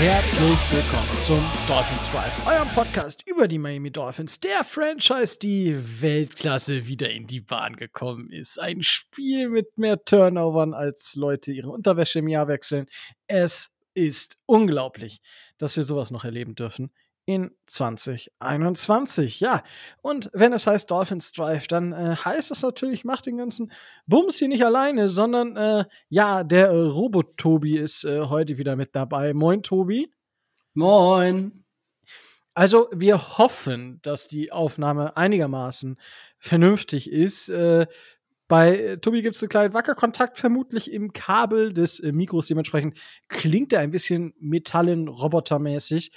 [0.00, 6.86] Herzlich willkommen zum Dolphins Drive, eurem Podcast über die Miami Dolphins, der Franchise, die Weltklasse
[6.86, 8.58] wieder in die Bahn gekommen ist.
[8.58, 12.86] Ein Spiel mit mehr Turnovern, als Leute ihre Unterwäsche im Jahr wechseln.
[13.26, 15.20] Es ist unglaublich,
[15.58, 16.90] dass wir sowas noch erleben dürfen
[17.26, 19.40] in 2021.
[19.40, 19.62] Ja,
[20.02, 23.70] und wenn es heißt Dolphins Drive, dann äh, heißt es natürlich, macht den ganzen
[24.06, 28.96] Bums hier nicht alleine, sondern äh, ja, der äh, Robot-Tobi ist äh, heute wieder mit
[28.96, 29.34] dabei.
[29.34, 30.12] Moin, Tobi.
[30.74, 31.64] Moin.
[32.54, 35.98] Also, wir hoffen, dass die Aufnahme einigermaßen
[36.38, 37.48] vernünftig ist.
[37.48, 37.86] Äh,
[38.50, 42.48] bei Tobi gibt es einen kleinen Wackerkontakt, vermutlich im Kabel des äh, Mikros.
[42.48, 42.98] Dementsprechend
[43.28, 46.10] klingt er ein bisschen metallen-robotermäßig.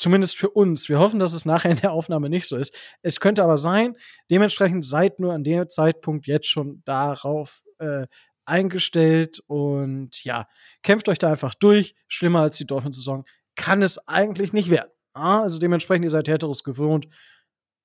[0.00, 0.88] Zumindest für uns.
[0.88, 2.74] Wir hoffen, dass es nachher in der Aufnahme nicht so ist.
[3.02, 3.98] Es könnte aber sein.
[4.30, 8.06] Dementsprechend seid nur an dem Zeitpunkt jetzt schon darauf äh,
[8.46, 10.48] eingestellt und ja,
[10.82, 11.94] kämpft euch da einfach durch.
[12.08, 13.26] Schlimmer als die Dolphins-Saison
[13.56, 14.90] kann es eigentlich nicht werden.
[15.12, 17.06] Also dementsprechend, ihr seid Härteres gewohnt.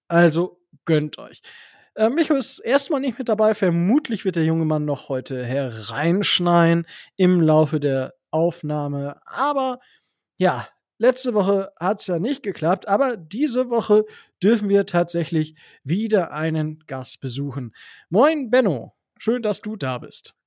[0.08, 1.42] Also gönnt euch.
[1.96, 3.56] Äh, Micho ist erstmal nicht mit dabei.
[3.56, 9.20] Vermutlich wird der junge Mann noch heute hereinschneien im Laufe der Aufnahme.
[9.26, 9.82] Aber
[10.38, 10.66] ja,
[10.98, 14.06] Letzte Woche hat es ja nicht geklappt, aber diese Woche
[14.42, 17.76] dürfen wir tatsächlich wieder einen Gast besuchen.
[18.10, 18.96] Moin, Benno.
[19.18, 20.38] Schön, dass du da bist.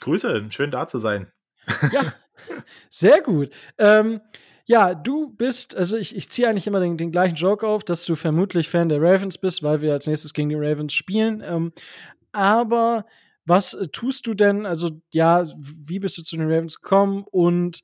[0.00, 1.32] Grüße, schön da zu sein.
[1.92, 2.12] Ja,
[2.90, 3.50] sehr gut.
[3.78, 4.20] Ähm,
[4.66, 8.04] ja, du bist, also ich, ich ziehe eigentlich immer den, den, gleichen Joke auf, dass
[8.04, 11.42] du vermutlich Fan der Ravens bist, weil wir als nächstes gegen die Ravens spielen.
[11.42, 11.72] Ähm,
[12.32, 13.06] aber
[13.46, 14.64] was tust du denn?
[14.66, 17.82] Also, ja, wie bist du zu den Ravens gekommen und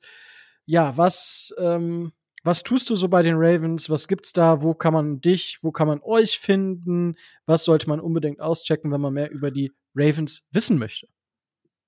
[0.65, 2.11] ja, was, ähm,
[2.43, 3.89] was tust du so bei den Ravens?
[3.89, 4.61] Was gibt's da?
[4.61, 7.15] Wo kann man dich, wo kann man euch finden?
[7.45, 11.07] Was sollte man unbedingt auschecken, wenn man mehr über die Ravens wissen möchte?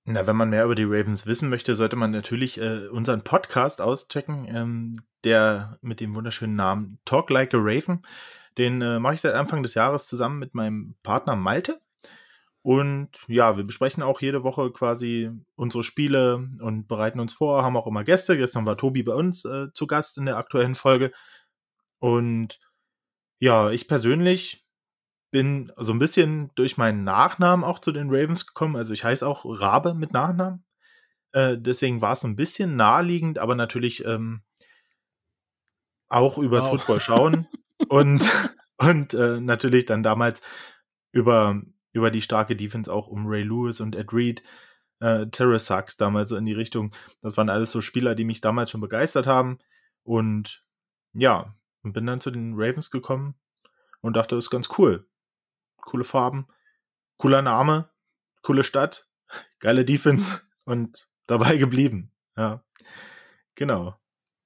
[0.06, 3.80] Na, wenn man mehr über die Ravens wissen möchte, sollte man natürlich äh, unseren Podcast
[3.80, 8.02] auschecken, ähm, der mit dem wunderschönen Namen Talk Like a Raven.
[8.58, 11.80] Den äh, mache ich seit Anfang des Jahres zusammen mit meinem Partner Malte.
[12.64, 17.76] Und ja, wir besprechen auch jede Woche quasi unsere Spiele und bereiten uns vor, haben
[17.76, 18.38] auch immer Gäste.
[18.38, 21.12] Gestern war Tobi bei uns äh, zu Gast in der aktuellen Folge.
[22.00, 22.62] Und
[23.40, 24.66] ja, ich persönlich
[25.30, 28.78] bin so ein bisschen durch meinen Nachnamen auch zu den Ravens gekommen.
[28.78, 30.64] Also ich heiße auch Rabe mit Nachnamen.
[31.34, 34.42] Äh, deswegen war es so ein bisschen naheliegend, aber natürlich ähm,
[36.08, 36.72] auch übers wow.
[36.72, 37.48] Football schauen
[37.90, 38.24] und,
[38.78, 40.42] und äh, natürlich dann damals
[41.12, 41.62] über
[41.94, 44.44] über die starke Defense auch um Ray Lewis und Ed Reed,
[45.00, 46.92] äh, Terrace Sachs damals so in die Richtung.
[47.22, 49.60] Das waren alles so Spieler, die mich damals schon begeistert haben.
[50.04, 50.66] Und
[51.14, 53.36] ja, und bin dann zu den Ravens gekommen
[54.02, 55.08] und dachte, das ist ganz cool.
[55.78, 56.48] Coole Farben,
[57.18, 57.90] cooler Name,
[58.42, 59.08] coole Stadt,
[59.60, 62.12] geile Defense und dabei geblieben.
[62.36, 62.64] Ja,
[63.56, 64.00] genau.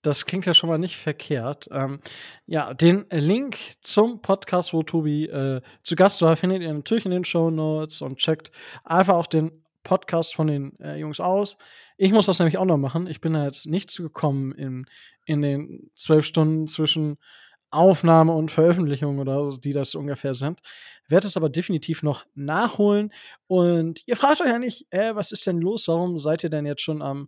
[0.07, 1.67] Das klingt ja schon mal nicht verkehrt.
[1.69, 1.99] Ähm,
[2.45, 7.11] ja, den Link zum Podcast, wo Tobi äh, zu Gast war, findet ihr natürlich in
[7.11, 8.51] den Show Notes und checkt
[8.85, 11.57] einfach auch den Podcast von den äh, Jungs aus.
[11.97, 13.07] Ich muss das nämlich auch noch machen.
[13.07, 14.85] Ich bin da jetzt nicht zugekommen in,
[15.25, 17.17] in den zwölf Stunden zwischen
[17.69, 20.61] Aufnahme und Veröffentlichung oder so, die das ungefähr sind.
[21.09, 23.11] Werde es aber definitiv noch nachholen.
[23.47, 25.89] Und ihr fragt euch ja nicht, äh, was ist denn los?
[25.89, 27.27] Warum seid ihr denn jetzt schon am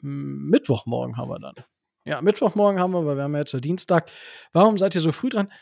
[0.00, 1.54] Mittwochmorgen haben wir dann?
[2.06, 4.08] Ja, Mittwochmorgen haben wir, weil wir haben ja jetzt Dienstag.
[4.52, 5.52] Warum seid ihr so früh dran?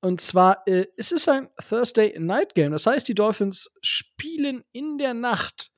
[0.00, 2.72] Und zwar, äh, es ist ein Thursday Night Game.
[2.72, 5.70] Das heißt, die Dolphins spielen in der Nacht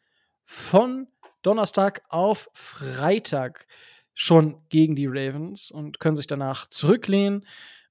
[0.43, 1.09] von
[1.43, 3.67] Donnerstag auf Freitag
[4.15, 7.47] schon gegen die Ravens und können sich danach zurücklehnen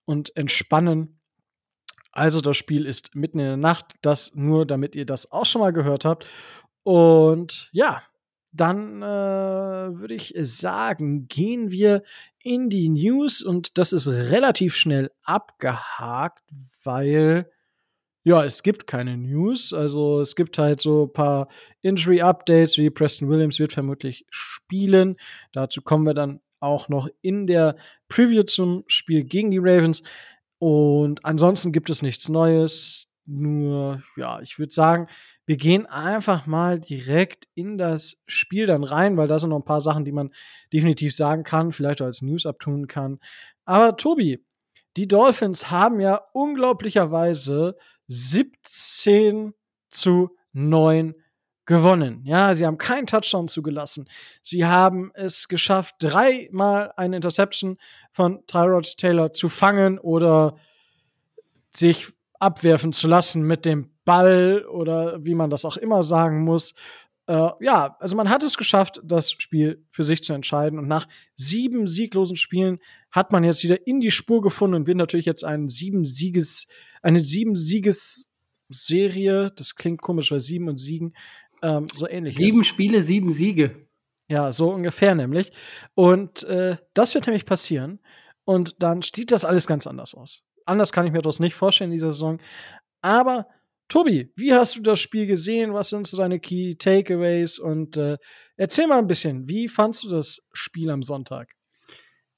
[0.06, 1.22] und entspannen.
[2.12, 5.62] Also das Spiel ist mitten in der Nacht, das nur damit ihr das auch schon
[5.62, 6.26] mal gehört habt.
[6.82, 8.02] Und ja,
[8.56, 12.04] dann äh, würde ich sagen, gehen wir
[12.44, 16.44] in die News und das ist relativ schnell abgehakt,
[16.84, 17.50] weil
[18.24, 19.72] ja, es gibt keine News.
[19.72, 21.48] Also es gibt halt so ein paar
[21.84, 25.18] Injury-Updates, wie Preston Williams wird vermutlich spielen.
[25.54, 27.76] Dazu kommen wir dann auch noch in der
[28.08, 30.02] Preview zum Spiel gegen die Ravens.
[30.58, 33.14] Und ansonsten gibt es nichts Neues.
[33.28, 35.08] Nur, ja, ich würde sagen,
[35.46, 39.66] wir gehen einfach mal direkt in das Spiel dann rein, weil da sind noch ein
[39.66, 40.32] paar Sachen, die man
[40.74, 43.20] definitiv sagen kann, vielleicht auch als News abtun kann.
[43.64, 44.44] Aber Tobi,
[44.98, 47.76] die Dolphins haben ja unglaublicherweise
[48.08, 49.54] 17
[49.90, 51.16] zu 9
[51.66, 52.22] gewonnen.
[52.26, 54.08] Ja, sie haben keinen Touchdown zugelassen.
[54.42, 57.78] Sie haben es geschafft, dreimal eine Interception
[58.12, 60.58] von Tyrod Taylor zu fangen oder
[61.76, 62.08] sich
[62.40, 66.74] abwerfen zu lassen mit dem Ball oder wie man das auch immer sagen muss.
[67.28, 70.78] äh, ja, also man hat es geschafft, das Spiel für sich zu entscheiden.
[70.80, 72.80] Und nach sieben sieglosen Spielen
[73.12, 76.68] hat man jetzt wieder in die Spur gefunden und wird natürlich jetzt einen sieben Sieges,
[77.02, 78.30] eine sieben Sieges
[78.70, 79.52] Serie.
[79.56, 81.16] Das klingt komisch, weil sieben und Siegen
[81.62, 82.68] ähm, so ähnlich sieben ist.
[82.68, 83.88] Spiele, sieben Siege.
[84.28, 85.52] Ja, so ungefähr nämlich.
[85.94, 88.00] Und äh, das wird nämlich passieren.
[88.44, 90.44] Und dann sieht das alles ganz anders aus.
[90.66, 92.40] Anders kann ich mir das nicht vorstellen in dieser Saison.
[93.02, 93.48] Aber
[93.88, 95.74] Tobi, wie hast du das Spiel gesehen?
[95.74, 97.60] Was sind so deine Key Takeaways?
[97.60, 98.18] Und äh,
[98.58, 101.54] erzähl mal ein bisschen, wie fandst du das Spiel am Sonntag?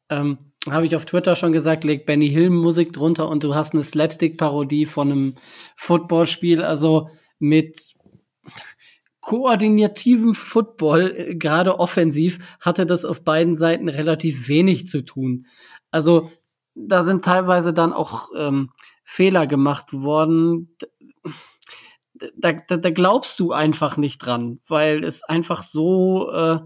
[0.09, 3.73] Ähm, Habe ich auf Twitter schon gesagt, leg Benny Hill Musik drunter und du hast
[3.73, 5.35] eine Slapstick-Parodie von einem
[5.77, 7.09] Footballspiel, also
[7.39, 7.93] mit
[9.21, 15.45] koordinativem Football, äh, gerade offensiv, hatte das auf beiden Seiten relativ wenig zu tun.
[15.91, 16.31] Also
[16.77, 18.71] da sind teilweise dann auch ähm,
[19.03, 20.75] Fehler gemacht worden
[22.35, 26.59] da, da, da glaubst du einfach nicht dran, weil es einfach so äh,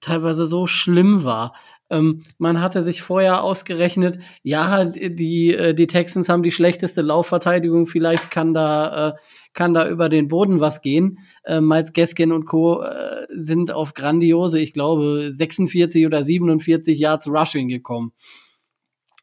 [0.00, 1.54] teilweise so schlimm war.
[1.90, 7.86] Ähm, man hatte sich vorher ausgerechnet, ja, die, äh, die Texans haben die schlechteste Laufverteidigung,
[7.86, 9.12] vielleicht kann da, äh,
[9.54, 11.18] kann da über den Boden was gehen.
[11.42, 12.82] Äh, Miles Gaskin und Co.
[12.82, 18.12] Äh, sind auf grandiose, ich glaube, 46 oder 47 Yards Rushing gekommen.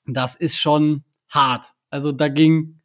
[0.07, 1.67] Das ist schon hart.
[1.89, 2.81] Also da ging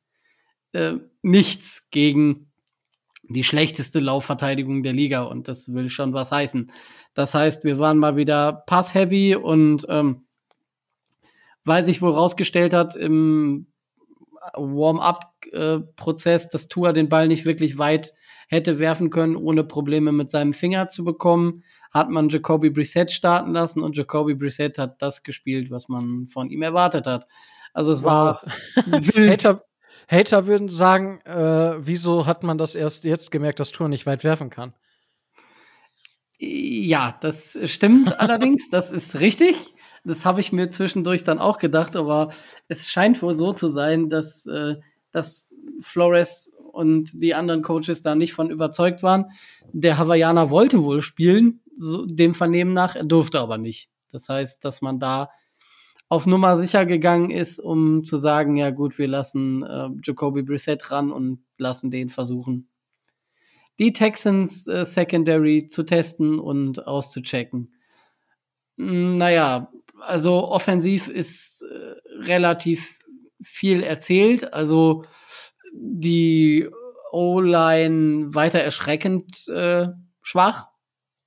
[0.73, 2.53] äh, nichts gegen
[3.23, 6.71] die schlechteste Laufverteidigung der Liga und das will schon was heißen.
[7.15, 10.23] Das heißt, wir waren mal wieder pass-heavy und ähm,
[11.65, 13.69] weil sich wohl rausgestellt hat im
[14.55, 18.13] Warm-up-Prozess, dass Tua den Ball nicht wirklich weit
[18.49, 23.53] hätte werfen können, ohne Probleme mit seinem Finger zu bekommen, hat man Jacoby Brissett starten
[23.53, 27.27] lassen und Jacoby Brissett hat das gespielt, was man von ihm erwartet hat.
[27.75, 28.11] Also es wow.
[28.11, 28.43] war
[28.87, 29.31] wild.
[29.31, 29.65] Hater,
[30.09, 34.25] Hater würden sagen, äh, wieso hat man das erst jetzt gemerkt, dass Tour nicht weit
[34.25, 34.75] werfen kann?
[36.39, 39.56] Ja, das stimmt allerdings, das ist richtig.
[40.05, 42.31] Das habe ich mir zwischendurch dann auch gedacht, aber
[42.69, 44.77] es scheint wohl so zu sein, dass, äh,
[45.12, 49.27] dass Flores und die anderen Coaches da nicht von überzeugt waren.
[49.73, 53.91] Der Hawaiianer wollte wohl spielen, so dem Vernehmen nach, er durfte aber nicht.
[54.11, 55.31] Das heißt, dass man da
[56.09, 60.91] auf Nummer sicher gegangen ist, um zu sagen, ja gut, wir lassen äh, Jacoby Brissett
[60.91, 62.69] ran und lassen den versuchen,
[63.79, 67.73] die Texans äh, Secondary zu testen und auszuchecken.
[68.77, 72.99] Hm, naja, also offensiv ist äh, relativ
[73.41, 74.53] viel erzählt.
[74.53, 75.03] Also
[75.73, 76.69] die
[77.11, 79.89] O-Line weiter erschreckend äh,
[80.23, 80.69] schwach,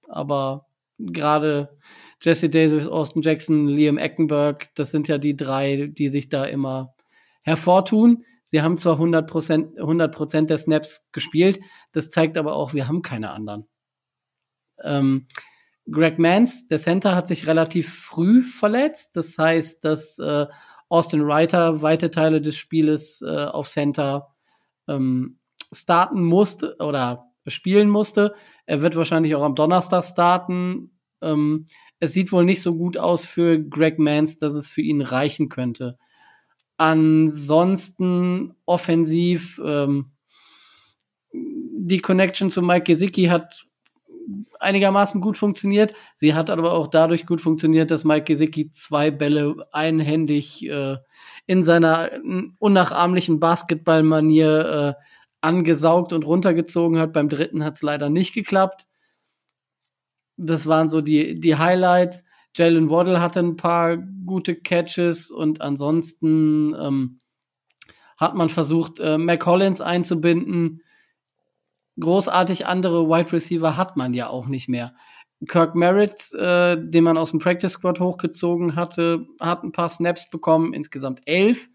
[0.08, 1.78] aber gerade
[2.22, 6.96] Jesse Davis, Austin Jackson, Liam Eckenberg, das sind ja die drei, die sich da immer
[7.44, 8.24] hervortun.
[8.44, 11.60] Sie haben zwar 100 Prozent 100 der Snaps gespielt,
[11.92, 13.68] das zeigt aber auch, wir haben keine anderen.
[14.84, 15.28] Ähm,
[15.92, 19.16] Greg Mans, der Center, hat sich relativ früh verletzt.
[19.16, 20.48] Das heißt, dass äh,
[20.90, 24.35] Austin Reiter weite Teile des Spieles äh, auf Center
[24.88, 25.40] ähm,
[25.72, 28.36] starten musste oder spielen musste.
[28.66, 30.92] Er wird wahrscheinlich auch am Donnerstag starten.
[31.22, 31.66] Ähm,
[32.00, 35.50] es sieht wohl nicht so gut aus für Greg Mans, dass es für ihn reichen
[35.50, 35.98] könnte.
[36.78, 40.12] Ansonsten offensiv, ähm,
[41.32, 43.66] die Connection zu Mike Gesicki hat
[44.60, 45.94] einigermaßen gut funktioniert.
[46.16, 50.98] Sie hat aber auch dadurch gut funktioniert, dass Mike Gesicki zwei Bälle einhändig äh,
[51.46, 52.12] in seiner
[52.60, 55.04] unnachahmlichen Basketballmanier äh,
[55.42, 57.14] angesaugt und runtergezogen hat.
[57.14, 58.88] Beim dritten hat es leider nicht geklappt
[60.38, 62.26] das waren so die, die Highlights.
[62.56, 67.20] Jalen Waddle hatte ein paar gute Catches und ansonsten ähm,
[68.18, 70.82] hat man versucht, äh, McCollins einzubinden.
[72.00, 74.96] Großartig andere Wide Receiver hat man ja auch nicht mehr.
[75.48, 80.30] Kirk Merritt, äh, den man aus dem Practice Squad hochgezogen hatte, hat ein paar Snaps
[80.30, 81.70] bekommen, insgesamt elf.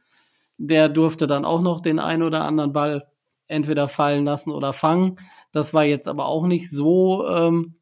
[0.58, 3.06] Der durfte dann auch noch den einen oder anderen Ball
[3.46, 5.16] entweder fallen lassen oder fangen.
[5.52, 7.74] Das war jetzt aber auch nicht so ähm,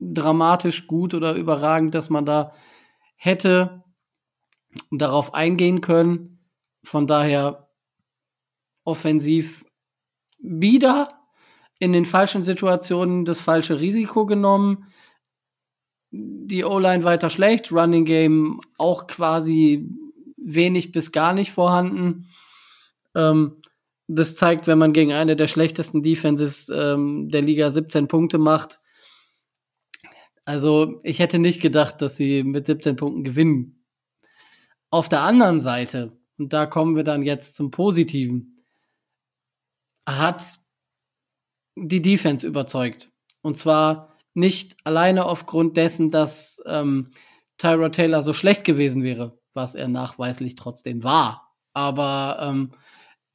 [0.00, 2.52] dramatisch gut oder überragend, dass man da
[3.16, 3.84] hätte
[4.90, 6.50] darauf eingehen können.
[6.82, 7.68] Von daher
[8.84, 9.65] offensiv
[10.38, 11.08] wieder
[11.78, 14.86] in den falschen Situationen das falsche Risiko genommen.
[16.10, 19.88] Die O-Line weiter schlecht, Running Game auch quasi
[20.36, 22.28] wenig bis gar nicht vorhanden.
[23.14, 23.60] Ähm,
[24.08, 28.80] das zeigt, wenn man gegen eine der schlechtesten Defenses ähm, der Liga 17 Punkte macht,
[30.46, 33.84] also ich hätte nicht gedacht, dass sie mit 17 Punkten gewinnen.
[34.90, 38.55] Auf der anderen Seite, und da kommen wir dann jetzt zum Positiven,
[40.06, 40.58] hat
[41.76, 43.10] die Defense überzeugt.
[43.42, 47.10] Und zwar nicht alleine aufgrund dessen, dass ähm,
[47.58, 51.54] Tyra Taylor so schlecht gewesen wäre, was er nachweislich trotzdem war.
[51.72, 52.72] Aber ähm,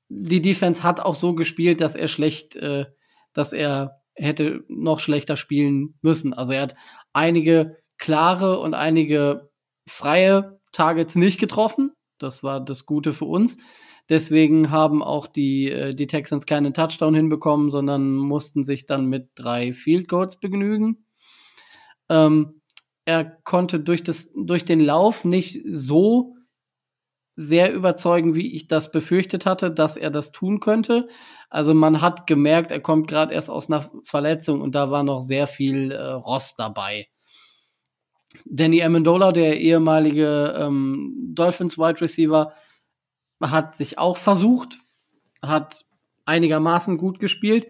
[0.10, 2.86] die Defense hat auch so gespielt, dass er schlecht, äh,
[3.34, 6.34] dass er hätte noch schlechter spielen müssen.
[6.34, 6.76] Also er hat
[7.14, 9.50] einige klare und einige
[9.88, 11.92] freie Targets nicht getroffen.
[12.18, 13.58] Das war das Gute für uns.
[14.12, 19.30] Deswegen haben auch die, äh, die Texans keinen Touchdown hinbekommen, sondern mussten sich dann mit
[19.36, 21.06] drei Field Goals begnügen.
[22.10, 22.62] Ähm,
[23.06, 26.36] er konnte durch, das, durch den Lauf nicht so
[27.38, 31.08] sehr überzeugen, wie ich das befürchtet hatte, dass er das tun könnte.
[31.50, 35.22] Also man hat gemerkt, er kommt gerade erst aus einer Verletzung und da war noch
[35.22, 37.08] sehr viel äh, Rost dabei.
[38.44, 42.52] Danny Amendola, der ehemalige ähm, Dolphins Wide Receiver,
[43.42, 44.80] hat sich auch versucht,
[45.42, 45.86] hat
[46.26, 47.68] einigermaßen gut gespielt.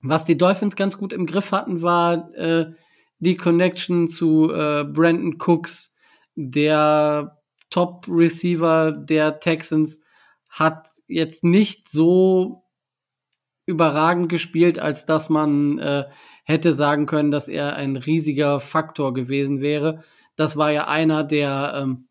[0.00, 2.72] Was die Dolphins ganz gut im Griff hatten, war äh,
[3.18, 5.94] die Connection zu äh, Brandon Cooks,
[6.34, 7.38] der
[7.70, 10.00] Top-Receiver der Texans,
[10.50, 12.64] hat jetzt nicht so
[13.66, 16.04] überragend gespielt, als dass man äh,
[16.44, 20.04] hätte sagen können, dass er ein riesiger Faktor gewesen wäre.
[20.36, 22.08] Das war ja einer der ähm,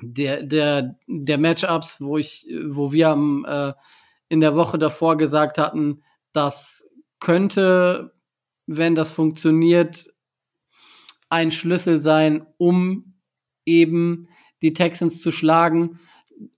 [0.00, 3.72] der der der Matchups, wo ich wo wir am, äh,
[4.28, 6.02] in der Woche davor gesagt hatten,
[6.32, 6.88] das
[7.20, 8.12] könnte,
[8.66, 10.12] wenn das funktioniert,
[11.28, 13.14] ein Schlüssel sein, um
[13.66, 14.28] eben
[14.62, 16.00] die Texans zu schlagen.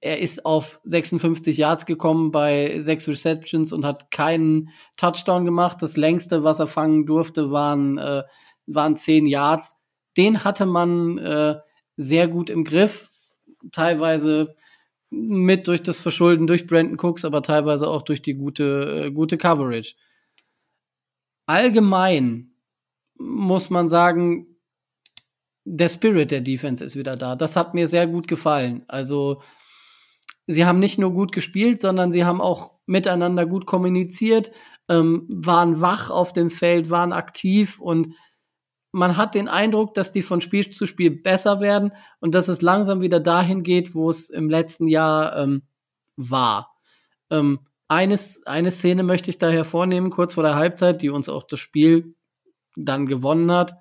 [0.01, 5.79] Er ist auf 56 Yards gekommen bei sechs Receptions und hat keinen Touchdown gemacht.
[5.81, 8.23] Das längste, was er fangen durfte, waren, äh,
[8.67, 9.77] waren zehn Yards.
[10.17, 11.57] Den hatte man äh,
[11.97, 13.10] sehr gut im Griff.
[13.73, 14.55] Teilweise
[15.11, 19.37] mit durch das Verschulden durch Brandon Cooks, aber teilweise auch durch die gute, äh, gute
[19.37, 19.95] Coverage.
[21.47, 22.53] Allgemein
[23.19, 24.47] muss man sagen,
[25.65, 27.37] der Spirit der Defense ist wieder da.
[27.37, 28.85] Das hat mir sehr gut gefallen.
[28.89, 29.43] Also,
[30.47, 34.51] sie haben nicht nur gut gespielt, sondern sie haben auch miteinander gut kommuniziert,
[34.89, 38.15] ähm, waren wach auf dem Feld, waren aktiv und
[38.93, 42.63] man hat den Eindruck, dass die von Spiel zu Spiel besser werden und dass es
[42.63, 45.63] langsam wieder dahin geht, wo es im letzten Jahr ähm,
[46.17, 46.75] war.
[47.31, 51.45] Ähm, eines, eine Szene möchte ich da hervornehmen, kurz vor der Halbzeit, die uns auch
[51.45, 52.15] das Spiel
[52.77, 53.75] dann gewonnen hat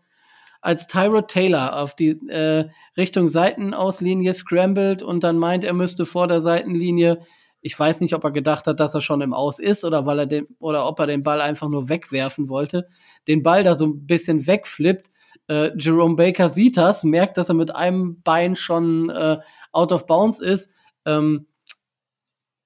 [0.62, 6.28] als Tyrod Taylor auf die äh, Richtung Seitenauslinie scrambled und dann meint, er müsste vor
[6.28, 7.20] der Seitenlinie,
[7.62, 10.20] ich weiß nicht, ob er gedacht hat, dass er schon im Aus ist oder weil
[10.20, 12.88] er den oder ob er den Ball einfach nur wegwerfen wollte,
[13.28, 15.12] den Ball da so ein bisschen wegflippt.
[15.48, 19.38] Äh, Jerome Baker sieht das, merkt, dass er mit einem Bein schon äh,
[19.72, 20.72] out of bounds ist.
[21.06, 21.48] Ähm,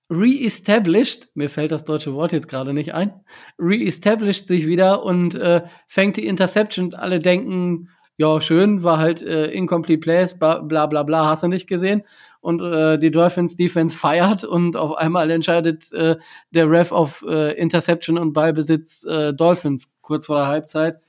[0.09, 3.23] re-established, mir fällt das deutsche Wort jetzt gerade nicht ein,
[3.57, 6.93] re-established sich wieder und äh, fängt die Interception.
[6.93, 11.67] Alle denken, ja, schön, war halt äh, incomplete plays, bla bla bla, hast du nicht
[11.67, 12.03] gesehen.
[12.43, 16.17] Und äh, die Dolphins Defense feiert und auf einmal entscheidet äh,
[16.51, 20.99] der Ref auf äh, Interception und Ballbesitz äh, Dolphins kurz vor der Halbzeit.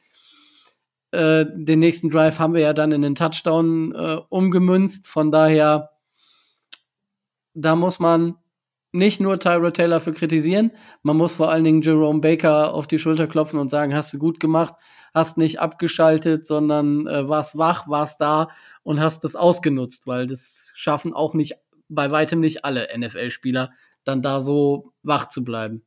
[1.10, 5.08] Äh, den nächsten Drive haben wir ja dann in den Touchdown äh, umgemünzt.
[5.08, 5.90] Von daher,
[7.54, 8.36] da muss man
[8.92, 10.70] nicht nur Tyra Taylor für kritisieren,
[11.02, 14.18] man muss vor allen Dingen Jerome Baker auf die Schulter klopfen und sagen, hast du
[14.18, 14.74] gut gemacht,
[15.12, 18.50] hast nicht abgeschaltet, sondern äh, warst wach, warst da
[18.84, 21.54] und hast das ausgenutzt, weil das schaffen auch nicht,
[21.88, 23.72] bei weitem nicht alle NFL-Spieler,
[24.04, 25.84] dann da so wach zu bleiben.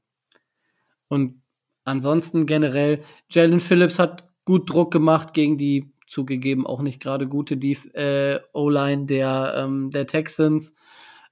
[1.07, 1.41] Und
[1.85, 7.55] ansonsten generell, Jalen Phillips hat gut Druck gemacht gegen die zugegeben auch nicht gerade gute
[7.55, 10.73] äh, O-Line der, ähm, der Texans.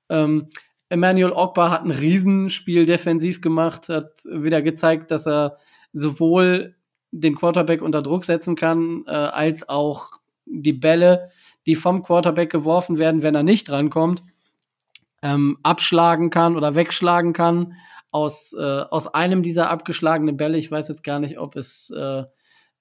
[0.10, 0.50] Ähm,
[0.90, 5.58] Emmanuel Ogba hat ein Riesenspiel defensiv gemacht, hat wieder gezeigt, dass er
[5.94, 6.76] sowohl
[7.12, 10.10] den Quarterback unter Druck setzen kann, äh, als auch
[10.46, 11.32] die Bälle,
[11.66, 14.24] die vom Quarterback geworfen werden, wenn er nicht rankommt,
[15.22, 17.74] ähm, abschlagen kann oder wegschlagen kann.
[18.12, 22.24] Aus, äh, aus einem dieser abgeschlagenen Bälle, ich weiß jetzt gar nicht, ob es äh,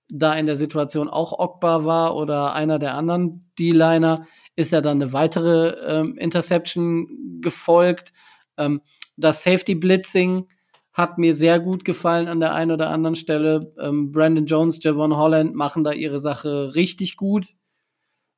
[0.08, 5.02] da in der Situation auch Ogba war oder einer der anderen D-Liner, ist ja dann
[5.02, 8.12] eine weitere ähm, Interception gefolgt.
[8.56, 8.82] Ähm,
[9.16, 10.46] das Safety Blitzing
[10.92, 13.60] hat mir sehr gut gefallen an der einen oder anderen Stelle.
[13.80, 17.46] Ähm, Brandon Jones, Javon Holland machen da ihre Sache richtig gut.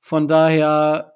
[0.06, 1.14] Von daher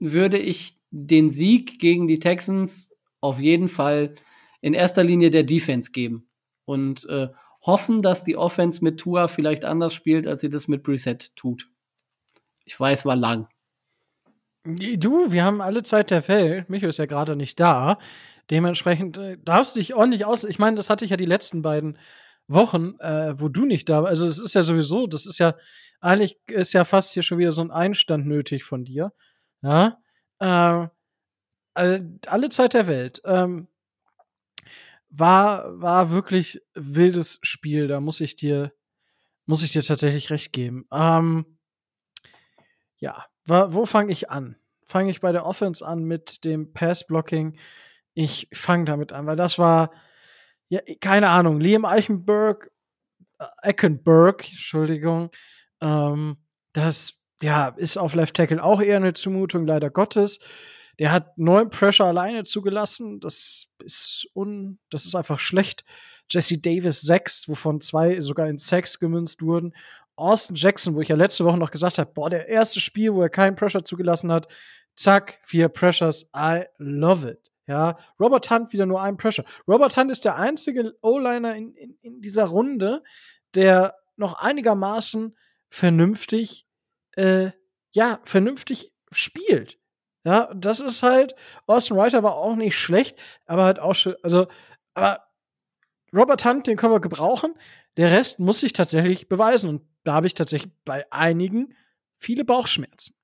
[0.00, 4.16] würde ich den Sieg gegen die Texans auf jeden Fall
[4.60, 6.28] in erster Linie der Defense geben
[6.64, 7.28] und äh,
[7.60, 11.70] hoffen, dass die Offense mit Tua vielleicht anders spielt, als sie das mit Preset tut.
[12.64, 13.46] Ich weiß, war lang.
[14.64, 16.70] Du, wir haben alle Zeit der Welt.
[16.70, 18.00] Micho ist ja gerade nicht da.
[18.50, 20.42] Dementsprechend äh, darfst du dich ordentlich aus.
[20.42, 21.98] Ich meine, das hatte ich ja die letzten beiden
[22.48, 24.10] Wochen, äh, wo du nicht da warst.
[24.10, 25.54] Also, es ist ja sowieso, das ist ja,
[26.00, 29.12] eigentlich ist ja fast hier schon wieder so ein Einstand nötig von dir.
[29.62, 29.98] Ja.
[30.38, 30.88] Äh,
[31.74, 33.22] alle Zeit der Welt.
[33.24, 33.68] Ähm,
[35.10, 37.88] war, war wirklich wildes Spiel.
[37.88, 38.72] Da muss ich dir,
[39.46, 40.86] muss ich dir tatsächlich recht geben.
[40.92, 41.58] Ähm,
[42.98, 44.56] ja, wo fange ich an?
[44.86, 47.58] Fange ich bei der Offense an mit dem Pass-Blocking?
[48.14, 49.92] Ich fange damit an, weil das war,
[50.68, 52.70] ja, keine Ahnung, Liam Eichenberg,
[53.38, 55.30] äh, Eckenberg, Entschuldigung,
[55.80, 56.36] ähm,
[56.72, 60.38] das, ja, ist auf Left Tackle auch eher eine Zumutung, leider Gottes.
[60.98, 63.20] Der hat neun Pressure alleine zugelassen.
[63.20, 65.84] Das ist un, das ist einfach schlecht.
[66.28, 69.74] Jesse Davis sechs, wovon zwei sogar in Sacks gemünzt wurden.
[70.14, 73.22] Austin Jackson, wo ich ja letzte Woche noch gesagt habe, boah, der erste Spiel, wo
[73.22, 74.48] er keinen Pressure zugelassen hat,
[74.94, 77.50] zack, vier Pressures, I love it.
[77.66, 79.44] Ja, Robert Hunt wieder nur ein Pressure.
[79.66, 83.02] Robert Hunt ist der einzige O-Liner in, in, in dieser Runde,
[83.54, 85.36] der noch einigermaßen
[85.70, 86.66] vernünftig,
[87.12, 87.50] äh,
[87.92, 89.78] ja, vernünftig spielt.
[90.24, 91.34] Ja, das ist halt,
[91.66, 94.48] Austin Writer war auch nicht schlecht, aber halt auch schon, also,
[94.92, 95.24] aber
[96.14, 97.54] Robert Hunt, den können wir gebrauchen.
[97.96, 99.68] Der Rest muss sich tatsächlich beweisen.
[99.68, 101.74] Und da habe ich tatsächlich bei einigen
[102.18, 103.16] viele Bauchschmerzen.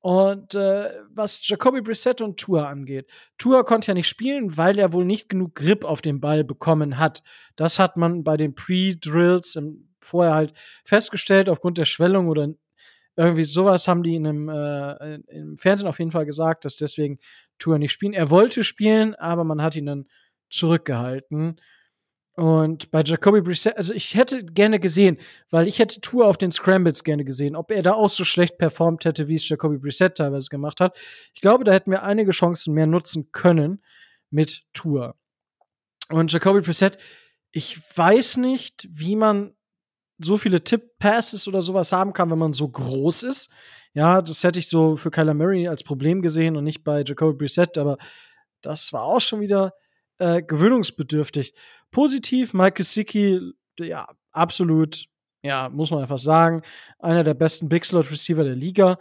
[0.00, 4.92] Und äh, was Jacoby Brissett und Tour angeht, Tour konnte ja nicht spielen, weil er
[4.92, 7.24] wohl nicht genug Grip auf den Ball bekommen hat.
[7.56, 9.58] Das hat man bei den Pre-Drills
[10.00, 10.52] vorher halt
[10.84, 12.48] festgestellt, aufgrund der Schwellung oder
[13.16, 17.18] irgendwie sowas haben die in einem, äh, im Fernsehen auf jeden Fall gesagt, dass deswegen
[17.58, 18.12] Tour nicht spielen.
[18.12, 20.06] Er wollte spielen, aber man hat ihn dann
[20.50, 21.60] zurückgehalten.
[22.38, 25.18] Und bei Jacoby Brissett, also ich hätte gerne gesehen,
[25.50, 28.58] weil ich hätte Tour auf den Scrambles gerne gesehen, ob er da auch so schlecht
[28.58, 30.96] performt hätte, wie es Jacoby Brissett teilweise gemacht hat.
[31.34, 33.82] Ich glaube, da hätten wir einige Chancen mehr nutzen können
[34.30, 35.16] mit Tour.
[36.10, 36.98] Und Jacoby Brissett,
[37.50, 39.56] ich weiß nicht, wie man
[40.18, 43.50] so viele Tip-Passes oder sowas haben kann, wenn man so groß ist.
[43.94, 47.36] Ja, das hätte ich so für Kyler Murray als Problem gesehen und nicht bei Jacoby
[47.38, 47.98] Brissett, aber
[48.60, 49.74] das war auch schon wieder
[50.18, 51.54] äh, gewöhnungsbedürftig.
[51.90, 53.40] Positiv, Mike Gesicki,
[53.78, 55.06] ja, absolut,
[55.42, 56.62] ja, muss man einfach sagen,
[56.98, 58.98] einer der besten Big Slot Receiver der Liga.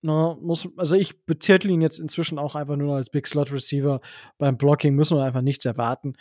[0.00, 3.52] No, ne, muss, also ich betitel ihn jetzt inzwischen auch einfach nur als Big Slot
[3.52, 4.00] Receiver.
[4.38, 6.14] Beim Blocking müssen wir einfach nichts erwarten.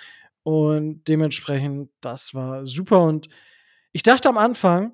[0.43, 3.03] Und dementsprechend, das war super.
[3.03, 3.27] Und
[3.91, 4.93] ich dachte am Anfang,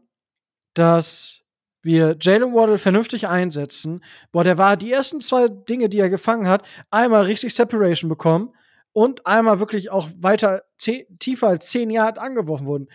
[0.74, 1.42] dass
[1.82, 4.04] wir Jalen Waddle vernünftig einsetzen.
[4.32, 8.54] Boah, der war die ersten zwei Dinge, die er gefangen hat, einmal richtig Separation bekommen
[8.94, 12.88] und einmal wirklich auch weiter tiefer als zehn Yard angeworfen wurden.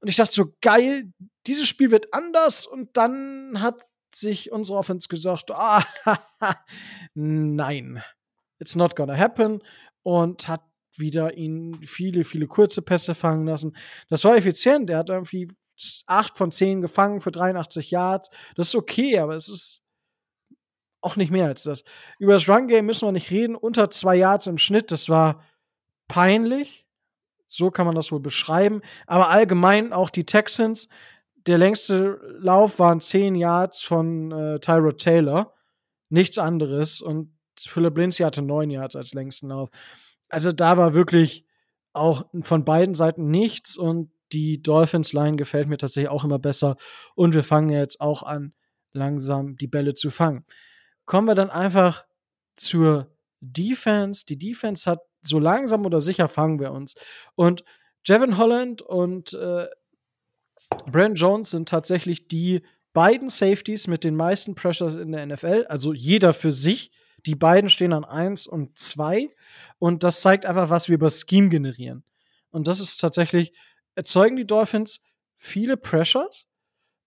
[0.00, 1.12] Und ich dachte so, geil,
[1.46, 2.66] dieses Spiel wird anders.
[2.66, 5.84] Und dann hat sich unsere Offense gesagt, ah,
[7.14, 8.02] nein,
[8.58, 9.62] it's not gonna happen.
[10.02, 10.62] Und hat
[10.98, 13.76] wieder ihn viele, viele kurze Pässe fangen lassen.
[14.08, 14.90] Das war effizient.
[14.90, 15.48] Er hat irgendwie
[16.06, 18.30] acht von zehn gefangen für 83 Yards.
[18.56, 19.82] Das ist okay, aber es ist
[21.00, 21.84] auch nicht mehr als das.
[22.18, 23.54] Über das Run-Game müssen wir nicht reden.
[23.54, 25.44] Unter zwei Yards im Schnitt, das war
[26.08, 26.86] peinlich.
[27.46, 28.82] So kann man das wohl beschreiben.
[29.06, 30.88] Aber allgemein auch die Texans.
[31.46, 35.54] Der längste Lauf waren zehn Yards von äh, Tyrod Taylor.
[36.10, 37.00] Nichts anderes.
[37.00, 39.70] Und Philip Lindsay hatte neun Yards als längsten Lauf
[40.28, 41.44] also da war wirklich
[41.92, 46.76] auch von beiden Seiten nichts und die Dolphins Line gefällt mir tatsächlich auch immer besser
[47.14, 48.52] und wir fangen jetzt auch an,
[48.92, 50.44] langsam die Bälle zu fangen.
[51.06, 52.04] Kommen wir dann einfach
[52.56, 53.10] zur
[53.40, 54.26] Defense.
[54.26, 56.94] Die Defense hat so langsam oder sicher fangen wir uns.
[57.34, 57.64] Und
[58.04, 59.66] Jevin Holland und äh,
[60.86, 62.62] Brent Jones sind tatsächlich die
[62.92, 66.90] beiden Safeties mit den meisten Pressures in der NFL, also jeder für sich.
[67.26, 69.30] Die beiden stehen an 1 und 2.
[69.78, 72.04] Und das zeigt einfach, was wir über Scheme generieren.
[72.50, 73.52] Und das ist tatsächlich,
[73.94, 75.02] erzeugen die Dolphins
[75.36, 76.46] viele Pressures.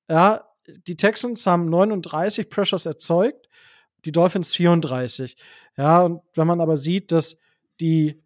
[0.10, 0.48] Ja,
[0.88, 3.48] die Texans haben 39 Pressures erzeugt,
[4.06, 5.36] die Dolphins 34.
[5.78, 7.40] Ja, und wenn man aber sieht, dass
[7.80, 8.22] die,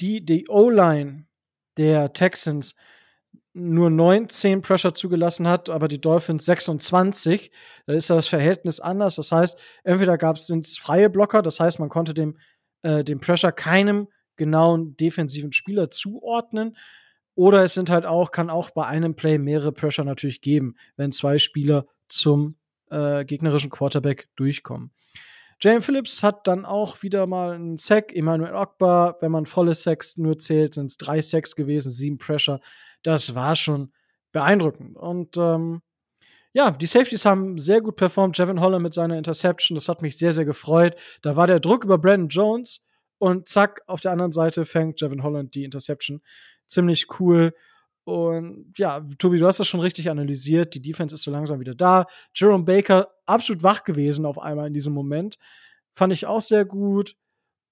[0.00, 1.26] die, die O-Line
[1.76, 2.74] der Texans
[3.52, 7.50] nur 19 Pressure zugelassen hat, aber die Dolphins 26,
[7.86, 9.16] da ist das Verhältnis anders.
[9.16, 12.38] Das heißt, entweder gab es freie Blocker, das heißt, man konnte dem,
[12.82, 16.76] äh, dem Pressure keinem genauen defensiven Spieler zuordnen.
[17.34, 21.12] Oder es sind halt auch, kann auch bei einem Play mehrere Pressure natürlich geben, wenn
[21.12, 22.56] zwei Spieler zum
[22.90, 24.92] äh, gegnerischen Quarterback durchkommen.
[25.62, 28.14] Jane Phillips hat dann auch wieder mal einen Sack.
[28.14, 32.60] Emmanuel Ogba, wenn man volle Sacks nur zählt, sind es drei Sacks gewesen, sieben Pressure
[33.02, 33.92] das war schon
[34.32, 34.96] beeindruckend.
[34.96, 35.82] Und ähm,
[36.52, 38.36] ja, die Safeties haben sehr gut performt.
[38.36, 40.96] Jevin Holland mit seiner Interception, das hat mich sehr, sehr gefreut.
[41.22, 42.84] Da war der Druck über Brandon Jones
[43.18, 46.22] und zack, auf der anderen Seite fängt Jevin Holland die Interception.
[46.66, 47.54] Ziemlich cool.
[48.04, 50.74] Und ja, Tobi, du hast das schon richtig analysiert.
[50.74, 52.06] Die Defense ist so langsam wieder da.
[52.34, 55.36] Jerome Baker absolut wach gewesen auf einmal in diesem Moment.
[55.92, 57.14] Fand ich auch sehr gut.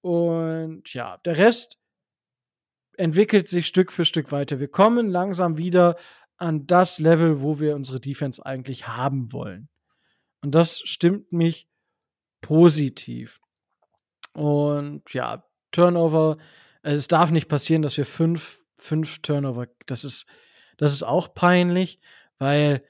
[0.01, 1.78] Und ja, der Rest
[2.99, 4.59] entwickelt sich Stück für Stück weiter.
[4.59, 5.97] Wir kommen langsam wieder
[6.37, 9.69] an das Level, wo wir unsere Defense eigentlich haben wollen.
[10.41, 11.69] Und das stimmt mich
[12.41, 13.39] positiv.
[14.33, 16.37] Und ja, Turnover,
[16.81, 20.27] es darf nicht passieren, dass wir fünf, fünf Turnover, das ist,
[20.77, 21.99] das ist auch peinlich,
[22.37, 22.83] weil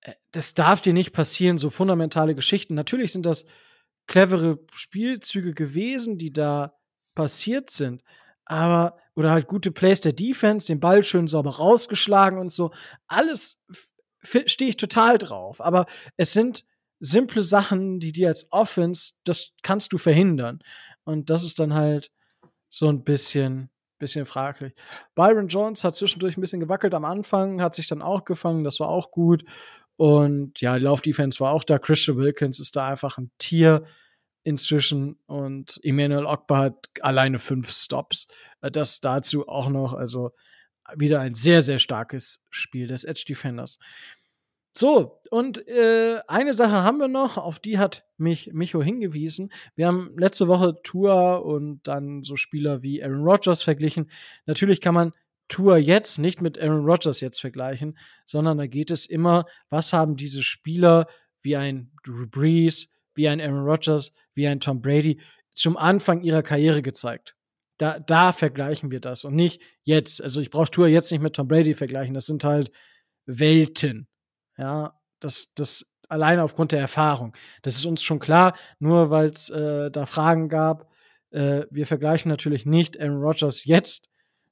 [0.00, 2.74] äh, das darf dir nicht passieren, so fundamentale Geschichten.
[2.74, 3.46] Natürlich sind das
[4.06, 6.76] clevere Spielzüge gewesen, die da
[7.14, 8.02] passiert sind.
[8.44, 12.72] Aber, oder halt gute Plays der Defense, den Ball schön sauber rausgeschlagen und so.
[13.06, 13.58] Alles
[14.22, 15.60] stehe ich total drauf.
[15.60, 16.64] Aber es sind
[17.00, 20.60] simple Sachen, die dir als Offense, das kannst du verhindern.
[21.04, 22.10] Und das ist dann halt
[22.70, 24.72] so ein bisschen, bisschen fraglich.
[25.14, 28.80] Byron Jones hat zwischendurch ein bisschen gewackelt am Anfang, hat sich dann auch gefangen, das
[28.80, 29.44] war auch gut.
[29.96, 31.78] Und ja, die Laufdefense war auch da.
[31.78, 33.84] Christian Wilkins ist da einfach ein Tier
[34.44, 38.28] inzwischen und Emmanuel Ogba hat alleine fünf Stops.
[38.60, 40.32] Äh, das dazu auch noch, also
[40.96, 43.78] wieder ein sehr, sehr starkes Spiel des Edge Defenders.
[44.74, 49.52] So, und äh, eine Sache haben wir noch, auf die hat mich Micho hingewiesen.
[49.74, 54.10] Wir haben letzte Woche Tour und dann so Spieler wie Aaron Rodgers verglichen.
[54.46, 55.12] Natürlich kann man
[55.48, 60.16] Tour jetzt nicht mit Aaron Rodgers jetzt vergleichen, sondern da geht es immer, was haben
[60.16, 61.06] diese Spieler
[61.42, 65.20] wie ein Drew Brees, wie ein Aaron Rodgers, wie ein Tom Brady
[65.54, 67.34] zum Anfang ihrer Karriere gezeigt.
[67.78, 70.22] Da, da vergleichen wir das und nicht jetzt.
[70.22, 72.14] Also ich brauche Tour jetzt nicht mit Tom Brady vergleichen.
[72.14, 72.70] Das sind halt
[73.26, 74.08] Welten.
[74.56, 77.34] Ja, das, das alleine aufgrund der Erfahrung.
[77.62, 80.90] Das ist uns schon klar, nur weil es äh, da Fragen gab.
[81.30, 84.08] Äh, wir vergleichen natürlich nicht Aaron Rodgers jetzt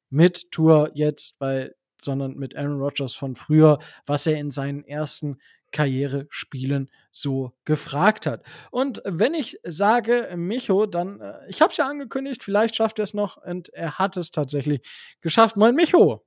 [0.09, 5.39] mit Tour jetzt, weil, sondern mit Aaron Rodgers von früher, was er in seinen ersten
[5.73, 8.43] Karrierespielen so gefragt hat.
[8.71, 13.05] Und wenn ich sage Micho, dann, äh, ich habe es ja angekündigt, vielleicht schafft er
[13.05, 14.81] es noch und er hat es tatsächlich
[15.21, 15.57] geschafft.
[15.57, 16.25] Moin Micho.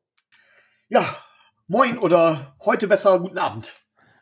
[0.89, 1.17] Ja,
[1.67, 3.73] moin oder heute besser guten Abend.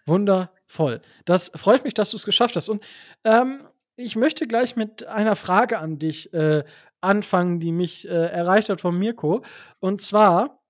[0.05, 1.01] Wundervoll.
[1.25, 2.69] Das freut mich, dass du es geschafft hast.
[2.69, 2.83] Und
[3.23, 6.63] ähm, ich möchte gleich mit einer Frage an dich äh,
[7.01, 9.43] anfangen, die mich äh, erreicht hat von Mirko.
[9.79, 10.63] Und zwar,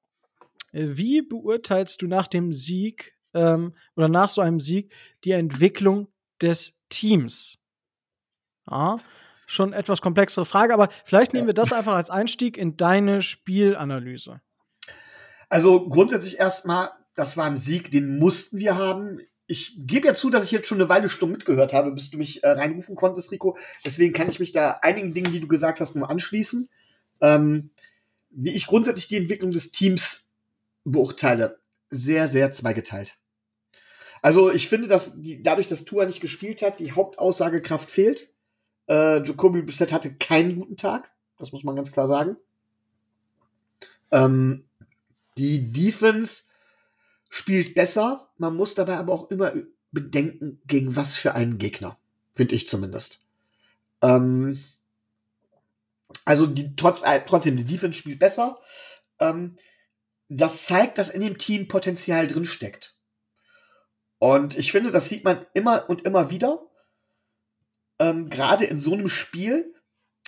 [0.72, 6.08] äh, wie beurteilst du nach dem Sieg ähm, oder nach so einem Sieg die Entwicklung
[6.42, 7.60] des Teams?
[8.70, 8.98] Ja,
[9.48, 14.42] schon etwas komplexere Frage, aber vielleicht nehmen wir das einfach als Einstieg in deine Spielanalyse.
[15.50, 19.20] Also grundsätzlich erstmal, das war ein Sieg, den mussten wir haben
[19.52, 22.18] ich gebe ja zu, dass ich jetzt schon eine Weile stumm mitgehört habe, bis du
[22.18, 23.58] mich äh, reinrufen konntest, Rico.
[23.84, 26.70] Deswegen kann ich mich da einigen Dingen, die du gesagt hast, nur anschließen.
[27.20, 27.72] Ähm,
[28.30, 30.30] wie ich grundsätzlich die Entwicklung des Teams
[30.86, 33.18] beurteile, sehr, sehr zweigeteilt.
[34.22, 38.30] Also ich finde, dass die, dadurch, dass Tua nicht gespielt hat, die Hauptaussagekraft fehlt.
[38.88, 42.38] Äh, Jacoby Brissett hatte keinen guten Tag, das muss man ganz klar sagen.
[44.12, 44.66] Ähm,
[45.38, 46.44] die Defense
[47.30, 48.30] spielt besser.
[48.38, 49.54] Man muss dabei aber auch immer
[49.92, 51.98] bedenken, gegen was für einen Gegner.
[52.34, 53.22] Finde ich zumindest.
[54.02, 54.62] Ähm,
[56.26, 58.60] also die, trotz, äh, trotzdem, die Defense spielt besser.
[59.20, 59.56] Ähm,
[60.30, 62.96] das zeigt, dass in dem Team Potenzial drinsteckt.
[64.22, 66.64] Und ich finde, das sieht man immer und immer wieder.
[67.98, 69.74] Ähm, Gerade in so einem Spiel.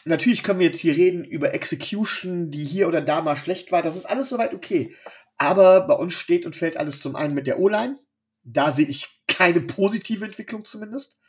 [0.04, 3.84] Natürlich können wir jetzt hier reden über Execution, die hier oder da mal schlecht war.
[3.84, 4.96] Das ist alles soweit okay.
[5.38, 8.00] Aber bei uns steht und fällt alles zum einen mit der O-Line.
[8.44, 11.20] Da sehe ich keine positive Entwicklung zumindest.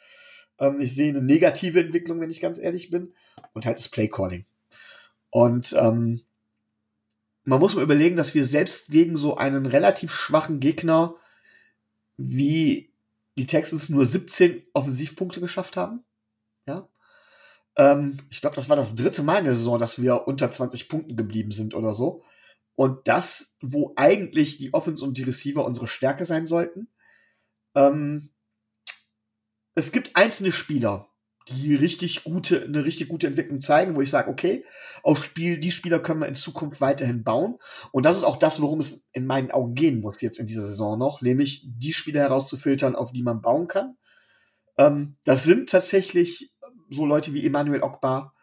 [0.59, 3.13] Ähm, ich sehe eine negative Entwicklung, wenn ich ganz ehrlich bin.
[3.53, 4.47] Und halt das Playcalling.
[5.29, 6.23] Und ähm,
[7.45, 11.17] man muss mal überlegen, dass wir selbst gegen so einen relativ schwachen Gegner
[12.17, 12.93] wie
[13.37, 16.05] die Texans nur 17 Offensivpunkte geschafft haben.
[16.67, 16.89] Ja.
[17.77, 20.89] Ähm, ich glaube, das war das dritte Mal in der Saison, dass wir unter 20
[20.89, 22.23] Punkten geblieben sind oder so.
[22.77, 26.89] Und das, wo eigentlich die Offense und die Receiver unsere Stärke sein sollten.
[27.75, 28.31] Ähm,
[29.75, 31.09] es gibt einzelne Spieler,
[31.49, 34.65] die richtig gute, eine richtig gute Entwicklung zeigen, wo ich sage, okay,
[35.03, 37.59] auf Spiel, die Spieler können wir in Zukunft weiterhin bauen.
[37.93, 40.63] Und das ist auch das, worum es in meinen Augen gehen muss jetzt in dieser
[40.63, 43.97] Saison noch, nämlich die Spieler herauszufiltern, auf die man bauen kann.
[44.79, 46.55] Ähm, das sind tatsächlich
[46.91, 48.35] so Leute wie Emmanuel Ogbar,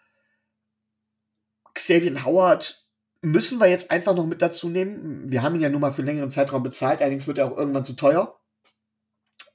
[1.74, 2.86] Xavier Howard,
[3.22, 5.30] müssen wir jetzt einfach noch mit dazu nehmen.
[5.32, 7.58] Wir haben ihn ja nun mal für einen längeren Zeitraum bezahlt, allerdings wird er auch
[7.58, 8.41] irgendwann zu teuer.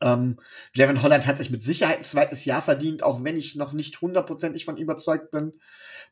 [0.00, 0.38] Ähm,
[0.74, 4.00] Javon Holland hat sich mit Sicherheit ein zweites Jahr verdient, auch wenn ich noch nicht
[4.00, 5.54] hundertprozentig von überzeugt bin.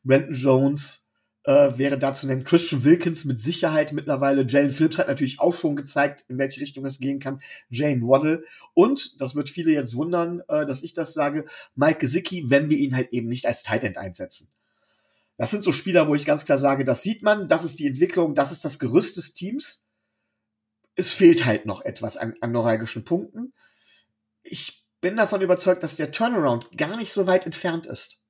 [0.03, 1.05] Brandon Jones
[1.45, 2.43] äh, wäre da zu nennen.
[2.43, 4.45] Christian Wilkins mit Sicherheit mittlerweile.
[4.47, 7.41] Jalen Phillips hat natürlich auch schon gezeigt, in welche Richtung es gehen kann.
[7.69, 8.43] Jane Waddle.
[8.73, 11.45] Und, das wird viele jetzt wundern, äh, dass ich das sage,
[11.75, 14.49] Mike Gesicki, wenn wir ihn halt eben nicht als Tight End einsetzen.
[15.37, 17.87] Das sind so Spieler, wo ich ganz klar sage, das sieht man, das ist die
[17.87, 19.83] Entwicklung, das ist das Gerüst des Teams.
[20.95, 23.53] Es fehlt halt noch etwas an, an neuralgischen Punkten.
[24.45, 28.21] Ich bin davon überzeugt, dass der Turnaround gar nicht so weit entfernt ist.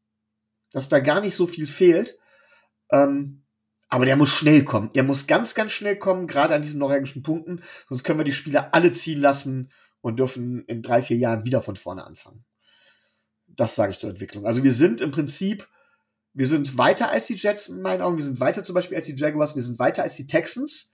[0.72, 2.18] Dass da gar nicht so viel fehlt.
[2.92, 3.44] Ähm,
[3.88, 4.92] aber der muss schnell kommen.
[4.94, 7.62] Der muss ganz, ganz schnell kommen, gerade an diesen norwegischen Punkten.
[7.88, 11.62] Sonst können wir die Spieler alle ziehen lassen und dürfen in drei, vier Jahren wieder
[11.62, 12.44] von vorne anfangen.
[13.48, 14.46] Das sage ich zur Entwicklung.
[14.46, 15.68] Also wir sind im Prinzip
[16.36, 18.18] wir sind weiter als die Jets in meinen Augen.
[18.18, 19.56] Wir sind weiter zum Beispiel als die Jaguars.
[19.56, 20.94] Wir sind weiter als die Texans.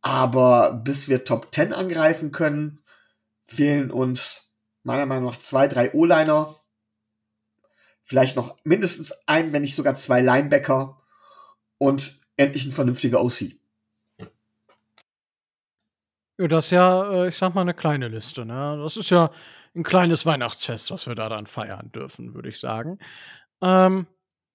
[0.00, 2.80] Aber bis wir Top 10 angreifen können,
[3.48, 4.50] fehlen uns
[4.84, 6.54] meiner Meinung nach zwei, drei O-Liner.
[8.04, 11.00] Vielleicht noch mindestens ein, wenn nicht sogar zwei Linebacker.
[11.78, 13.58] Und endlich ein vernünftiger OC.
[16.40, 18.44] Ja, das ist ja, äh, ich sag mal, eine kleine Liste.
[18.44, 18.78] Ne?
[18.80, 19.30] Das ist ja
[19.74, 22.98] ein kleines Weihnachtsfest, was wir da dann feiern dürfen, würde ich sagen.
[23.60, 24.06] Ähm,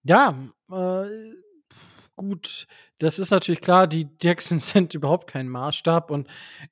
[0.03, 0.34] ja,
[0.71, 1.34] äh,
[2.15, 2.67] gut,
[2.99, 6.28] das ist natürlich klar, die Texans sind überhaupt kein Maßstab und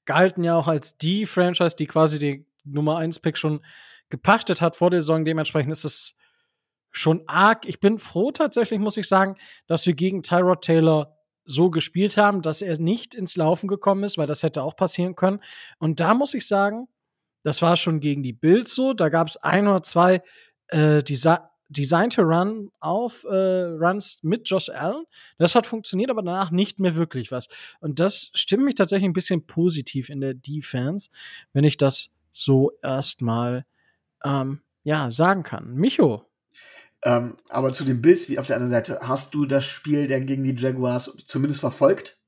[0.06, 3.62] galten ja auch als die Franchise, die quasi die Nummer 1 Pick schon
[4.10, 5.26] gepachtet hat vor der Saison.
[5.26, 6.16] Dementsprechend ist es
[6.92, 7.68] schon arg.
[7.68, 9.36] Ich bin froh tatsächlich, muss ich sagen,
[9.68, 14.18] dass wir gegen Tyrod Taylor so gespielt haben, dass er nicht ins Laufen gekommen ist,
[14.18, 15.40] weil das hätte auch passieren können.
[15.80, 16.88] Und da muss ich sagen,
[17.44, 18.94] das war schon gegen die Bills so.
[18.94, 20.22] Da gab es ein oder zwei
[20.68, 21.16] äh, die
[21.72, 25.06] Designed to Run auf äh, Runs mit Josh Allen.
[25.38, 27.48] Das hat funktioniert, aber danach nicht mehr wirklich was.
[27.80, 31.10] Und das stimmt mich tatsächlich ein bisschen positiv in der Defense,
[31.54, 33.66] wenn ich das so erstmal
[34.24, 35.74] ähm, ja sagen kann.
[35.74, 36.26] Micho.
[37.04, 40.26] Ähm, aber zu den Bills, wie auf der anderen Seite, hast du das Spiel denn
[40.26, 42.20] gegen die Jaguars zumindest verfolgt?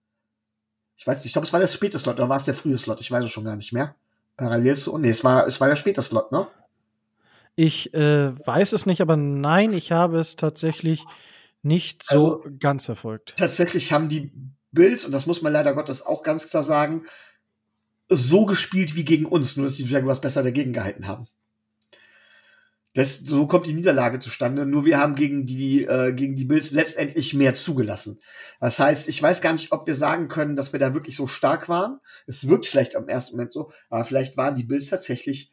[0.95, 2.77] Ich weiß nicht, ich glaube, es war der späte Slot, oder war es der frühe
[2.77, 3.01] Slot?
[3.01, 3.95] Ich weiß es schon gar nicht mehr.
[4.37, 6.47] Parallel zu, nee, es war, es war der späte Slot, ne?
[7.55, 11.03] Ich äh, weiß es nicht, aber nein, ich habe es tatsächlich
[11.61, 13.35] nicht so also, ganz verfolgt.
[13.37, 14.31] Tatsächlich haben die
[14.71, 17.05] Bills, und das muss man leider Gottes auch ganz klar sagen,
[18.09, 21.27] so gespielt wie gegen uns, nur dass die Jaguars besser dagegen gehalten haben.
[22.95, 24.67] Das, so kommt die Niederlage zustande.
[24.67, 28.19] Nur wir haben gegen die, äh, gegen die Bills letztendlich mehr zugelassen.
[28.59, 31.25] Das heißt, ich weiß gar nicht, ob wir sagen können, dass wir da wirklich so
[31.25, 31.99] stark waren.
[32.27, 35.52] Es wirkt vielleicht am ersten Moment so, aber vielleicht waren die Bills tatsächlich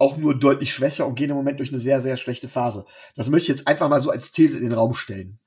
[0.00, 2.86] auch nur deutlich schwächer und gehen im Moment durch eine sehr, sehr schlechte Phase.
[3.14, 5.38] Das möchte ich jetzt einfach mal so als These in den Raum stellen.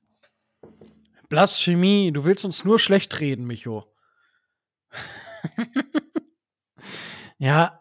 [1.28, 3.92] Blasphemie, du willst uns nur schlecht reden, Micho.
[7.38, 7.80] ja,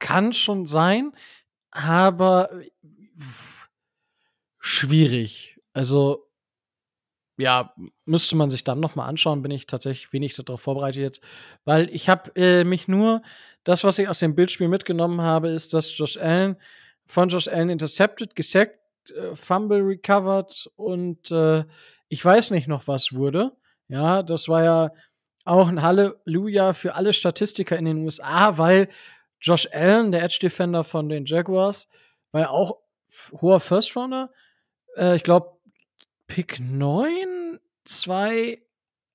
[0.00, 1.12] kann schon sein,
[1.70, 2.50] aber
[4.58, 5.60] schwierig.
[5.72, 6.28] Also
[7.38, 11.22] ja, müsste man sich dann noch mal anschauen, bin ich tatsächlich wenig darauf vorbereitet jetzt,
[11.64, 13.22] weil ich habe äh, mich nur
[13.64, 16.56] das, was ich aus dem Bildspiel mitgenommen habe, ist, dass Josh Allen
[17.06, 18.78] von Josh Allen intercepted, gesackt,
[19.10, 21.64] äh, Fumble recovered und äh,
[22.08, 23.52] ich weiß nicht noch was wurde.
[23.88, 24.90] Ja, das war ja
[25.44, 28.88] auch ein Halleluja für alle Statistiker in den USA, weil
[29.40, 31.88] Josh Allen, der Edge Defender von den Jaguars,
[32.30, 32.78] war ja auch
[33.40, 34.30] hoher First Rounder.
[34.96, 35.56] Äh, ich glaube,
[36.26, 38.62] Pick 9, 2,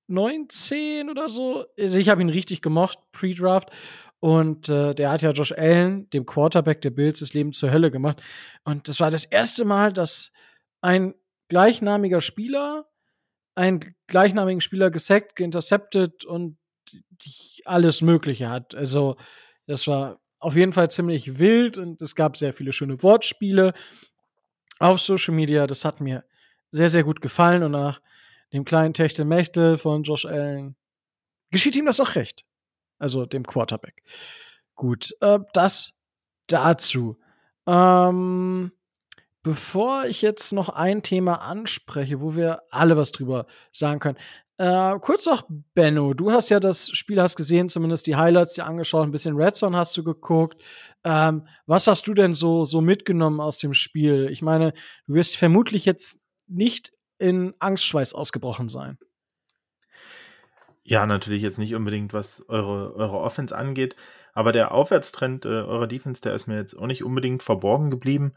[0.08, 1.66] 19 oder so.
[1.78, 3.70] Also ich habe ihn richtig gemocht, Pre-Draft.
[4.20, 7.92] Und äh, der hat ja Josh Allen, dem Quarterback der Bills, das Leben zur Hölle
[7.92, 8.22] gemacht.
[8.64, 10.32] Und das war das erste Mal, dass
[10.82, 11.14] ein
[11.50, 12.88] gleichnamiger Spieler
[13.56, 16.58] einen gleichnamigen Spieler gesackt, geinterceptet und
[17.66, 18.76] alles Mögliche hat.
[18.76, 19.18] Also,
[19.66, 23.74] das war auf jeden Fall ziemlich wild und es gab sehr viele schöne Wortspiele
[24.80, 25.66] auf Social Media.
[25.66, 26.24] Das hat mir
[26.72, 28.02] sehr, sehr gut gefallen und nach
[28.54, 30.76] dem kleinen Techtelmechtel von Josh Allen
[31.50, 32.46] geschieht ihm das auch recht
[33.00, 34.04] also dem Quarterback.
[34.76, 35.98] Gut, äh, das
[36.48, 37.18] dazu.
[37.66, 38.72] Ähm,
[39.44, 44.18] bevor ich jetzt noch ein Thema anspreche, wo wir alle was drüber sagen können.
[44.58, 48.66] Äh, kurz noch, Benno, du hast ja das Spiel hast gesehen, zumindest die Highlights dir
[48.66, 50.64] angeschaut, ein bisschen Red Zone hast du geguckt.
[51.04, 54.30] Ähm, was hast du denn so, so mitgenommen aus dem Spiel?
[54.32, 54.74] Ich meine,
[55.06, 58.98] du wirst vermutlich jetzt nicht in Angstschweiß ausgebrochen sein.
[60.90, 63.98] Ja, natürlich jetzt nicht unbedingt, was eure, eure Offense angeht,
[64.34, 68.32] aber der Aufwärtstrend äh, eurer Defense, der ist mir jetzt auch nicht unbedingt verborgen geblieben.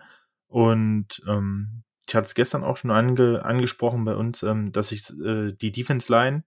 [0.48, 5.08] Und ähm, ich hatte es gestern auch schon ange, angesprochen bei uns, ähm, dass ich
[5.10, 6.42] äh, die Defense Line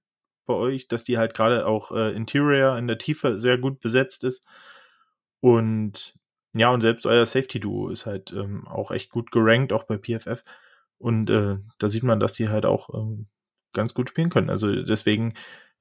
[0.46, 4.26] bei euch, dass die halt gerade auch äh, Interior in der Tiefe sehr gut besetzt
[4.26, 4.46] ist.
[5.40, 6.16] Und
[6.54, 10.44] ja, und selbst euer Safety-Duo ist halt ähm, auch echt gut gerankt, auch bei PFF.
[10.98, 13.28] Und äh, da sieht man, dass die halt auch ähm,
[13.74, 14.50] ganz gut spielen können.
[14.50, 15.34] Also deswegen,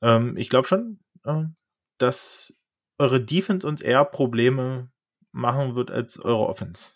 [0.03, 1.45] ähm, ich glaube schon, äh,
[1.99, 2.55] dass
[2.99, 4.91] eure Defense uns eher Probleme
[5.33, 6.93] machen wird als eure Offense.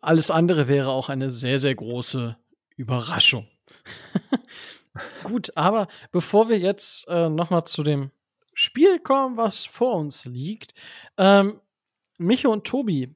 [0.00, 2.36] Alles andere wäre auch eine sehr, sehr große
[2.76, 3.48] Überraschung.
[5.24, 8.10] Gut, aber bevor wir jetzt äh, noch mal zu dem
[8.54, 10.74] Spiel kommen, was vor uns liegt,
[11.18, 11.60] ähm,
[12.18, 13.14] Micho und Tobi.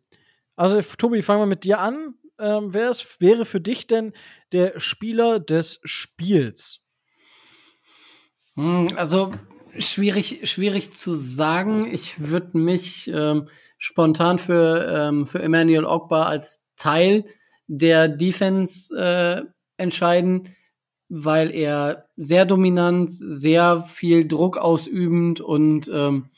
[0.56, 2.14] Also Tobi, fangen wir mit dir an.
[2.38, 4.12] Ähm, wer ist, wäre für dich denn
[4.52, 6.79] der Spieler des Spiels?
[8.56, 9.32] Hm, also
[9.78, 11.92] schwierig, schwierig zu sagen.
[11.92, 17.24] Ich würde mich ähm, spontan für, ähm, für Emmanuel Ogba als Teil
[17.66, 19.44] der Defense äh,
[19.76, 20.54] entscheiden,
[21.08, 26.30] weil er sehr dominant, sehr viel Druck ausübend und ähm,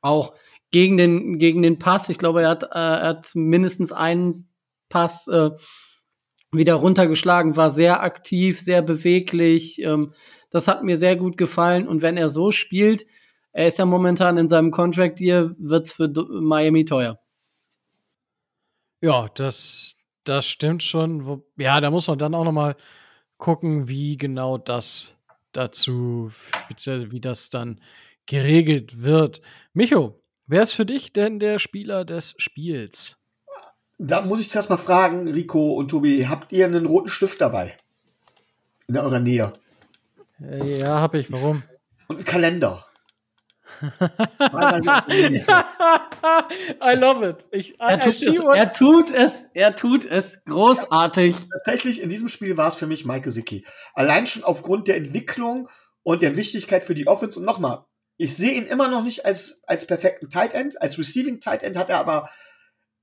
[0.00, 0.34] auch
[0.70, 4.48] gegen den, gegen den Pass, ich glaube, er hat, äh, er hat mindestens einen
[4.88, 5.50] Pass äh,
[6.52, 9.82] wieder runtergeschlagen, war sehr aktiv, sehr beweglich.
[9.82, 10.12] Ähm,
[10.50, 11.86] das hat mir sehr gut gefallen.
[11.86, 13.06] Und wenn er so spielt,
[13.52, 17.18] er ist ja momentan in seinem Contract hier, wird's für Miami teuer.
[19.00, 21.42] Ja, das, das stimmt schon.
[21.56, 22.76] Ja, da muss man dann auch noch mal
[23.36, 25.14] gucken, wie genau das
[25.52, 26.30] dazu,
[26.68, 27.80] beziehungsweise wie das dann
[28.26, 29.40] geregelt wird.
[29.72, 33.16] Micho, wer ist für dich denn der Spieler des Spiels?
[33.98, 37.76] Da muss ich zuerst mal fragen, Rico und Tobi, habt ihr einen roten Stift dabei?
[38.86, 39.52] In eurer Nähe?
[40.42, 41.30] Äh, ja, hab ich.
[41.32, 41.62] Warum?
[42.08, 42.84] Und einen Kalender.
[46.80, 47.46] I love it.
[47.52, 51.36] Ich, er, tut es, er, tut es, er tut es großartig.
[51.36, 53.64] Ja, tatsächlich, in diesem Spiel war es für mich Mike Sicki.
[53.94, 55.68] Allein schon aufgrund der Entwicklung
[56.02, 57.38] und der Wichtigkeit für die Offense.
[57.38, 57.84] Und nochmal,
[58.16, 60.80] ich sehe ihn immer noch nicht als, als perfekten Tight End.
[60.82, 62.30] Als Receiving Tight End hat er aber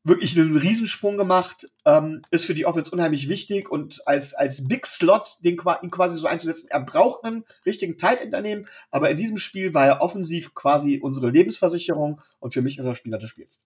[0.05, 4.85] wirklich einen Riesensprung gemacht, ähm, ist für die Offense unheimlich wichtig und als, als Big
[4.85, 6.67] Slot den, ihn quasi so einzusetzen.
[6.69, 10.99] Er braucht einen richtigen Tight End daneben, aber in diesem Spiel war er offensiv quasi
[11.01, 13.59] unsere Lebensversicherung und für mich ist er Spieler des Spiels.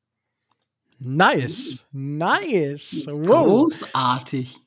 [0.97, 3.45] Nice, nice, wow.
[3.45, 4.57] großartig.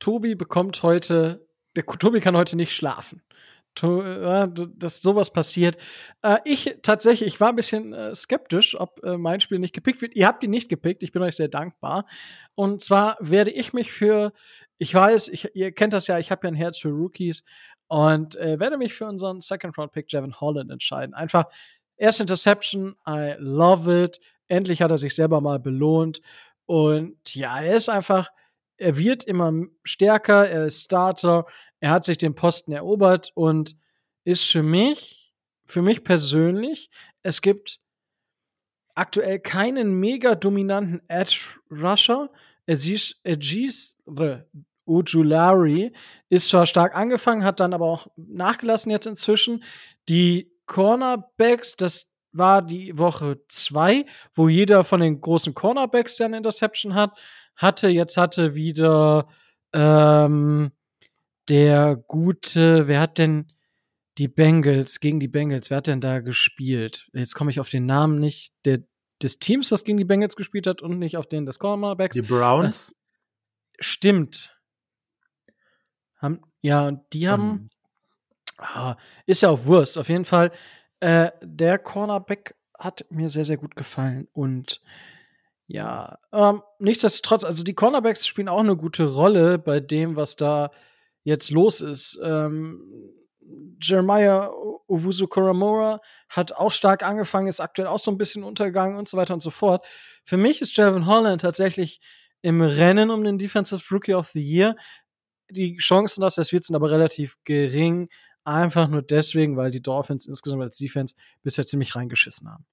[0.00, 3.22] Tobi bekommt heute, der Tobi kann heute nicht schlafen
[3.82, 5.76] dass sowas passiert.
[6.22, 10.02] Äh, ich tatsächlich, ich war ein bisschen äh, skeptisch, ob äh, mein Spiel nicht gepickt
[10.02, 10.16] wird.
[10.16, 12.06] Ihr habt ihn nicht gepickt, ich bin euch sehr dankbar.
[12.54, 14.32] Und zwar werde ich mich für,
[14.78, 17.44] ich weiß, ich, ihr kennt das ja, ich habe ja ein Herz für Rookies
[17.88, 21.14] und äh, werde mich für unseren Second Round Pick Jevin Holland entscheiden.
[21.14, 21.44] Einfach
[21.96, 24.20] erste Interception, I love it.
[24.46, 26.20] Endlich hat er sich selber mal belohnt.
[26.66, 28.28] Und ja, er ist einfach,
[28.76, 29.52] er wird immer
[29.84, 31.46] stärker, er ist Starter
[31.80, 33.76] er hat sich den Posten erobert und
[34.24, 35.32] ist für mich,
[35.64, 36.90] für mich persönlich,
[37.22, 37.80] es gibt
[38.94, 42.30] aktuell keinen mega dominanten Edge Rusher.
[44.86, 45.92] Ujulari
[46.28, 49.62] ist zwar stark angefangen, hat dann aber auch nachgelassen jetzt inzwischen.
[50.08, 56.38] Die Cornerbacks, das war die Woche zwei, wo jeder von den großen Cornerbacks der eine
[56.38, 57.18] Interception hat,
[57.56, 57.88] hatte.
[57.88, 59.28] Jetzt hatte wieder
[59.72, 60.72] ähm,
[61.48, 63.52] der gute, wer hat denn
[64.18, 67.08] die Bengals, gegen die Bengals, wer hat denn da gespielt?
[67.12, 68.80] Jetzt komme ich auf den Namen nicht, der,
[69.22, 72.14] des Teams, das gegen die Bengals gespielt hat und nicht auf den des Cornerbacks.
[72.14, 72.90] Die Browns?
[72.90, 72.94] Äh,
[73.82, 74.56] stimmt.
[76.16, 77.70] Haben, ja, die haben, mhm.
[78.58, 80.50] ah, ist ja auch Wurst, auf jeden Fall.
[80.98, 84.80] Äh, der Cornerback hat mir sehr, sehr gut gefallen und
[85.70, 90.70] ja, ähm, nichtsdestotrotz, also die Cornerbacks spielen auch eine gute Rolle bei dem, was da
[91.28, 92.18] jetzt los ist.
[92.22, 92.80] Ähm,
[93.80, 94.50] Jeremiah
[94.88, 99.16] Owusu Koramora hat auch stark angefangen, ist aktuell auch so ein bisschen untergegangen und so
[99.16, 99.86] weiter und so fort.
[100.24, 102.00] Für mich ist Jelvin Holland tatsächlich
[102.40, 104.74] im Rennen um den Defensive Rookie of the Year.
[105.50, 108.08] Die Chancen, dass das wird, sind aber relativ gering.
[108.44, 112.66] Einfach nur deswegen, weil die Dolphins insgesamt als Defense bisher ziemlich reingeschissen haben.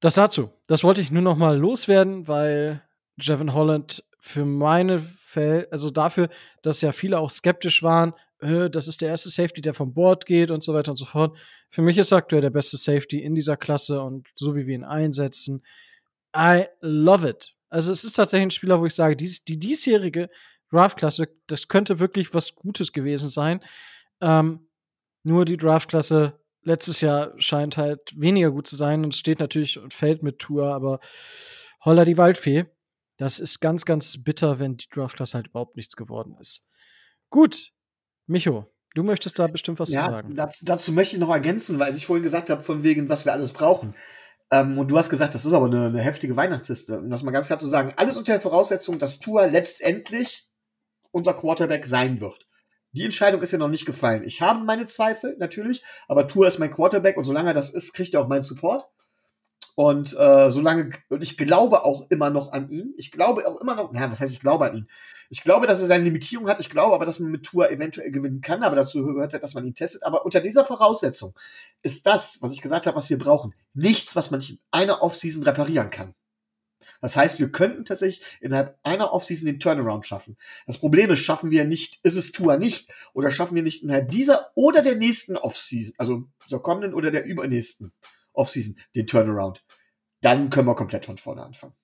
[0.00, 0.50] Das dazu.
[0.66, 2.82] Das wollte ich nur noch mal loswerden, weil
[3.16, 6.30] Jevin Holland für meine Fälle, also dafür,
[6.62, 10.24] dass ja viele auch skeptisch waren, äh, das ist der erste Safety, der vom Board
[10.24, 11.36] geht und so weiter und so fort.
[11.70, 14.84] Für mich ist aktuell der beste Safety in dieser Klasse und so wie wir ihn
[14.84, 15.62] einsetzen.
[16.34, 17.54] I love it.
[17.68, 20.30] Also es ist tatsächlich ein Spieler, wo ich sage, dies, die diesjährige
[20.70, 23.60] Draftklasse, das könnte wirklich was Gutes gewesen sein.
[24.20, 24.66] Ähm,
[25.24, 29.92] nur die Draftklasse letztes Jahr scheint halt weniger gut zu sein und steht natürlich und
[29.92, 31.00] fällt mit Tour, aber
[31.84, 32.66] holla die Waldfee.
[33.18, 36.68] Das ist ganz, ganz bitter, wenn die Draftklasse halt überhaupt nichts geworden ist.
[37.30, 37.72] Gut,
[38.26, 40.36] Micho, du möchtest da bestimmt was ja, zu sagen.
[40.36, 43.32] Dazu, dazu möchte ich noch ergänzen, weil ich vorhin gesagt habe, von wegen, was wir
[43.32, 43.94] alles brauchen.
[44.50, 47.00] Ähm, und du hast gesagt, das ist aber eine, eine heftige Weihnachtsliste.
[47.00, 50.46] Um das mal ganz klar zu sagen, alles unter der Voraussetzung, dass Tua letztendlich
[51.10, 52.46] unser Quarterback sein wird.
[52.92, 54.22] Die Entscheidung ist ja noch nicht gefallen.
[54.24, 57.92] Ich habe meine Zweifel, natürlich, aber Tua ist mein Quarterback und solange er das ist,
[57.92, 58.84] kriegt er auch meinen Support.
[59.78, 62.94] Und äh, solange, und ich glaube auch immer noch an ihn.
[62.96, 64.88] Ich glaube auch immer noch, na, was heißt, ich glaube an ihn?
[65.30, 66.58] Ich glaube, dass er seine Limitierung hat.
[66.58, 68.64] Ich glaube aber, dass man mit Tour eventuell gewinnen kann.
[68.64, 70.02] Aber dazu gehört halt, dass man ihn testet.
[70.02, 71.32] Aber unter dieser Voraussetzung
[71.82, 75.00] ist das, was ich gesagt habe, was wir brauchen, nichts, was man nicht in einer
[75.00, 76.16] Offseason reparieren kann.
[77.00, 80.36] Das heißt, wir könnten tatsächlich innerhalb einer Offseason den Turnaround schaffen.
[80.66, 84.10] Das Problem ist, schaffen wir nicht, ist es Tour nicht, oder schaffen wir nicht innerhalb
[84.10, 87.92] dieser oder der nächsten Offseason, also der kommenden oder der übernächsten
[88.38, 89.64] Offseason, den Turnaround,
[90.20, 91.74] dann können wir komplett von vorne anfangen.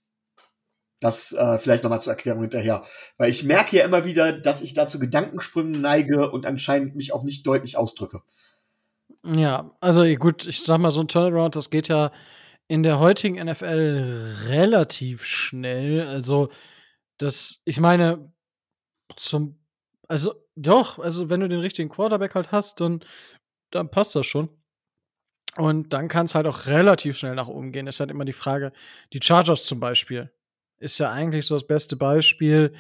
[1.01, 2.85] Das äh, vielleicht nochmal zur Erklärung hinterher.
[3.19, 7.13] Weil ich merke ja immer wieder, dass ich da zu Gedankensprüngen neige und anscheinend mich
[7.13, 8.23] auch nicht deutlich ausdrücke.
[9.25, 12.11] Ja, also gut, ich sag mal, so ein Turnaround, das geht ja
[12.69, 16.07] in der heutigen NFL relativ schnell.
[16.07, 16.51] Also,
[17.19, 18.33] das, ich meine,
[19.17, 19.59] zum,
[20.09, 23.05] also doch, also wenn du den richtigen Quarterback halt hast, dann,
[23.71, 24.49] dann passt das schon.
[25.57, 27.87] Und dann kann es halt auch relativ schnell nach oben gehen.
[27.87, 28.73] Ist halt immer die Frage,
[29.13, 30.31] die Chargers zum Beispiel
[30.79, 32.75] ist ja eigentlich so das beste Beispiel,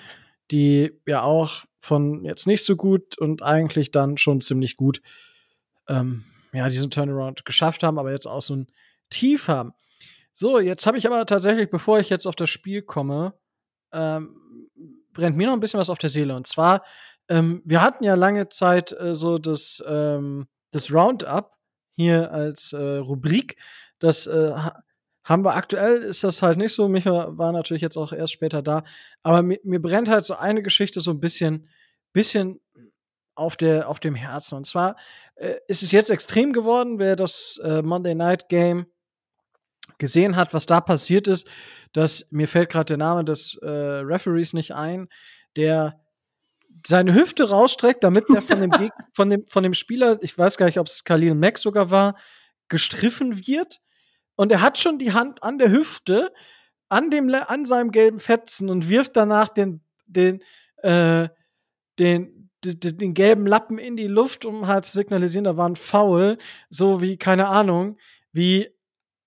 [0.50, 5.00] die ja auch von jetzt nicht so gut und eigentlich dann schon ziemlich gut
[5.88, 8.68] ähm, ja, diesen Turnaround geschafft haben, aber jetzt auch so ein
[9.10, 9.72] Tief haben.
[10.32, 13.34] So, jetzt habe ich aber tatsächlich, bevor ich jetzt auf das Spiel komme,
[13.92, 14.36] ähm,
[15.12, 16.34] brennt mir noch ein bisschen was auf der Seele.
[16.34, 16.84] Und zwar,
[17.28, 21.52] ähm, wir hatten ja lange Zeit äh, so das, ähm, das Roundup
[21.96, 23.56] hier als äh, Rubrik.
[23.98, 24.52] Das äh,
[25.24, 26.88] haben wir aktuell, ist das halt nicht so.
[26.88, 28.84] Micha war natürlich jetzt auch erst später da.
[29.22, 31.68] Aber mir, mir brennt halt so eine Geschichte so ein bisschen,
[32.12, 32.60] bisschen
[33.34, 34.56] auf, der, auf dem Herzen.
[34.56, 34.96] Und zwar
[35.36, 38.86] äh, ist es jetzt extrem geworden, wer das äh, Monday Night Game
[39.98, 41.48] gesehen hat, was da passiert ist,
[41.92, 45.08] dass mir fällt gerade der Name des äh, Referees nicht ein,
[45.56, 46.00] der
[46.86, 50.56] seine Hüfte rausstreckt, damit der von dem, Geg von dem, von dem Spieler, ich weiß
[50.56, 52.16] gar nicht, ob es Khalil Mack sogar war,
[52.68, 53.80] gestriffen wird.
[54.36, 56.32] Und er hat schon die Hand an der Hüfte,
[56.88, 60.42] an, dem, an seinem gelben Fetzen und wirft danach den, den,
[60.78, 61.28] äh,
[61.98, 65.76] den, den, den gelben Lappen in die Luft, um halt zu signalisieren, da war ein
[65.76, 66.38] Foul.
[66.68, 67.98] So wie, keine Ahnung,
[68.32, 68.73] wie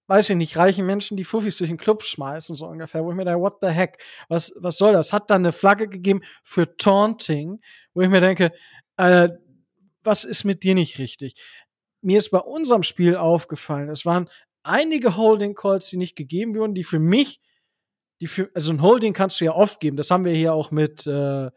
[0.07, 3.17] weiß ich nicht, reichen Menschen, die Fuffis durch den Club schmeißen, so ungefähr, wo ich
[3.17, 5.11] mir denke, what the heck, was, was soll das?
[5.13, 7.59] Hat dann eine Flagge gegeben für Taunting,
[7.93, 8.51] wo ich mir denke,
[8.95, 9.29] äh,
[10.03, 11.35] was ist mit dir nicht richtig?
[12.01, 14.29] Mir ist bei unserem Spiel aufgefallen, es waren
[14.63, 17.41] einige Holding Calls, die nicht gegeben wurden, die für mich,
[18.21, 20.71] die für, also ein Holding kannst du ja oft geben, das haben wir hier auch
[20.71, 21.49] mit, äh,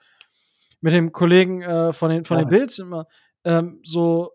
[0.80, 2.44] mit dem Kollegen äh, von den, von ja.
[2.44, 3.06] den Bills immer,
[3.44, 4.32] ähm, so,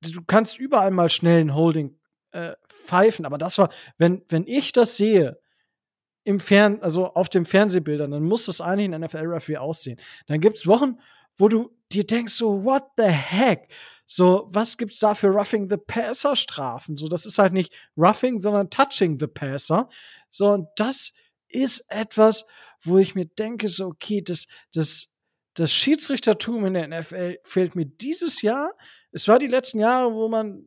[0.00, 1.97] du kannst überall mal schnell ein Holding
[2.32, 3.24] äh, pfeifen.
[3.24, 5.38] Aber das war, wenn, wenn ich das sehe,
[6.24, 9.98] im Fern, also auf den Fernsehbildern, dann muss das eigentlich ein NFL-Referee aussehen.
[10.26, 10.98] Dann gibt's Wochen,
[11.38, 13.70] wo du dir denkst, so, what the heck?
[14.04, 16.98] So, was gibt's da für Roughing the Passer Strafen?
[16.98, 19.88] So, das ist halt nicht Roughing, sondern Touching the Passer.
[20.28, 21.14] So, und das
[21.48, 22.46] ist etwas,
[22.82, 25.14] wo ich mir denke, so, okay, das, das,
[25.54, 28.72] das Schiedsrichtertum in der NFL fehlt mir dieses Jahr.
[29.12, 30.66] Es war die letzten Jahre, wo man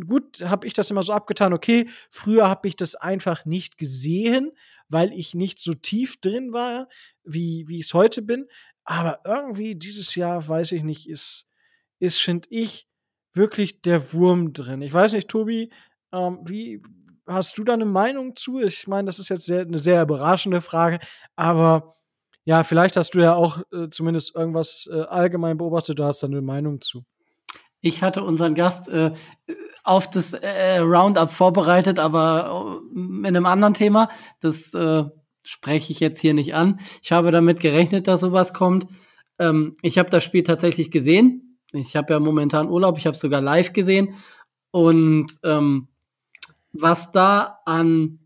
[0.00, 4.52] gut, habe ich das immer so abgetan, okay, früher habe ich das einfach nicht gesehen,
[4.88, 6.88] weil ich nicht so tief drin war,
[7.24, 8.46] wie, wie ich es heute bin.
[8.84, 11.48] Aber irgendwie dieses Jahr, weiß ich nicht, ist,
[11.98, 12.86] ist finde ich,
[13.32, 14.82] wirklich der Wurm drin.
[14.82, 15.70] Ich weiß nicht, Tobi,
[16.12, 16.82] ähm, wie
[17.26, 18.60] hast du da eine Meinung zu?
[18.60, 21.00] Ich meine, das ist jetzt sehr, eine sehr überraschende Frage,
[21.36, 21.96] aber
[22.44, 26.26] ja, vielleicht hast du ja auch äh, zumindest irgendwas äh, allgemein beobachtet, du hast da
[26.26, 27.04] eine Meinung zu.
[27.80, 29.12] Ich hatte unseren Gast äh,
[29.84, 34.08] auf das äh, Roundup vorbereitet, aber äh, in einem anderen Thema.
[34.40, 35.04] Das äh,
[35.42, 36.80] spreche ich jetzt hier nicht an.
[37.02, 38.86] Ich habe damit gerechnet, dass sowas kommt.
[39.38, 41.60] Ähm, ich habe das Spiel tatsächlich gesehen.
[41.72, 44.14] Ich habe ja momentan Urlaub, ich habe sogar live gesehen.
[44.70, 45.88] Und ähm,
[46.72, 48.20] was da an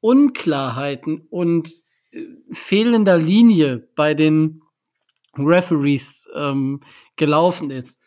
[0.00, 1.70] Unklarheiten und
[2.12, 4.62] äh, fehlender Linie bei den
[5.38, 6.80] Referees ähm,
[7.16, 7.98] gelaufen ist,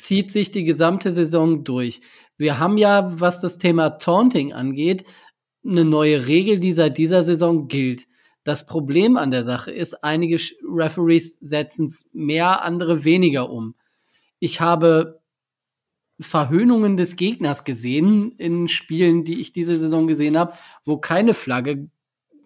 [0.00, 2.00] zieht sich die gesamte Saison durch.
[2.36, 5.04] Wir haben ja, was das Thema Taunting angeht,
[5.64, 8.06] eine neue Regel, die seit dieser Saison gilt.
[8.44, 13.74] Das Problem an der Sache ist, einige Referees setzen es mehr, andere weniger um.
[14.38, 15.20] Ich habe
[16.18, 21.90] Verhöhnungen des Gegners gesehen in Spielen, die ich diese Saison gesehen habe, wo keine Flagge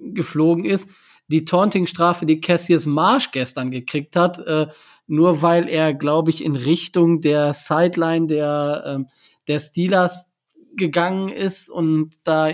[0.00, 0.90] geflogen ist.
[1.28, 4.66] Die Taunting-Strafe, die Cassius Marsh gestern gekriegt hat, äh,
[5.06, 9.08] nur weil er, glaube ich, in Richtung der Sideline der, ähm,
[9.48, 10.30] der Steelers
[10.76, 12.50] gegangen ist und da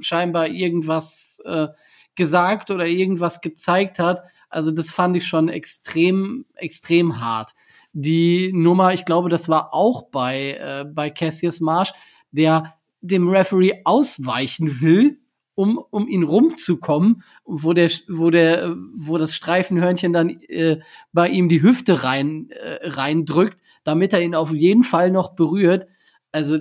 [0.00, 1.68] scheinbar irgendwas äh,
[2.14, 4.22] gesagt oder irgendwas gezeigt hat.
[4.48, 7.52] Also das fand ich schon extrem, extrem hart.
[7.92, 11.92] Die Nummer, ich glaube, das war auch bei, äh, bei Cassius Marsh,
[12.30, 15.18] der dem Referee ausweichen will,
[15.62, 20.80] um, um ihn rumzukommen, wo der, wo der, wo das Streifenhörnchen dann äh,
[21.12, 25.86] bei ihm die Hüfte rein, äh, reindrückt, damit er ihn auf jeden Fall noch berührt.
[26.32, 26.58] Also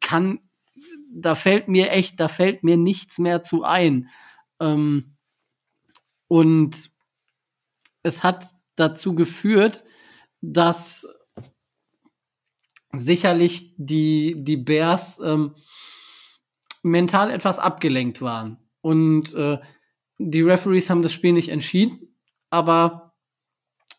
[0.00, 0.40] kann,
[1.10, 4.08] da fällt mir echt, da fällt mir nichts mehr zu ein.
[4.60, 5.16] Ähm,
[6.28, 6.90] und
[8.02, 8.44] es hat
[8.76, 9.84] dazu geführt,
[10.40, 11.08] dass
[12.92, 15.54] sicherlich die, die Bears ähm,
[16.86, 18.58] mental etwas abgelenkt waren.
[18.80, 19.58] Und äh,
[20.18, 22.16] die Referees haben das Spiel nicht entschieden,
[22.48, 23.14] aber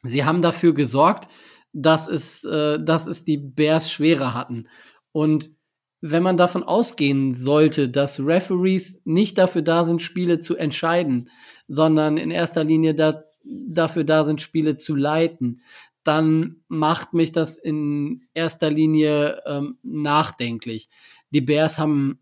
[0.03, 1.29] sie haben dafür gesorgt,
[1.73, 4.67] dass es, äh, dass es die Bears schwerer hatten.
[5.11, 5.51] Und
[5.99, 11.29] wenn man davon ausgehen sollte, dass Referees nicht dafür da sind, Spiele zu entscheiden,
[11.67, 15.61] sondern in erster Linie da, dafür da sind, Spiele zu leiten,
[16.03, 20.89] dann macht mich das in erster Linie ähm, nachdenklich.
[21.31, 22.19] Die Bears haben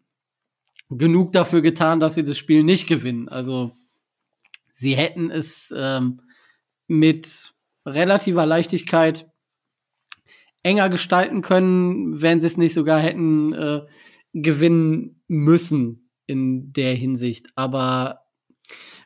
[0.89, 3.29] genug dafür getan, dass sie das Spiel nicht gewinnen.
[3.29, 3.75] Also
[4.73, 6.21] sie hätten es ähm,
[6.87, 7.53] mit
[7.85, 9.29] relativer Leichtigkeit
[10.63, 13.81] enger gestalten können, wenn sie es nicht sogar hätten äh,
[14.33, 17.47] gewinnen müssen in der Hinsicht.
[17.55, 18.21] Aber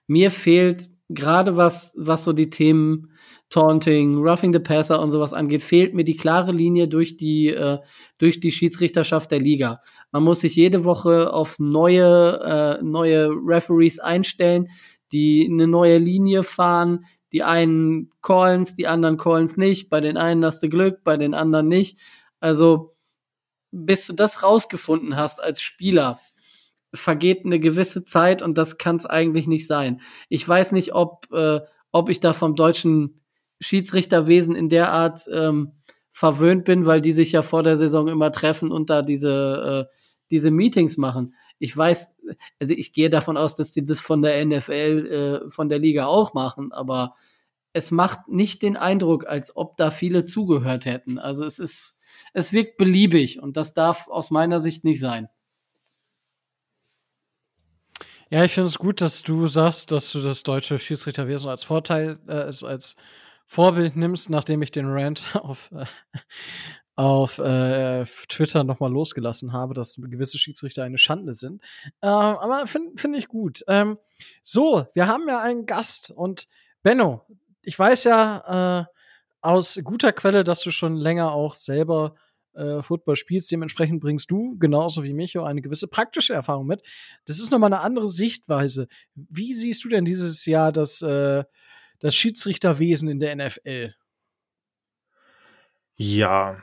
[0.08, 3.12] mir fehlt gerade was, was so die Themen
[3.50, 7.80] Taunting, Roughing the Passer und sowas angeht, fehlt mir die klare Linie durch die, äh,
[8.20, 9.82] durch die Schiedsrichterschaft der Liga.
[10.12, 12.39] Man muss sich jede Woche auf neue,
[12.80, 14.68] äh, neue Referees einstellen,
[15.12, 17.06] die eine neue Linie fahren.
[17.32, 19.89] Die einen Callens, die anderen Callens nicht.
[19.89, 22.00] Bei den einen hast du Glück, bei den anderen nicht.
[22.39, 22.95] Also,
[23.72, 26.20] bis du das rausgefunden hast als Spieler,
[26.93, 30.02] vergeht eine gewisse Zeit und das kann es eigentlich nicht sein.
[30.28, 31.60] Ich weiß nicht, ob, äh,
[31.91, 33.18] ob ich da vom deutschen
[33.60, 35.74] Schiedsrichterwesen in der Art ähm,
[36.12, 39.95] verwöhnt bin, weil die sich ja vor der Saison immer treffen und da diese, äh,
[40.32, 41.34] diese Meetings machen.
[41.60, 42.16] Ich weiß,
[42.60, 46.05] also ich gehe davon aus, dass sie das von der NFL, äh, von der Liga
[46.05, 47.16] auch machen, aber
[47.74, 51.20] es macht nicht den Eindruck, als ob da viele zugehört hätten.
[51.20, 51.99] Also es ist,
[52.34, 55.30] es wirkt beliebig und das darf aus meiner Sicht nicht sein.
[58.32, 62.20] Ja, ich finde es gut, dass du sagst, dass du das deutsche Schiedsrichterwesen als Vorteil,
[62.28, 62.95] äh, als, als
[63.52, 65.86] Vorbild nimmst, nachdem ich den Rant auf, äh,
[66.95, 71.64] auf äh, Twitter nochmal losgelassen habe, dass gewisse Schiedsrichter eine Schande sind.
[72.04, 73.64] Ähm, aber finde find ich gut.
[73.68, 73.97] Ähm,
[74.43, 76.47] so, wir haben ja einen Gast und
[76.84, 77.26] Benno,
[77.64, 78.86] ich weiß ja äh,
[79.41, 82.14] aus guter Quelle, dass du schon länger auch selber
[82.54, 83.52] äh, Football spielst.
[83.52, 86.84] Dementsprechend bringst du, genauso wie Micho, eine gewisse praktische Erfahrung mit.
[87.26, 88.88] Das ist nochmal eine andere Sichtweise.
[89.16, 91.45] Wie siehst du denn dieses Jahr das äh,
[92.00, 93.93] das Schiedsrichterwesen in der NFL?
[95.95, 96.62] Ja,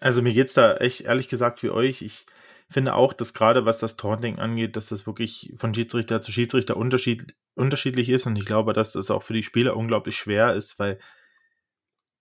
[0.00, 2.02] also mir geht's da echt ehrlich gesagt wie euch.
[2.02, 2.26] Ich
[2.68, 6.76] finde auch, dass gerade was das Taunting angeht, dass das wirklich von Schiedsrichter zu Schiedsrichter
[6.76, 10.78] unterschied unterschiedlich ist und ich glaube, dass das auch für die Spieler unglaublich schwer ist,
[10.78, 10.98] weil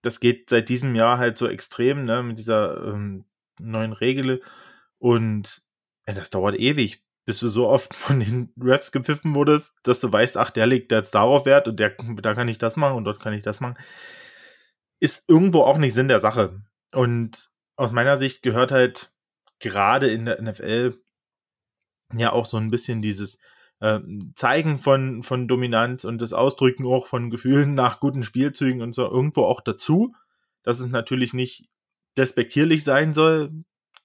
[0.04, 3.26] das geht seit diesem Jahr halt so extrem, ne, mit dieser ähm,
[3.60, 4.41] neuen Regel
[4.99, 5.64] und
[6.08, 10.11] ja, das dauert ewig, bis du so oft von den Refs gepfiffen wurdest, dass du
[10.11, 13.03] weißt, ach, der legt jetzt darauf Wert und der, da kann ich das machen und
[13.05, 13.78] dort kann ich das machen,
[14.99, 16.61] ist irgendwo auch nicht Sinn der Sache.
[16.93, 19.13] Und aus meiner Sicht gehört halt
[19.59, 20.97] gerade in der NFL
[22.15, 23.39] ja auch so ein bisschen dieses
[23.80, 23.99] äh,
[24.36, 29.03] Zeigen von, von Dominanz und das Ausdrücken auch von Gefühlen nach guten Spielzügen und so
[29.03, 30.15] irgendwo auch dazu,
[30.61, 31.69] dass es natürlich nicht
[32.17, 33.51] despektierlich sein soll,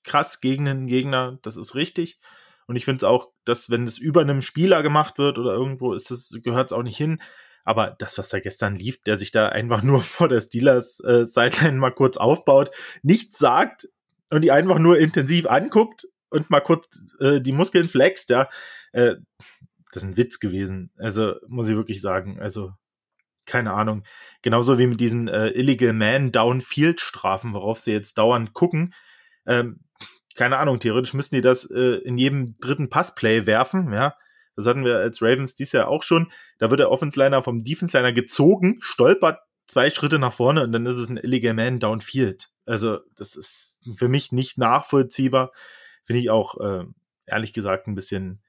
[0.02, 2.20] krass gegen einen Gegner, das ist richtig.
[2.68, 5.94] Und ich finde es auch, dass wenn es über einem Spieler gemacht wird oder irgendwo
[5.94, 7.20] ist es, gehört es auch nicht hin.
[7.64, 11.24] Aber das, was da gestern lief, der sich da einfach nur vor der Steelers äh,
[11.24, 12.70] Sideline mal kurz aufbaut,
[13.02, 13.88] nichts sagt
[14.30, 16.86] und die einfach nur intensiv anguckt und mal kurz
[17.20, 18.48] äh, die Muskeln flext, ja,
[18.92, 19.16] äh,
[19.92, 20.90] das ist ein Witz gewesen.
[20.98, 22.38] Also muss ich wirklich sagen.
[22.38, 22.74] Also
[23.46, 24.04] keine Ahnung.
[24.42, 28.94] Genauso wie mit diesen äh, Illegal Man Downfield Strafen, worauf sie jetzt dauernd gucken.
[29.46, 29.80] Ähm,
[30.38, 34.14] keine Ahnung, theoretisch müssten die das äh, in jedem dritten Passplay werfen, ja.
[34.54, 36.32] Das hatten wir als Ravens dies Jahr auch schon.
[36.58, 40.96] Da wird der Offense-Liner vom Defense-Liner gezogen, stolpert zwei Schritte nach vorne und dann ist
[40.96, 42.48] es ein Illegal Man Downfield.
[42.66, 45.52] Also, das ist für mich nicht nachvollziehbar.
[46.04, 46.84] Finde ich auch, äh,
[47.26, 48.42] ehrlich gesagt, ein bisschen,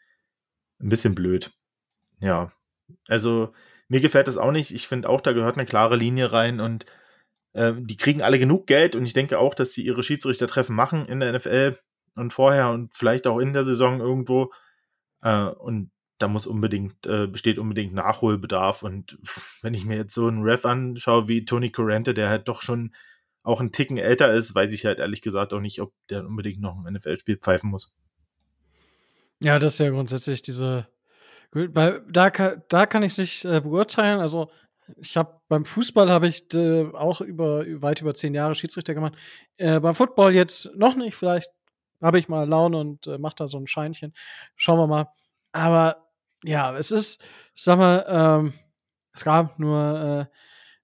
[0.79, 1.51] ein bisschen blöd.
[2.19, 2.51] Ja.
[3.07, 3.53] Also,
[3.87, 4.73] mir gefällt das auch nicht.
[4.73, 6.85] Ich finde auch, da gehört eine klare Linie rein und
[7.59, 11.05] ähm, die kriegen alle genug Geld und ich denke auch, dass sie ihre Schiedsrichtertreffen machen
[11.07, 11.77] in der NFL.
[12.15, 14.51] und vorher und vielleicht auch in der Saison irgendwo.
[15.21, 18.81] Äh, und da muss unbedingt, äh, besteht unbedingt Nachholbedarf.
[18.81, 19.17] Und
[19.61, 22.95] wenn ich mir jetzt so einen Ref anschaue wie Tony Corrente, der halt doch schon
[23.43, 26.61] auch einen Ticken älter ist, weiß ich halt ehrlich gesagt auch nicht, ob der unbedingt
[26.61, 27.93] noch ein NFL-Spiel pfeifen muss.
[29.41, 30.87] Ja, das ist ja grundsätzlich diese.
[31.51, 34.19] Da, da kann ich es nicht äh, beurteilen.
[34.19, 34.49] Also
[34.97, 39.15] ich habe beim Fußball habe ich äh, auch über weit über zehn Jahre Schiedsrichter gemacht.
[39.57, 41.15] Äh, beim Football jetzt noch nicht.
[41.15, 41.49] Vielleicht
[42.01, 44.13] habe ich mal Laune und äh, mache da so ein Scheinchen.
[44.55, 45.07] Schauen wir mal.
[45.51, 46.09] Aber
[46.43, 47.23] ja, es ist,
[47.55, 48.53] ich sag mal, ähm,
[49.13, 50.35] es gab nur, äh,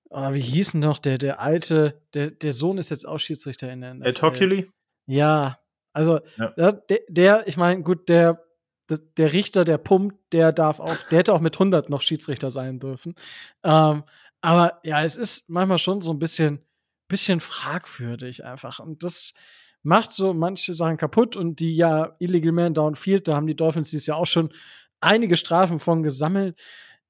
[0.09, 3.71] oh, wie hieß denn noch der, der alte, der, der Sohn ist jetzt auch Schiedsrichter
[3.71, 3.95] in der.
[4.01, 4.69] Ed Hockley?
[5.05, 5.59] Ja,
[5.93, 6.71] also ja.
[6.71, 8.43] Der, der, ich meine, gut, der,
[8.89, 12.79] der Richter, der pumpt, der darf auch, der hätte auch mit 100 noch Schiedsrichter sein
[12.79, 13.15] dürfen.
[13.63, 14.03] Ähm,
[14.41, 16.59] aber ja, es ist manchmal schon so ein bisschen,
[17.07, 18.79] bisschen fragwürdig einfach.
[18.79, 19.33] Und das
[19.81, 21.35] macht so manche Sachen kaputt.
[21.35, 24.53] Und die ja Illegal Man Downfield, da haben die Dolphins dieses Jahr auch schon
[25.01, 26.59] einige Strafen von gesammelt.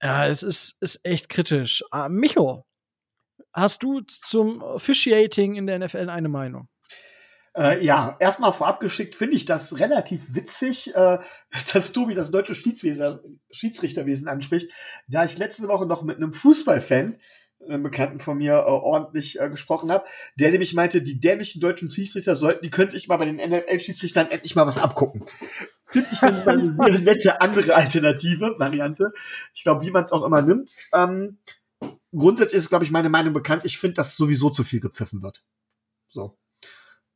[0.01, 1.83] Ja, es ist, ist echt kritisch.
[1.91, 2.65] Ah, Micho,
[3.53, 6.67] hast du zum Officiating in der NFL eine Meinung?
[7.55, 11.19] Äh, ja, erstmal vorab geschickt finde ich das relativ witzig, äh,
[11.73, 14.71] dass Tobi das deutsche Schiedsrichterwesen anspricht,
[15.07, 17.17] da ich letzte Woche noch mit einem Fußballfan,
[17.65, 20.05] einem Bekannten von mir, äh, ordentlich äh, gesprochen habe,
[20.37, 24.27] der nämlich meinte, die dämlichen deutschen Schiedsrichter sollten, die könnte ich mal bei den NFL-Schiedsrichtern
[24.29, 25.23] endlich mal was abgucken.
[25.87, 29.13] Finde ich dann eine nette andere Alternative, Variante.
[29.53, 30.71] Ich glaube, wie man es auch immer nimmt.
[30.93, 31.37] Ähm,
[32.11, 33.63] grundsätzlich ist, glaube ich, meine Meinung bekannt.
[33.63, 35.41] Ich finde, dass sowieso zu viel gepfiffen wird.
[36.09, 36.37] So.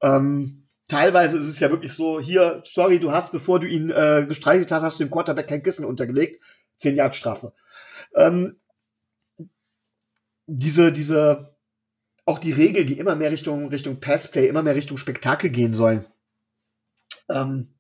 [0.02, 4.26] Ähm, teilweise ist es ja wirklich so, hier, sorry, du hast, bevor du ihn äh,
[4.28, 6.42] gestreichelt hast, hast du dem Quarterback kein Kissen untergelegt.
[6.78, 7.54] Zehn Jahre Strafe.
[8.16, 8.60] Ähm,
[10.48, 11.56] diese, diese,
[12.26, 16.06] auch die Regeln, die immer mehr Richtung, Richtung Passplay, immer mehr Richtung Spektakel gehen sollen.
[17.30, 17.76] Ähm,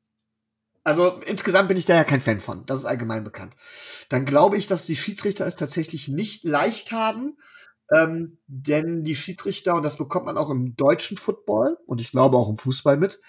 [0.84, 2.66] also insgesamt bin ich da ja kein Fan von.
[2.66, 3.56] Das ist allgemein bekannt.
[4.10, 7.38] Dann glaube ich, dass die Schiedsrichter es tatsächlich nicht leicht haben,
[7.92, 12.38] ähm, denn die Schiedsrichter, und das bekommt man auch im deutschen Football und ich glaube
[12.38, 13.20] auch im Fußball mit,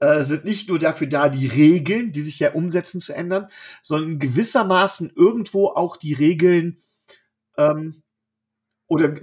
[0.00, 3.48] äh, sind nicht nur dafür da, die Regeln, die sich ja umsetzen, zu ändern,
[3.82, 6.78] sondern gewissermaßen irgendwo auch die Regeln
[7.56, 8.02] ähm,
[8.86, 9.16] oder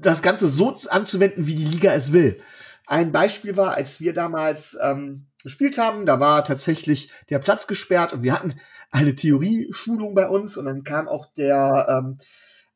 [0.00, 2.40] das Ganze so anzuwenden, wie die Liga es will.
[2.86, 8.12] Ein Beispiel war, als wir damals ähm, gespielt haben, da war tatsächlich der Platz gesperrt
[8.12, 8.54] und wir hatten
[8.90, 12.18] eine Theorieschulung bei uns und dann kam auch der ähm,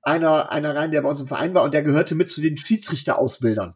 [0.06, 2.56] einer, einer rein, der bei uns im Verein war und der gehörte mit zu den
[2.56, 3.74] Schiedsrichterausbildern.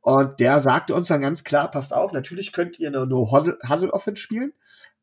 [0.00, 4.54] Und der sagte uns dann ganz klar, passt auf, natürlich könnt ihr eine No-Huddle-Offense spielen,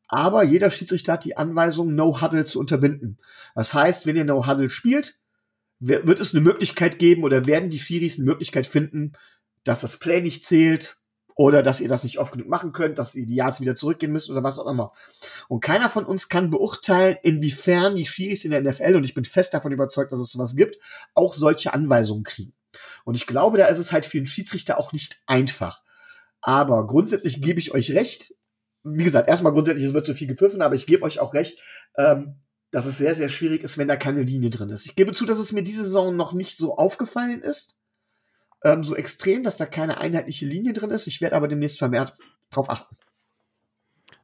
[0.08, 3.18] aber jeder Schiedsrichter hat die Anweisung, No-Huddle zu unterbinden.
[3.54, 5.16] Das heißt, wenn ihr No-Huddle spielt,
[5.78, 9.12] wird es eine Möglichkeit geben oder werden die Schiris eine Möglichkeit finden,
[9.62, 10.96] dass das Play nicht zählt
[11.36, 14.10] oder dass ihr das nicht oft genug machen könnt, dass ihr die Yards wieder zurückgehen
[14.10, 14.92] müsst oder was auch immer.
[15.48, 19.26] Und keiner von uns kann beurteilen, inwiefern die Schiris in der NFL, und ich bin
[19.26, 20.78] fest davon überzeugt, dass es sowas gibt,
[21.14, 22.54] auch solche Anweisungen kriegen.
[23.04, 25.82] Und ich glaube, da ist es halt für einen Schiedsrichter auch nicht einfach.
[26.40, 28.34] Aber grundsätzlich gebe ich euch recht.
[28.82, 31.60] Wie gesagt, erstmal grundsätzlich, es wird zu viel gepfiffen, aber ich gebe euch auch recht,
[31.98, 32.36] ähm,
[32.70, 34.86] dass es sehr, sehr schwierig ist, wenn da keine Linie drin ist.
[34.86, 37.76] Ich gebe zu, dass es mir diese Saison noch nicht so aufgefallen ist
[38.64, 41.06] ähm, so extrem, dass da keine einheitliche Linie drin ist.
[41.06, 42.14] Ich werde aber demnächst vermehrt
[42.50, 42.96] drauf achten.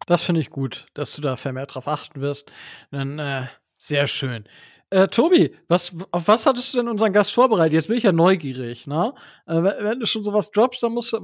[0.07, 2.51] Das finde ich gut, dass du da vermehrt drauf achten wirst.
[2.91, 4.45] Dann äh, sehr schön.
[4.91, 7.73] Äh, Tobi, was, auf was hattest du denn unseren Gast vorbereitet?
[7.73, 9.15] Jetzt bin ich ja neugierig, ne?
[9.47, 11.19] Äh, wenn du schon sowas droppst, dann musst du,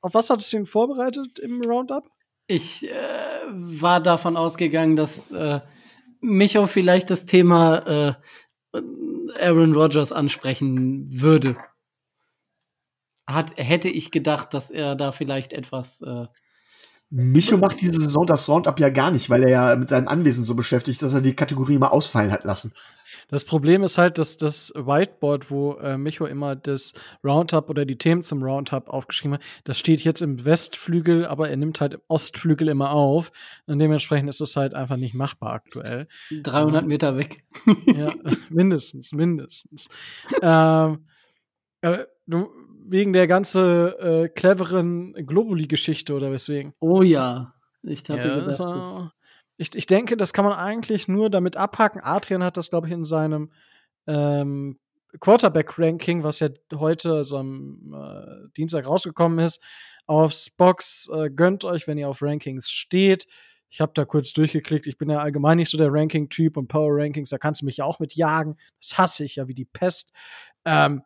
[0.00, 2.08] auf was hattest du ihn vorbereitet im Roundup?
[2.46, 2.94] Ich äh,
[3.48, 5.60] war davon ausgegangen, dass äh,
[6.20, 8.16] Micho vielleicht das Thema
[8.72, 8.78] äh,
[9.38, 11.56] Aaron Rodgers ansprechen würde
[13.34, 16.02] hat, hätte ich gedacht, dass er da vielleicht etwas.
[16.02, 16.26] Äh
[17.10, 20.44] Micho macht diese Saison das Roundup ja gar nicht, weil er ja mit seinem Anwesen
[20.44, 22.72] so beschäftigt, ist, dass er die Kategorie mal ausfallen hat lassen.
[23.28, 27.98] Das Problem ist halt, dass das Whiteboard, wo äh, Micho immer das Roundup oder die
[27.98, 32.00] Themen zum Roundup aufgeschrieben hat, das steht jetzt im Westflügel, aber er nimmt halt im
[32.06, 33.32] Ostflügel immer auf.
[33.66, 36.06] Und dementsprechend ist es halt einfach nicht machbar aktuell.
[36.30, 37.44] 300 Meter weg.
[37.86, 38.14] ja,
[38.50, 39.88] mindestens, mindestens.
[40.42, 41.06] ähm,
[41.82, 42.50] äh, du,
[42.90, 46.74] wegen der ganze äh, cleveren Globuli-Geschichte oder weswegen?
[46.80, 48.60] Oh ja, ich hatte ja, gedacht.
[48.60, 49.10] Das,
[49.56, 52.00] ich, ich denke, das kann man eigentlich nur damit abhaken.
[52.02, 53.52] Adrian hat das, glaube ich, in seinem
[54.06, 54.78] ähm,
[55.20, 59.62] Quarterback-Ranking, was ja heute, also am äh, Dienstag rausgekommen ist,
[60.06, 61.08] aufs Box.
[61.14, 63.26] Äh, gönnt euch, wenn ihr auf Rankings steht.
[63.68, 64.86] Ich habe da kurz durchgeklickt.
[64.86, 67.76] Ich bin ja allgemein nicht so der Ranking-Typ und Power Rankings, da kannst du mich
[67.76, 68.56] ja auch mit jagen.
[68.80, 70.12] Das hasse ich ja wie die Pest.
[70.64, 71.02] Ähm,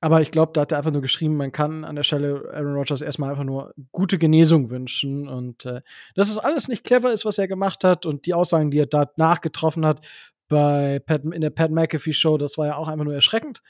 [0.00, 2.76] aber ich glaube, da hat er einfach nur geschrieben, man kann an der Stelle Aaron
[2.76, 5.28] Rodgers erstmal einfach nur gute Genesung wünschen.
[5.28, 5.80] Und äh,
[6.14, 8.86] dass es alles nicht clever ist, was er gemacht hat und die Aussagen, die er
[8.86, 10.06] danach getroffen hat
[10.46, 13.60] bei Pat, in der Pat McAfee Show, das war ja auch einfach nur erschreckend.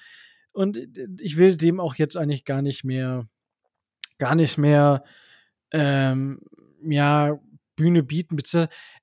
[0.52, 0.78] Und
[1.20, 3.26] ich will dem auch jetzt eigentlich gar nicht mehr,
[4.18, 5.04] gar nicht mehr,
[5.72, 6.40] ähm,
[6.82, 7.38] ja,
[7.74, 8.36] Bühne bieten.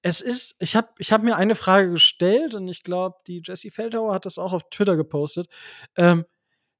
[0.01, 3.71] Es ist, ich habe ich hab mir eine Frage gestellt und ich glaube, die Jessie
[3.71, 5.47] Feldhauer hat das auch auf Twitter gepostet.
[5.95, 6.25] Ähm,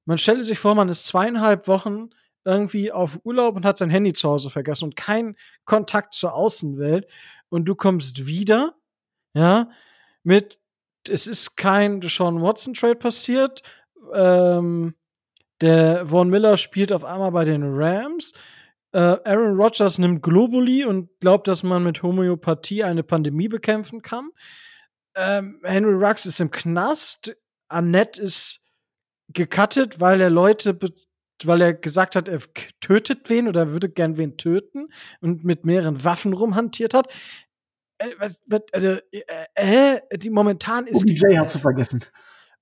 [0.06, 2.10] man stelle sich vor, man ist zweieinhalb Wochen
[2.44, 7.06] irgendwie auf Urlaub und hat sein Handy zu Hause vergessen und keinen Kontakt zur Außenwelt
[7.48, 8.74] und du kommst wieder,
[9.34, 9.68] ja,
[10.22, 10.60] mit,
[11.08, 13.62] es ist kein Sean Watson Trade passiert,
[14.14, 14.94] ähm,
[15.60, 18.32] der Von Miller spielt auf einmal bei den Rams,
[18.92, 24.30] äh, Aaron Rodgers nimmt Globuli und glaubt, dass man mit Homöopathie eine Pandemie bekämpfen kann.
[25.14, 27.36] Ähm, Henry Rux ist im Knast.
[27.68, 28.65] Annette ist
[29.36, 30.78] gecuttet, weil er Leute,
[31.44, 32.40] weil er gesagt hat, er
[32.80, 34.88] tötet wen oder würde gern wen töten
[35.20, 37.12] und mit mehreren Waffen rumhantiert hat.
[37.98, 39.20] Äh, was, was, also, äh,
[39.54, 41.02] äh, die momentan ist.
[41.02, 42.04] OBJ hat zu vergessen.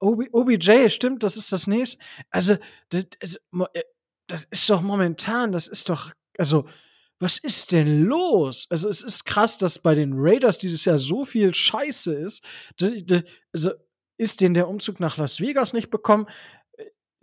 [0.00, 2.04] OBJ, stimmt, das ist das nächste.
[2.30, 2.56] Also,
[2.90, 3.38] das, also,
[3.72, 3.82] äh,
[4.26, 6.66] das ist doch momentan, das ist doch also,
[7.20, 8.66] was ist denn los?
[8.70, 12.44] Also, es ist krass, dass bei den Raiders dieses Jahr so viel Scheiße ist.
[13.52, 13.70] Also,
[14.16, 16.26] ist denn der Umzug nach Las Vegas nicht bekommen?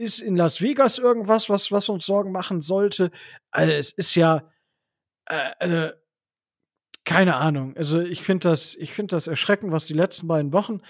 [0.02, 3.12] Ist in Las Vegas irgendwas, was, was uns Sorgen machen sollte?
[3.52, 4.50] Also, es ist ja,
[5.30, 5.94] äh, äh,
[7.04, 7.76] keine Ahnung.
[7.78, 10.82] Also, ich finde das, ich das erschreckend, was die letzten beiden Wochen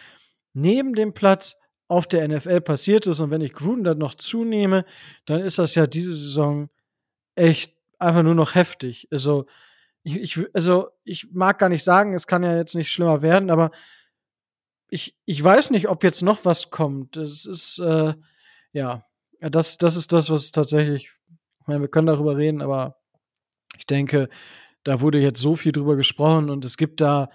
[0.54, 1.58] neben dem Platz
[1.88, 3.20] auf der NFL passiert ist.
[3.20, 4.86] Und wenn ich Gruden dann noch zunehme,
[5.26, 6.70] dann ist das ja diese Saison
[7.36, 9.10] echt einfach nur noch heftig.
[9.12, 9.46] Also
[10.04, 13.50] ich, ich, also ich mag gar nicht sagen, es kann ja jetzt nicht schlimmer werden,
[13.50, 13.72] aber
[14.90, 17.18] ich, ich weiß nicht, ob jetzt noch was kommt.
[17.18, 18.14] Das ist, äh,
[18.74, 19.06] ja,
[19.40, 21.12] das, das ist das, was tatsächlich,
[21.60, 22.98] ich meine, wir können darüber reden, aber
[23.78, 24.30] ich denke,
[24.84, 27.30] da wurde jetzt so viel drüber gesprochen und es gibt da,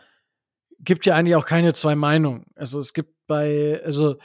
[0.81, 2.47] gibt ja eigentlich auch keine zwei Meinungen.
[2.55, 4.17] Also es gibt bei, also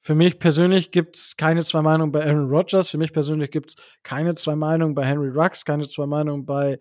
[0.00, 2.90] für mich persönlich gibt's keine zwei Meinungen bei Aaron Rodgers.
[2.90, 6.78] Für mich persönlich gibt's keine zwei Meinungen bei Henry Rux, keine zwei Meinungen bei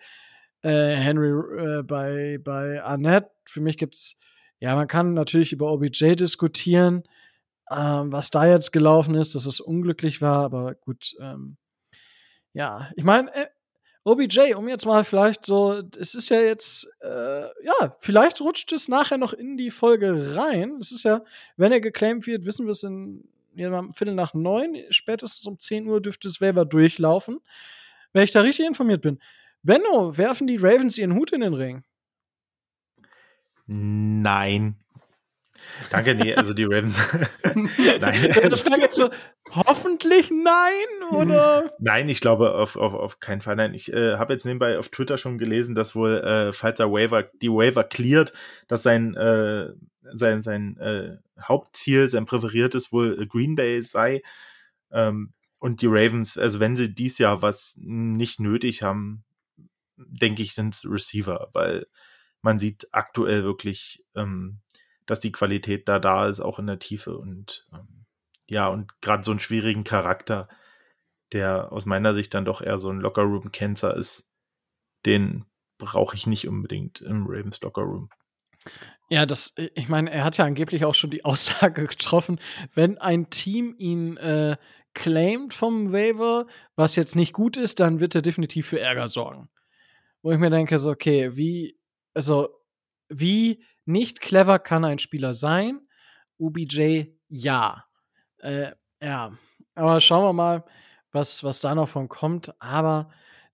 [0.62, 3.30] äh, Henry, äh, bei, bei Annette.
[3.46, 4.20] Für mich gibt's,
[4.60, 7.04] ja, man kann natürlich über OBJ diskutieren,
[7.76, 11.58] ähm, was da jetzt gelaufen ist, dass es unglücklich war, aber gut, ähm,
[12.54, 13.48] ja, ich meine, äh,
[14.06, 18.90] OBJ, um jetzt mal vielleicht so, es ist ja jetzt, äh, ja, vielleicht rutscht es
[18.90, 20.78] nachher noch in die Folge rein.
[20.82, 21.22] Es ist ja,
[21.56, 25.88] wenn er geclaimed wird, wissen wir es in ja, Viertel nach neun, spätestens um 10
[25.88, 27.40] Uhr dürfte es Weber durchlaufen.
[28.12, 29.20] Wenn ich da richtig informiert bin.
[29.64, 31.84] Benno, werfen die Ravens ihren Hut in den Ring?
[33.66, 34.83] Nein.
[35.90, 36.98] Danke, nee, also die Ravens.
[38.00, 38.34] nein.
[38.50, 39.10] Das klang jetzt so,
[39.50, 41.74] hoffentlich nein, oder?
[41.80, 43.56] Nein, ich glaube auf, auf, auf keinen Fall.
[43.56, 46.92] Nein, ich äh, habe jetzt nebenbei auf Twitter schon gelesen, dass wohl, äh, falls er
[46.92, 48.34] Waiver, die Waiver cleart,
[48.68, 49.70] dass sein, äh,
[50.14, 54.22] sein, sein äh, Hauptziel, sein präferiertes wohl Green Bay sei.
[54.92, 59.24] Ähm, und die Ravens, also wenn sie dies Jahr was nicht nötig haben,
[59.98, 61.88] denke ich, sind es Receiver, weil
[62.42, 64.60] man sieht aktuell wirklich, ähm,
[65.06, 68.06] dass die Qualität da da ist, auch in der Tiefe und ähm,
[68.48, 70.50] ja, und gerade so einen schwierigen Charakter,
[71.32, 74.34] der aus meiner Sicht dann doch eher so ein Lockerroom-Cancer ist,
[75.06, 75.46] den
[75.78, 78.10] brauche ich nicht unbedingt im Ravens Lockerroom.
[79.10, 82.40] Ja, das, ich meine, er hat ja angeblich auch schon die Aussage getroffen,
[82.74, 84.58] wenn ein Team ihn äh,
[84.94, 86.46] claimt vom Waiver,
[86.76, 89.50] was jetzt nicht gut ist, dann wird er definitiv für Ärger sorgen.
[90.22, 91.78] Wo ich mir denke, so, okay, wie,
[92.14, 92.50] also,
[93.10, 95.82] wie nicht clever kann ein Spieler sein?
[96.38, 97.86] OBJ, ja.
[98.40, 98.72] Äh,
[99.02, 99.38] ja.
[99.76, 100.66] Aber schauen wir mal,
[101.12, 102.54] was, was da noch von kommt.
[102.62, 103.10] Aber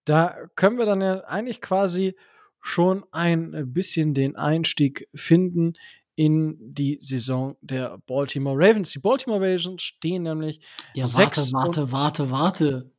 [0.05, 2.15] da können wir dann ja eigentlich quasi
[2.61, 5.73] schon ein bisschen den Einstieg finden
[6.15, 8.91] in die Saison der Baltimore Ravens.
[8.91, 10.59] Die Baltimore Ravens stehen nämlich.
[10.93, 12.91] Ja, warte, warte, warte, warte.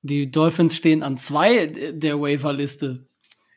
[0.00, 3.06] Die Dolphins stehen an zwei der Waiver-Liste.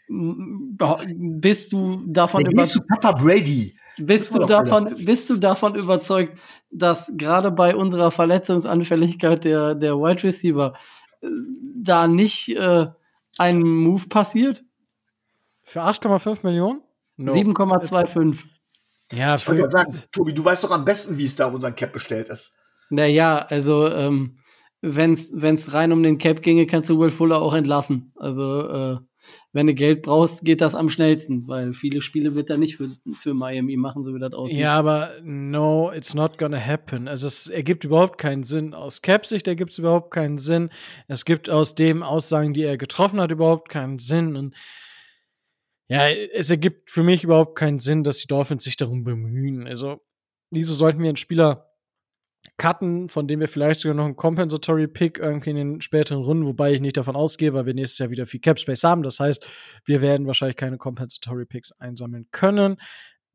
[0.09, 2.87] Bist du davon überzeugt?
[2.87, 3.75] Papa Brady.
[3.99, 6.39] Bist du, davon, bist du davon überzeugt,
[6.71, 10.73] dass gerade bei unserer Verletzungsanfälligkeit der, der Wide Receiver
[11.21, 11.27] äh,
[11.75, 12.87] da nicht äh,
[13.37, 14.63] ein Move passiert?
[15.63, 16.81] Für 8,5 Millionen?
[17.17, 17.33] No.
[17.33, 18.43] 7,25.
[19.13, 21.75] Ja, für ich sagen, Tobi, du weißt doch am besten, wie es da um unseren
[21.75, 22.55] Cap bestellt ist.
[22.89, 24.37] Naja, also ähm,
[24.81, 28.13] wenn es rein um den Cap ginge, kannst du Will Fuller auch entlassen.
[28.15, 28.97] Also äh,
[29.57, 32.91] wenn du Geld brauchst, geht das am schnellsten, weil viele Spiele wird er nicht für,
[33.15, 34.59] für Miami machen, so wie das aussieht.
[34.59, 37.07] Ja, aber no, it's not gonna happen.
[37.07, 38.75] Also es ergibt überhaupt keinen Sinn.
[38.75, 40.69] Aus Cap-Sicht ergibt es überhaupt keinen Sinn.
[41.07, 44.35] Es gibt aus dem Aussagen, die er getroffen hat, überhaupt keinen Sinn.
[44.35, 44.53] Und
[45.87, 49.65] ja, es ergibt für mich überhaupt keinen Sinn, dass die Dolphins sich darum bemühen.
[49.65, 50.01] Also,
[50.51, 51.66] wieso sollten wir einen Spieler
[52.57, 56.45] cutten, von dem wir vielleicht sogar noch einen Compensatory Pick irgendwie in den späteren Runden,
[56.45, 59.03] wobei ich nicht davon ausgehe, weil wir nächstes Jahr wieder viel Cap Space haben.
[59.03, 59.47] Das heißt,
[59.85, 62.77] wir werden wahrscheinlich keine Compensatory Picks einsammeln können.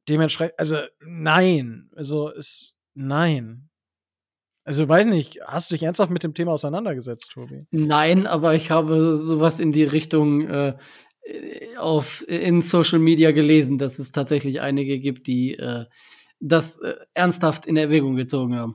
[0.09, 3.68] Dementsprechend, also nein, also ist nein.
[4.64, 7.66] Also weiß nicht, hast du dich ernsthaft mit dem Thema auseinandergesetzt, Tobi?
[7.70, 10.75] Nein, aber ich habe sowas in die Richtung äh,
[11.77, 15.87] auf in Social Media gelesen, dass es tatsächlich einige gibt, die äh,
[16.41, 18.75] das äh, ernsthaft in Erwägung gezogen haben.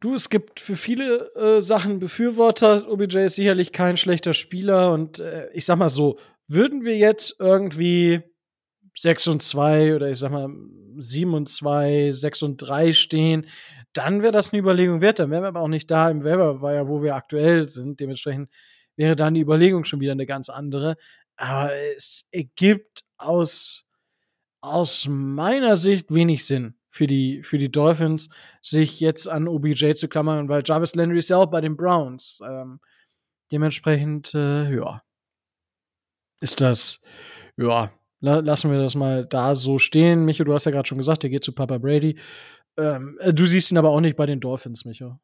[0.00, 2.90] Du, es gibt für viele äh, Sachen Befürworter.
[2.90, 7.36] OBJ ist sicherlich kein schlechter Spieler und äh, ich sag mal so, würden wir jetzt
[7.38, 8.22] irgendwie
[8.96, 10.48] 6 und 2 oder ich sag mal
[10.96, 13.46] 7 und 2, 6 und 3 stehen,
[13.92, 15.18] dann wäre das eine Überlegung wert.
[15.18, 18.00] Dann wären wir aber auch nicht da im Weber, weil ja, wo wir aktuell sind.
[18.00, 18.50] Dementsprechend
[18.96, 20.96] wäre dann die Überlegung schon wieder eine ganz andere.
[21.36, 23.84] Aber es ergibt aus,
[24.62, 28.28] aus meiner Sicht wenig Sinn für die, für die Dolphins,
[28.60, 32.40] sich jetzt an OBJ zu klammern, weil Jarvis Landry ist ja auch bei den Browns.
[32.46, 32.80] Ähm,
[33.50, 35.02] dementsprechend, äh, ja,
[36.40, 37.02] ist das,
[37.56, 40.24] ja, la lassen wir das mal da so stehen.
[40.24, 42.18] Micho, du hast ja gerade schon gesagt, der geht zu Papa Brady.
[42.76, 45.18] Ähm, äh, du siehst ihn aber auch nicht bei den Dolphins, Micho.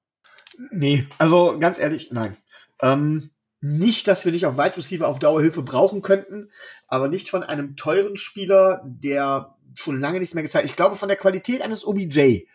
[0.71, 2.37] Nee, also ganz ehrlich, nein.
[2.81, 6.51] Ähm, nicht, dass wir nicht auf Wide Receiver auf Dauerhilfe brauchen könnten,
[6.87, 10.69] aber nicht von einem teuren Spieler, der schon lange nichts mehr gezeigt.
[10.69, 12.47] Ich glaube, von der Qualität eines OBJ,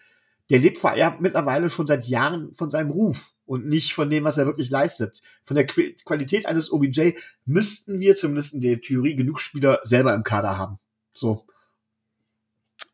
[0.50, 4.24] der lebt vor, ja, mittlerweile schon seit Jahren von seinem Ruf und nicht von dem,
[4.24, 5.22] was er wirklich leistet.
[5.46, 7.12] Von der Qu Qualität eines OBJ
[7.46, 10.80] müssten wir zumindest in der Theorie genug Spieler selber im Kader haben.
[11.14, 11.46] So.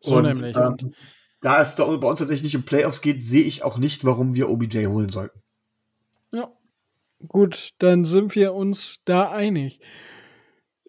[0.01, 0.55] So und, nämlich.
[0.55, 0.93] Ähm,
[1.41, 4.35] da es da bei uns tatsächlich nicht um Playoffs geht, sehe ich auch nicht, warum
[4.35, 5.41] wir OBJ holen sollten.
[6.33, 6.51] Ja.
[7.27, 9.79] Gut, dann sind wir uns da einig.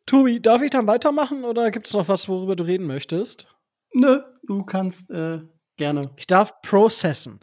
[0.09, 3.47] Tobi, darf ich dann weitermachen oder gibt es noch was, worüber du reden möchtest?
[3.93, 5.41] Nö, du kannst äh,
[5.77, 6.11] gerne.
[6.17, 7.41] Ich darf processen.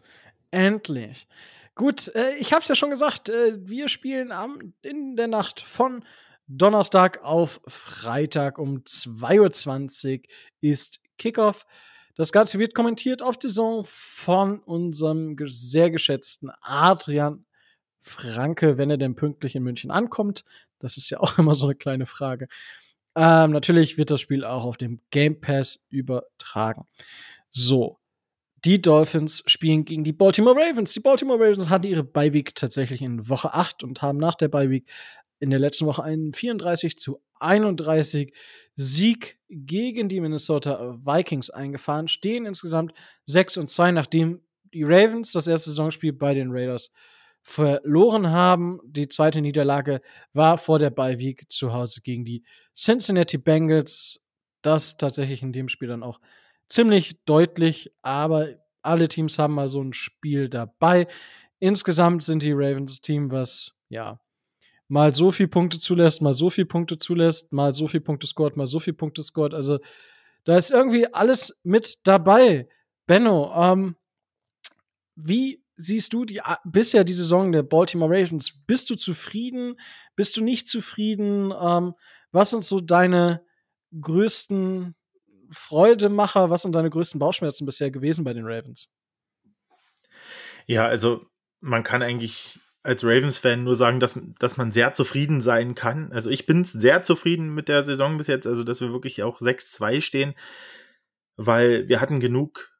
[0.50, 1.28] Endlich.
[1.76, 5.60] Gut, äh, ich habe es ja schon gesagt, äh, wir spielen am, in der Nacht
[5.60, 6.04] von
[6.48, 10.24] Donnerstag auf Freitag um 2.20 Uhr
[10.60, 11.66] ist Kickoff.
[12.16, 17.46] Das Ganze wird kommentiert auf die Saison von unserem sehr geschätzten Adrian
[18.00, 20.44] Franke, wenn er denn pünktlich in München ankommt.
[20.78, 22.48] Das ist ja auch immer so eine kleine Frage.
[23.14, 26.86] Ähm, natürlich wird das Spiel auch auf dem Game Pass übertragen.
[27.50, 27.98] So.
[28.64, 30.92] Die Dolphins spielen gegen die Baltimore Ravens.
[30.92, 34.90] Die Baltimore Ravens hatten ihre Bye-Week tatsächlich in Woche 8 und haben nach der Bye-Week
[35.38, 38.34] in der letzten Woche einen 34 zu 31
[38.74, 42.92] Sieg gegen die Minnesota Vikings eingefahren, stehen insgesamt
[43.26, 44.42] 6 und 2, nachdem
[44.74, 46.90] die Ravens das erste Saisonspiel bei den Raiders
[47.46, 48.80] verloren haben.
[48.84, 50.00] Die zweite Niederlage
[50.32, 52.42] war vor der Bye Week zu Hause gegen die
[52.74, 54.20] Cincinnati Bengals.
[54.62, 56.20] Das tatsächlich in dem Spiel dann auch
[56.68, 61.06] ziemlich deutlich, aber alle Teams haben mal so ein Spiel dabei.
[61.60, 64.18] Insgesamt sind die Ravens Team, was ja
[64.88, 68.56] mal so viel Punkte zulässt, mal so viel Punkte zulässt, mal so viel Punkte scored,
[68.56, 69.54] mal so viel Punkte scored.
[69.54, 69.78] Also
[70.42, 72.68] da ist irgendwie alles mit dabei.
[73.06, 73.94] Benno, ähm,
[75.14, 78.52] wie siehst du die bisher die Saison der Baltimore Ravens?
[78.66, 79.78] Bist du zufrieden?
[80.14, 81.52] Bist du nicht zufrieden?
[81.58, 81.94] Ähm,
[82.32, 83.44] was sind so deine
[84.00, 84.94] größten
[85.50, 86.50] Freudemacher?
[86.50, 88.90] Was sind deine größten Bauchschmerzen bisher gewesen bei den Ravens?
[90.66, 91.26] Ja, also
[91.60, 96.12] man kann eigentlich als Ravens-Fan nur sagen, dass, dass man sehr zufrieden sein kann.
[96.12, 99.40] Also ich bin sehr zufrieden mit der Saison bis jetzt, also dass wir wirklich auch
[99.40, 100.34] 6-2 stehen,
[101.36, 102.75] weil wir hatten genug,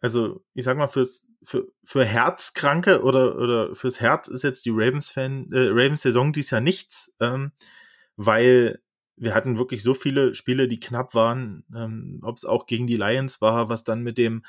[0.00, 4.70] also ich sag mal, fürs für, für Herzkranke oder, oder fürs Herz ist jetzt die
[4.70, 7.52] Ravens-Fan, äh, Ravens-Saison dies Jahr nichts, ähm,
[8.16, 8.80] weil
[9.16, 12.96] wir hatten wirklich so viele Spiele, die knapp waren, ähm, ob es auch gegen die
[12.96, 14.44] Lions war, was dann mit dem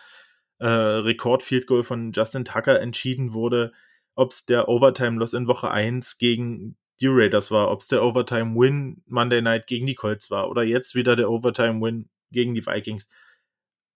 [0.59, 3.73] äh, Rekord-Field Goal von Justin Tucker entschieden wurde,
[4.15, 9.03] ob es der Overtime-Loss in Woche 1 gegen die Raiders war, ob es der Overtime-Win
[9.07, 10.49] Monday Night gegen die Colts war.
[10.49, 13.09] Oder jetzt wieder der Overtime-Win gegen die Vikings.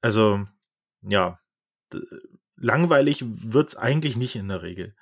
[0.02, 0.46] Also,
[1.04, 1.40] ja,
[2.58, 4.96] langweilig wird's eigentlich nicht in der Regel.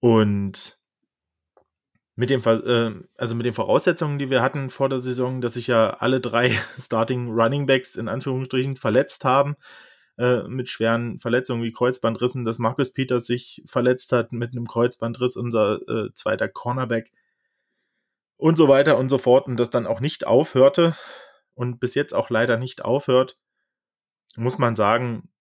[0.00, 0.82] Und
[2.14, 5.66] mit dem, äh, also mit den Voraussetzungen, die wir hatten vor der Saison, dass sich
[5.66, 9.56] ja alle drei Starting Running Backs in Anführungsstrichen verletzt haben,
[10.18, 15.36] äh, mit schweren Verletzungen wie Kreuzbandrissen, dass Markus Peters sich verletzt hat mit einem Kreuzbandriss,
[15.36, 17.10] unser äh, zweiter Cornerback.
[18.36, 20.96] und so weiter und so fort und das dann auch nicht aufhörte
[21.54, 23.38] und bis jetzt auch leider nicht aufhört,
[24.36, 25.31] muss man sagen,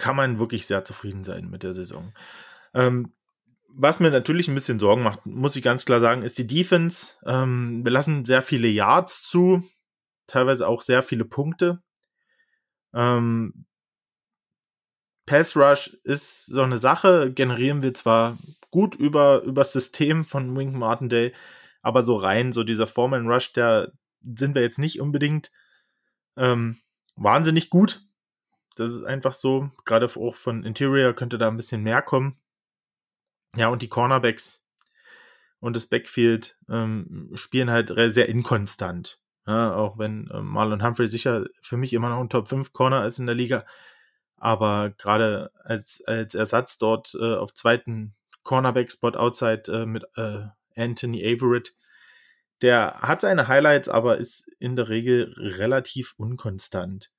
[0.00, 2.12] kann man wirklich sehr zufrieden sein mit der Saison.
[2.74, 3.12] Ähm,
[3.68, 7.12] was mir natürlich ein bisschen Sorgen macht, muss ich ganz klar sagen, ist die Defense.
[7.24, 9.62] Ähm, wir lassen sehr viele Yards zu,
[10.26, 11.82] teilweise auch sehr viele Punkte.
[12.94, 13.66] Ähm,
[15.26, 18.36] Pass Rush ist so eine Sache, generieren wir zwar
[18.70, 21.32] gut über, das System von Wink Martindale,
[21.82, 23.92] aber so rein, so dieser Foreman Rush, der
[24.22, 25.52] sind wir jetzt nicht unbedingt
[26.36, 26.78] ähm,
[27.16, 28.02] wahnsinnig gut.
[28.80, 29.70] Das ist einfach so.
[29.84, 32.38] Gerade auch von Interior könnte da ein bisschen mehr kommen.
[33.54, 34.64] Ja, und die Cornerbacks
[35.58, 39.20] und das Backfield ähm, spielen halt sehr inkonstant.
[39.46, 43.04] Ja, auch wenn ähm, Marlon Humphrey sicher für mich immer noch ein Top 5 Corner
[43.04, 43.66] ist in der Liga.
[44.36, 48.14] Aber gerade als, als Ersatz dort äh, auf zweiten
[48.44, 51.76] Cornerback-Spot outside äh, mit äh, Anthony Averett,
[52.62, 57.10] der hat seine Highlights, aber ist in der Regel relativ unkonstant.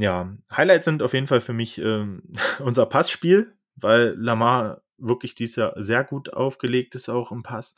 [0.00, 2.22] Ja, Highlights sind auf jeden Fall für mich ähm,
[2.60, 7.76] unser Passspiel, weil Lamar wirklich dies Jahr sehr gut aufgelegt ist, auch im Pass.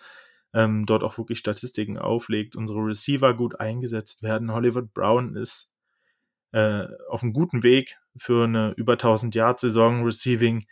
[0.52, 4.52] Ähm, dort auch wirklich Statistiken auflegt, unsere Receiver gut eingesetzt werden.
[4.52, 5.72] Hollywood Brown ist
[6.52, 10.66] äh, auf einem guten Weg für eine über 1000 Yard Saison Receiving.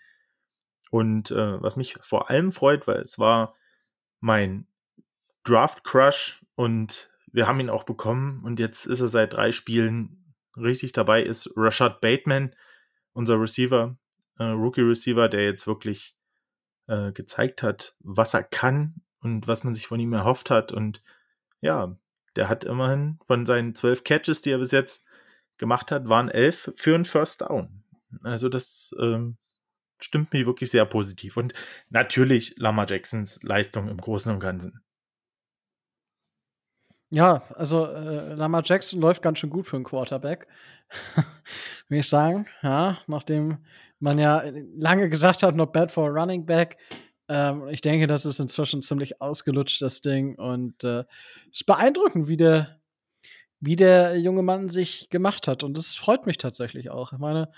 [0.91, 3.55] Und äh, was mich vor allem freut, weil es war
[4.21, 4.67] mein
[5.45, 10.18] Draft Crush und wir haben ihn auch bekommen und jetzt ist er seit drei Spielen
[10.61, 12.55] richtig dabei, ist Rashad Bateman,
[13.13, 13.97] unser Receiver,
[14.39, 16.17] äh, Rookie Receiver, der jetzt wirklich
[16.87, 20.73] äh, gezeigt hat, was er kann und was man sich von ihm erhofft hat.
[20.73, 21.03] Und
[21.61, 21.97] ja,
[22.37, 25.07] der hat immerhin von seinen zwölf Catches, die er bis jetzt
[25.59, 27.83] gemacht hat, waren elf für einen First Down.
[28.23, 29.37] Also das ähm,
[29.99, 31.37] stimmt mir wirklich sehr positiv.
[31.37, 31.55] Und
[31.91, 34.81] natürlich Lama Jacksons Leistung im Großen und Ganzen.
[37.11, 40.47] Ja, also äh, Lamar Jackson läuft ganz schön gut für einen Quarterback,
[41.89, 42.47] will ich sagen.
[42.63, 43.59] Ja, nachdem
[43.99, 44.43] man ja
[44.77, 46.77] lange gesagt hat, not bad for a running back.
[47.29, 50.39] Ähm, ich denke, das ist inzwischen ziemlich ausgelutscht, das Ding.
[50.39, 51.01] Und äh,
[51.51, 52.79] es ist beeindruckend, wie der,
[53.61, 55.63] wie der junge Mann sich gemacht hat.
[55.63, 57.13] Und das freut mich tatsächlich auch.
[57.13, 57.51] Ich meine,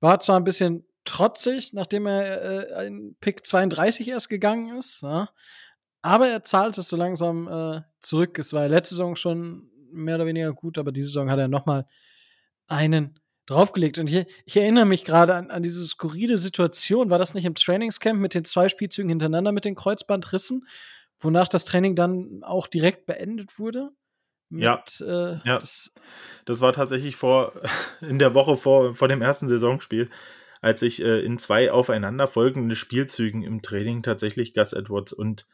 [0.00, 5.02] war zwar ein bisschen trotzig, nachdem er äh, in Pick 32 erst gegangen ist.
[5.02, 5.28] Ja?
[6.04, 8.38] Aber er zahlt es so langsam äh, zurück.
[8.38, 11.64] Es war letzte Saison schon mehr oder weniger gut, aber diese Saison hat er noch
[11.64, 11.86] mal
[12.66, 13.96] einen draufgelegt.
[13.96, 17.08] Und ich, ich erinnere mich gerade an, an diese skurrile Situation.
[17.08, 20.66] War das nicht im Trainingscamp mit den zwei Spielzügen hintereinander mit den Kreuzbandrissen,
[21.20, 23.88] wonach das Training dann auch direkt beendet wurde?
[24.50, 25.58] Mit, ja, äh, ja.
[25.58, 25.90] Das,
[26.44, 27.54] das, war tatsächlich vor
[28.02, 30.10] in der Woche vor, vor dem ersten Saisonspiel,
[30.60, 35.46] als ich äh, in zwei aufeinanderfolgende Spielzügen im Training tatsächlich Gus Edwards und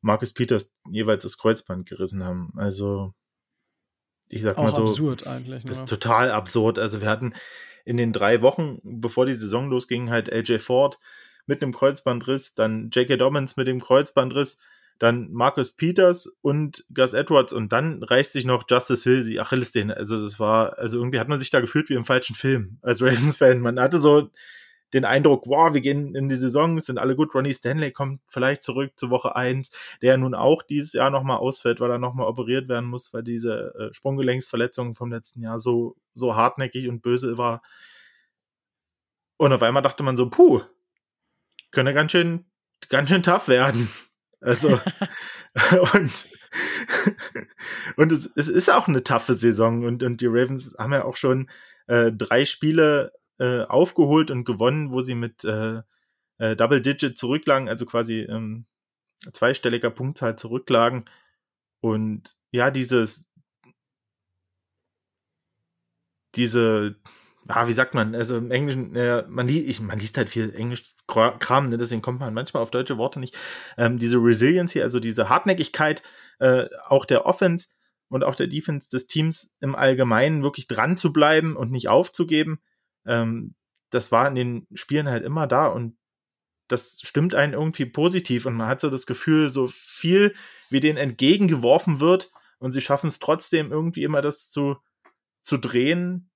[0.00, 2.52] Marcus Peters jeweils das Kreuzband gerissen haben.
[2.56, 3.14] Also,
[4.28, 4.84] ich sag Auch mal so.
[4.84, 5.64] absurd eigentlich.
[5.64, 6.78] Das ist total absurd.
[6.78, 7.34] Also, wir hatten
[7.84, 10.98] in den drei Wochen, bevor die Saison losging, halt LJ Ford
[11.46, 13.16] mit einem Kreuzbandriss, dann J.K.
[13.16, 14.58] Dobbins mit dem Kreuzbandriss,
[14.98, 19.96] dann Marcus Peters und Gus Edwards und dann reißt sich noch Justice Hill die Achillessehne.
[19.96, 23.02] Also das war, also irgendwie hat man sich da gefühlt wie im falschen Film als
[23.02, 23.60] Ravens-Fan.
[23.60, 24.30] Man hatte so
[24.92, 27.34] den Eindruck, wow, wir gehen in die Saison, sind alle gut.
[27.34, 29.70] Ronnie Stanley kommt vielleicht zurück zu Woche 1,
[30.02, 33.74] der nun auch dieses Jahr nochmal ausfällt, weil er nochmal operiert werden muss, weil diese
[33.78, 37.62] äh, Sprunggelenksverletzung vom letzten Jahr so, so hartnäckig und böse war.
[39.36, 40.62] Und auf einmal dachte man so, puh,
[41.70, 42.44] könnte ganz schön,
[42.88, 43.88] ganz schön tough werden.
[44.42, 44.68] Also,
[45.92, 46.28] und,
[47.96, 51.18] und es, es ist auch eine taffe Saison und, und die Ravens haben ja auch
[51.18, 51.50] schon
[51.88, 55.80] äh, drei Spiele äh, aufgeholt und gewonnen, wo sie mit äh,
[56.38, 58.66] äh, Double Digit zurücklagen, also quasi ähm,
[59.32, 61.06] zweistelliger Punktzahl zurücklagen.
[61.80, 63.26] Und ja, dieses,
[66.34, 66.96] diese,
[67.48, 70.54] ah, wie sagt man, also im Englischen, äh, man, li ich, man liest halt viel
[70.54, 73.36] Englisch-Kram, ne, deswegen kommt man manchmal auf deutsche Worte nicht.
[73.78, 76.02] Ähm, diese Resiliency, also diese Hartnäckigkeit,
[76.40, 77.68] äh, auch der Offense
[78.08, 82.60] und auch der Defense des Teams im Allgemeinen wirklich dran zu bleiben und nicht aufzugeben,
[83.06, 83.54] ähm,
[83.90, 85.96] das war in den Spielen halt immer da und
[86.68, 90.34] das stimmt einen irgendwie positiv und man hat so das Gefühl, so viel
[90.70, 94.76] wie denen entgegengeworfen wird und sie schaffen es trotzdem irgendwie immer das zu,
[95.42, 96.30] zu drehen.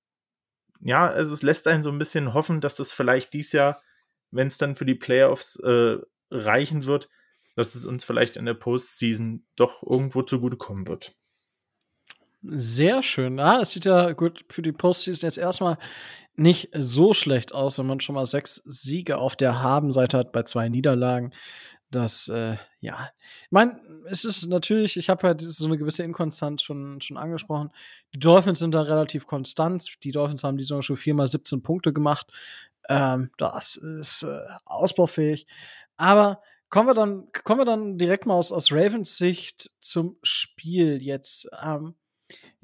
[0.81, 3.81] Ja, also es lässt einen so ein bisschen hoffen, dass das vielleicht dies Jahr,
[4.31, 5.97] wenn es dann für die Playoffs äh,
[6.29, 7.09] reichen wird,
[7.55, 11.15] dass es uns vielleicht in der Postseason doch irgendwo zugutekommen wird.
[12.47, 13.39] Sehr schön.
[13.39, 15.77] Ah, es sieht ja gut für die Postseason jetzt erstmal
[16.35, 20.43] nicht so schlecht aus, wenn man schon mal sechs Siege auf der Habenseite hat bei
[20.43, 21.31] zwei Niederlagen.
[21.91, 23.09] Das, äh, ja.
[23.45, 23.79] Ich meine,
[24.09, 27.71] es ist natürlich, ich habe ja so eine gewisse Inkonstanz schon, schon angesprochen.
[28.13, 30.03] Die Dolphins sind da relativ konstant.
[30.03, 32.27] Die Dolphins haben die Saison schon viermal 17 Punkte gemacht.
[32.89, 35.47] Ähm, das ist äh, ausbaufähig.
[35.97, 41.01] Aber kommen wir dann, kommen wir dann direkt mal aus, aus Ravens Sicht zum Spiel
[41.01, 41.49] jetzt.
[41.63, 41.95] Ähm,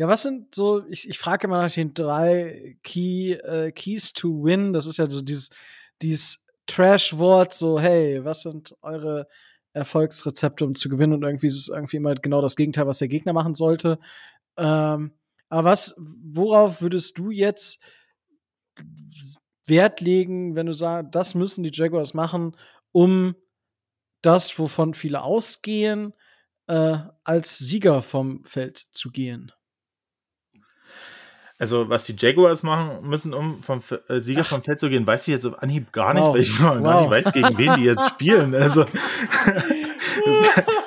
[0.01, 4.43] ja, was sind so, ich, ich frage immer nach den drei Key, äh, Keys to
[4.43, 4.73] Win.
[4.73, 5.51] Das ist ja so dieses,
[6.01, 9.27] dieses Trash-Wort, so, hey, was sind eure
[9.73, 11.13] Erfolgsrezepte, um zu gewinnen?
[11.13, 13.99] Und irgendwie ist es irgendwie immer genau das Gegenteil, was der Gegner machen sollte.
[14.57, 15.11] Ähm,
[15.49, 17.83] aber was, worauf würdest du jetzt
[19.67, 22.57] Wert legen, wenn du sagst, das müssen die Jaguars machen,
[22.91, 23.35] um
[24.23, 26.15] das, wovon viele ausgehen,
[26.65, 29.51] äh, als Sieger vom Feld zu gehen?
[31.61, 34.47] Also, was die Jaguars machen müssen, um vom äh, Sieger Ach.
[34.47, 36.33] vom Feld zu gehen, weiß ich jetzt auf Anhieb gar nicht, wow.
[36.33, 36.81] weil ich wow.
[36.81, 38.55] gar nicht weiß, gegen wen die jetzt spielen.
[38.55, 38.83] Also,
[40.25, 40.80] Das,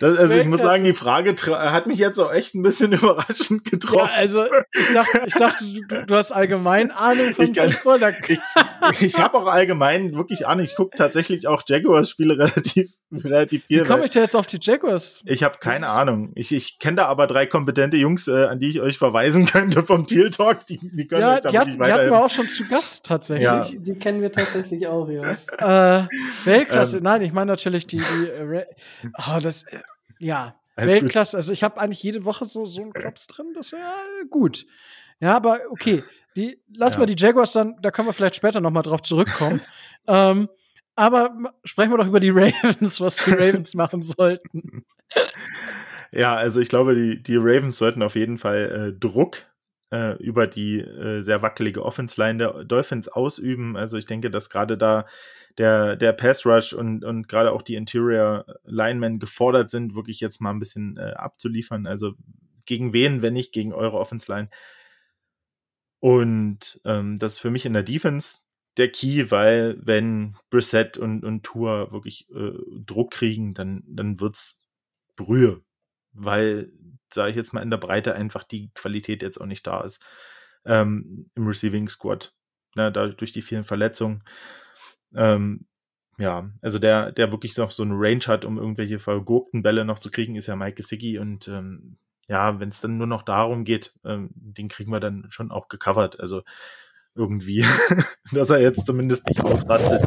[0.00, 4.10] also ich muss sagen, die Frage hat mich jetzt auch echt ein bisschen überraschend getroffen.
[4.12, 8.14] Ja, also ich dachte, ich dachte du, du, hast allgemein Ahnung von Football.
[8.90, 10.64] Ich, ich habe auch allgemein wirklich Ahnung.
[10.64, 13.82] Ich gucke tatsächlich auch Jaguars-Spiele relativ, relativ viel.
[13.82, 15.22] Wie komme ich da jetzt auf die Jaguars?
[15.24, 16.32] Ich habe keine Ahnung.
[16.34, 19.84] Ich, ich kenne da aber drei kompetente Jungs, äh, an die ich euch verweisen könnte
[19.84, 20.66] vom Teal Talk.
[20.66, 23.06] Die, die können ja, euch da die, hat, die hatten wir auch schon zu Gast
[23.06, 23.44] tatsächlich.
[23.44, 23.64] Ja.
[23.72, 25.30] Die kennen wir tatsächlich auch, ja.
[25.58, 26.08] Äh,
[26.44, 26.96] Weltklasse.
[26.96, 28.64] Ähm, Nein, ich meine natürlich die, die äh,
[29.16, 29.64] oh, das
[30.22, 31.32] ja, Alles Weltklasse.
[31.32, 31.38] Gut.
[31.38, 33.94] Also ich habe eigentlich jede Woche so, so einen Klops drin, das ist ja
[34.30, 34.66] gut.
[35.20, 36.04] Ja, aber okay.
[36.36, 37.06] Die, lassen ja.
[37.06, 39.60] wir die Jaguars dann, da können wir vielleicht später noch mal drauf zurückkommen.
[40.06, 40.48] ähm,
[40.94, 44.84] aber sprechen wir doch über die Ravens, was die Ravens machen sollten.
[46.12, 49.46] Ja, also ich glaube, die, die Ravens sollten auf jeden Fall äh, Druck
[49.90, 53.76] äh, über die äh, sehr wackelige Offense-Line der Dolphins ausüben.
[53.76, 55.06] Also ich denke, dass gerade da
[55.58, 60.40] der, der Pass Rush und, und gerade auch die Interior Linemen gefordert sind, wirklich jetzt
[60.40, 61.86] mal ein bisschen äh, abzuliefern.
[61.86, 62.14] Also
[62.64, 64.48] gegen wen, wenn nicht gegen eure Offense Line.
[66.00, 68.40] Und ähm, das ist für mich in der Defense
[68.76, 72.52] der Key, weil wenn Brissett und, und Tour wirklich äh,
[72.84, 74.66] Druck kriegen, dann, dann wird's
[75.16, 75.62] Brühe.
[76.12, 76.72] Weil,
[77.12, 80.04] sage ich jetzt mal, in der Breite einfach die Qualität jetzt auch nicht da ist.
[80.64, 82.34] Ähm, Im Receiving Squad.
[82.74, 84.24] Na, da, durch die vielen Verletzungen.
[85.14, 85.66] Ähm,
[86.18, 89.98] ja, also der, der wirklich noch so eine Range hat, um irgendwelche vergurkten Bälle noch
[89.98, 91.96] zu kriegen, ist ja Mike Gesicki und ähm,
[92.28, 95.68] ja, wenn es dann nur noch darum geht, ähm, den kriegen wir dann schon auch
[95.68, 96.20] gecovert.
[96.20, 96.42] Also
[97.14, 97.64] irgendwie,
[98.32, 100.02] dass er jetzt zumindest nicht ausrastet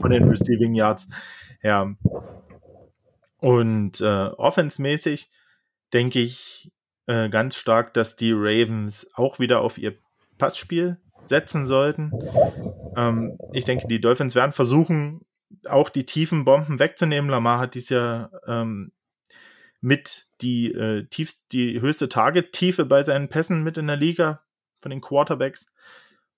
[0.00, 1.08] von den Receiving Yards.
[1.62, 1.94] Ja.
[3.38, 5.30] Und äh, offensmäßig
[5.92, 6.72] denke ich
[7.06, 9.96] äh, ganz stark, dass die Ravens auch wieder auf ihr
[10.38, 12.12] Passspiel setzen sollten.
[12.96, 15.20] Ähm, ich denke, die Dolphins werden versuchen,
[15.66, 17.30] auch die tiefen Bomben wegzunehmen.
[17.30, 18.92] Lamar hat dies Jahr ähm,
[19.80, 24.42] mit die, äh, tiefst, die höchste Target-Tiefe bei seinen Pässen mit in der Liga
[24.78, 25.72] von den Quarterbacks.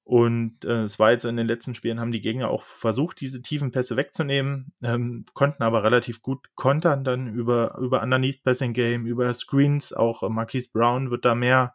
[0.04, 3.40] Und äh, es war jetzt in den letzten Spielen, haben die Gegner auch versucht, diese
[3.40, 9.06] tiefen Pässe wegzunehmen, ähm, konnten aber relativ gut kontern dann über, über Underneath Passing Game,
[9.06, 9.92] über Screens.
[9.92, 11.74] Auch äh, Marquise Brown wird da mehr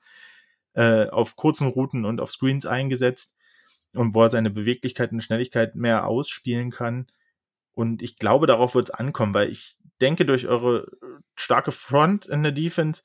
[0.78, 3.36] äh, auf kurzen Routen und auf Screens eingesetzt
[3.94, 7.08] und wo er seine Beweglichkeit und Schnelligkeit mehr ausspielen kann.
[7.74, 10.86] Und ich glaube, darauf wird es ankommen, weil ich denke, durch eure
[11.36, 13.04] starke Front in der Defense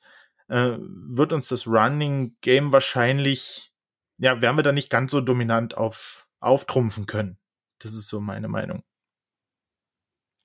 [0.49, 3.73] äh, wird uns das Running Game wahrscheinlich,
[4.19, 7.39] ja, werden wir da nicht ganz so dominant auf, auftrumpfen können.
[7.79, 8.83] Das ist so meine Meinung.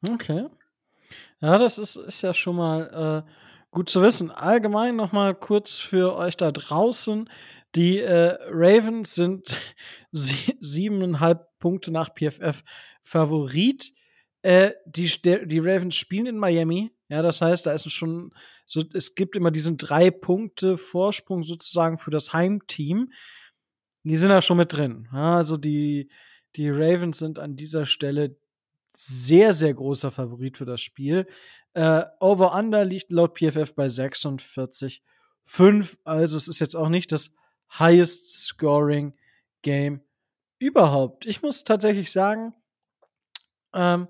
[0.02, 0.46] Okay.
[1.40, 3.30] Ja, das ist, ist ja schon mal äh,
[3.70, 4.30] Gut zu wissen.
[4.30, 7.28] Allgemein noch mal kurz für euch da draußen.
[7.74, 9.56] Die äh, Ravens sind
[10.12, 12.62] sie siebeneinhalb Punkte nach PFF
[13.02, 13.92] Favorit.
[14.42, 15.10] Äh, die,
[15.46, 16.92] die Ravens spielen in Miami.
[17.08, 18.32] Ja, das heißt, da ist es schon
[18.66, 23.12] so, es gibt immer diesen drei Punkte Vorsprung sozusagen für das Heimteam.
[24.04, 25.08] Die sind da schon mit drin.
[25.12, 26.10] Ja, also die,
[26.56, 28.38] die Ravens sind an dieser Stelle
[28.90, 31.26] sehr, sehr großer Favorit für das Spiel.
[31.78, 35.98] Äh, Over-Under liegt laut PFF bei 46,5.
[36.02, 37.36] Also es ist jetzt auch nicht das
[37.78, 39.14] highest scoring
[39.62, 40.00] Game
[40.58, 41.24] überhaupt.
[41.24, 42.52] Ich muss tatsächlich sagen,
[43.72, 44.08] ähm,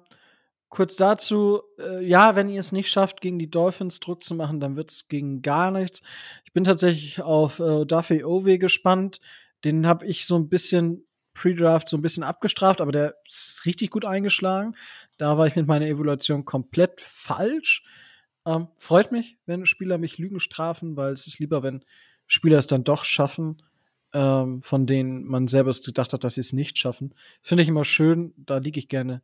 [0.70, 4.60] kurz dazu, äh, ja, wenn ihr es nicht schafft, gegen die Dolphins Druck zu machen,
[4.60, 6.00] dann wird es gegen gar nichts.
[6.46, 9.20] Ich bin tatsächlich auf äh, Duffy Owe gespannt.
[9.62, 11.06] Den habe ich so ein bisschen
[11.38, 14.74] Pre-Draft so ein bisschen abgestraft, aber der ist richtig gut eingeschlagen.
[15.16, 17.84] Da war ich mit meiner Evaluation komplett falsch.
[18.44, 21.84] Ähm, freut mich, wenn Spieler mich Lügen strafen, weil es ist lieber, wenn
[22.26, 23.62] Spieler es dann doch schaffen,
[24.12, 27.14] ähm, von denen man selber gedacht hat, dass sie es nicht schaffen.
[27.42, 29.22] Finde ich immer schön, da liege ich gerne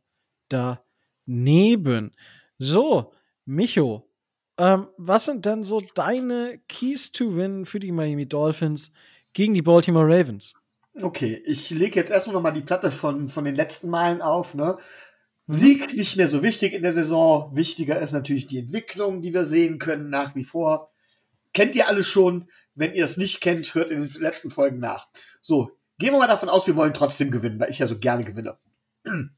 [0.49, 0.85] da
[1.25, 2.15] daneben.
[2.57, 3.13] So,
[3.45, 4.09] Micho,
[4.57, 8.91] ähm, was sind denn so deine Keys to Win für die Miami Dolphins
[9.33, 10.55] gegen die Baltimore Ravens?
[11.01, 14.53] Okay, ich lege jetzt erstmal noch mal die Platte von, von den letzten Malen auf.
[14.53, 14.77] Ne?
[15.47, 17.53] Sieg nicht mehr so wichtig in der Saison.
[17.55, 20.91] Wichtiger ist natürlich die Entwicklung, die wir sehen können nach wie vor.
[21.53, 22.49] Kennt ihr alle schon.
[22.75, 25.07] Wenn ihr es nicht kennt, hört in den letzten Folgen nach.
[25.41, 28.23] So, gehen wir mal davon aus, wir wollen trotzdem gewinnen, weil ich ja so gerne
[28.23, 28.57] gewinne.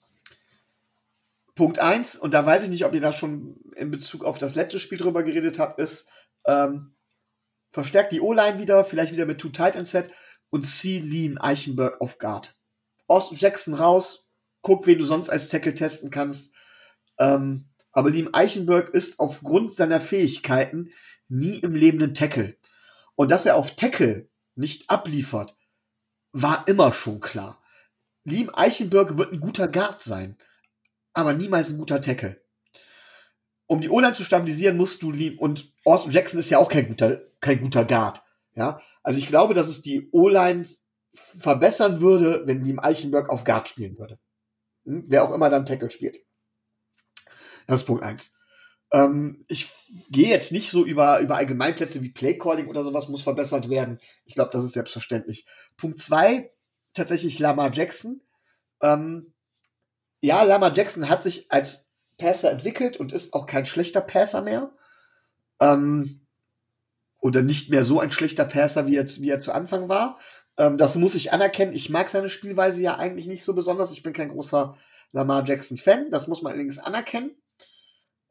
[1.55, 4.55] Punkt eins und da weiß ich nicht, ob ihr da schon in Bezug auf das
[4.55, 6.07] letzte Spiel drüber geredet habt, ist,
[6.45, 6.93] ähm,
[7.71, 10.09] verstärkt die O-Line wieder, vielleicht wieder mit Two Tight End Set
[10.49, 12.55] und zieh Liam Eichenberg auf Guard.
[13.07, 14.29] Austin Jackson raus,
[14.61, 16.51] guck, wen du sonst als Tackle testen kannst.
[17.19, 20.91] Ähm, aber Liam Eichenberg ist aufgrund seiner Fähigkeiten
[21.29, 22.57] nie im lebenden Tackle.
[23.15, 25.55] Und dass er auf Tackle nicht abliefert,
[26.31, 27.61] war immer schon klar.
[28.23, 30.37] Liam Eichenberg wird ein guter Guard sein,
[31.13, 32.41] aber niemals ein guter Tackle.
[33.65, 36.87] Um die O-Line zu stabilisieren, musst du Liam, und Austin Jackson ist ja auch kein
[36.87, 38.21] guter, kein guter Guard.
[38.57, 40.65] Ja, also ich glaube, dass es die O-Line
[41.13, 44.19] verbessern würde, wenn Liam Eichenberg auf Guard spielen würde.
[44.85, 45.03] Hm?
[45.07, 46.17] Wer auch immer dann Tackle spielt.
[47.67, 48.35] Das ist Punkt eins.
[48.91, 49.69] Ähm, ich
[50.09, 53.99] gehe jetzt nicht so über, über Allgemeinplätze wie Playcalling oder sowas muss verbessert werden.
[54.25, 55.45] Ich glaube, das ist selbstverständlich.
[55.77, 56.49] Punkt zwei,
[56.95, 58.21] tatsächlich Lamar Jackson.
[58.81, 59.33] Ähm,
[60.19, 64.71] ja, Lamar Jackson hat sich als Passer entwickelt und ist auch kein schlechter Passer mehr.
[65.59, 66.26] Ähm,
[67.19, 70.19] oder nicht mehr so ein schlechter Passer, wie er, wie er zu Anfang war.
[70.57, 71.73] Ähm, das muss ich anerkennen.
[71.73, 73.91] Ich mag seine Spielweise ja eigentlich nicht so besonders.
[73.91, 74.77] Ich bin kein großer
[75.11, 76.11] Lamar Jackson-Fan.
[76.11, 77.31] Das muss man allerdings anerkennen.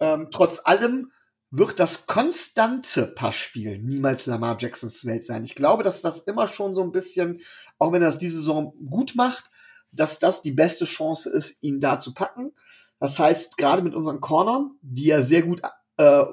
[0.01, 1.11] Ähm, trotz allem
[1.51, 5.45] wird das konstante Passspiel niemals Lamar Jacksons Welt sein.
[5.45, 7.41] Ich glaube, dass das immer schon so ein bisschen,
[7.79, 9.45] auch wenn er es diese Saison gut macht,
[9.93, 12.53] dass das die beste Chance ist, ihn da zu packen.
[12.99, 15.63] Das heißt, gerade mit unseren Cornern, die ja sehr gut
[15.99, 16.25] äh,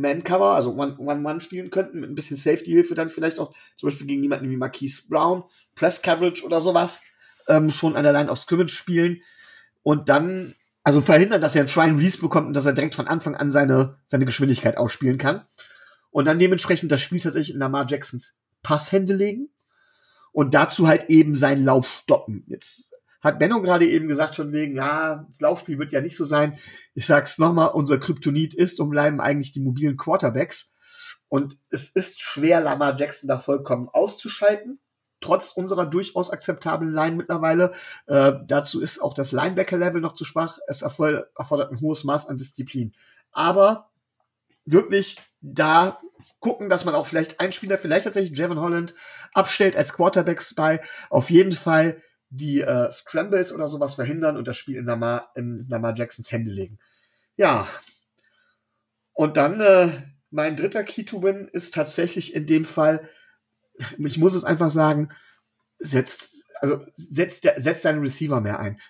[0.00, 4.22] Man-Cover, also One-One spielen könnten, mit ein bisschen Safety-Hilfe dann vielleicht auch, zum Beispiel gegen
[4.22, 5.44] jemanden wie Marquise Brown,
[5.74, 7.02] Press-Coverage oder sowas,
[7.48, 9.22] ähm, schon an der Line of Scrimmage spielen
[9.82, 13.08] und dann, also verhindern, dass er einen and Release bekommt und dass er direkt von
[13.08, 15.46] Anfang an seine, seine Geschwindigkeit ausspielen kann.
[16.10, 19.48] Und dann dementsprechend das Spiel tatsächlich in Lamar Jacksons Passhände legen
[20.32, 22.44] und dazu halt eben seinen Lauf stoppen.
[22.46, 26.24] Jetzt hat Benno gerade eben gesagt von wegen, ja, das Laufspiel wird ja nicht so
[26.24, 26.58] sein.
[26.94, 30.74] Ich sag's nochmal, unser Kryptonit ist und bleiben eigentlich die mobilen Quarterbacks.
[31.28, 34.80] Und es ist schwer, Lamar Jackson da vollkommen auszuschalten,
[35.20, 37.72] trotz unserer durchaus akzeptablen Line mittlerweile.
[38.06, 40.58] Äh, dazu ist auch das Linebacker-Level noch zu schwach.
[40.66, 42.94] Es erfordert, ein hohes Maß an Disziplin.
[43.32, 43.90] Aber
[44.64, 46.00] wirklich da
[46.38, 48.94] gucken, dass man auch vielleicht einen Spieler, vielleicht tatsächlich Javon Holland,
[49.32, 50.80] abstellt als Quarterback-Spy.
[51.10, 55.66] Auf jeden Fall die äh, Scrambles oder sowas verhindern und das Spiel in Lamar, in
[55.68, 56.78] Lamar Jacksons Hände legen.
[57.36, 57.68] Ja.
[59.12, 59.90] Und dann äh,
[60.30, 63.08] mein dritter Key to Win ist tatsächlich in dem Fall,
[63.98, 65.10] ich muss es einfach sagen,
[65.78, 68.80] setzt, also setzt, setzt deinen Receiver mehr ein.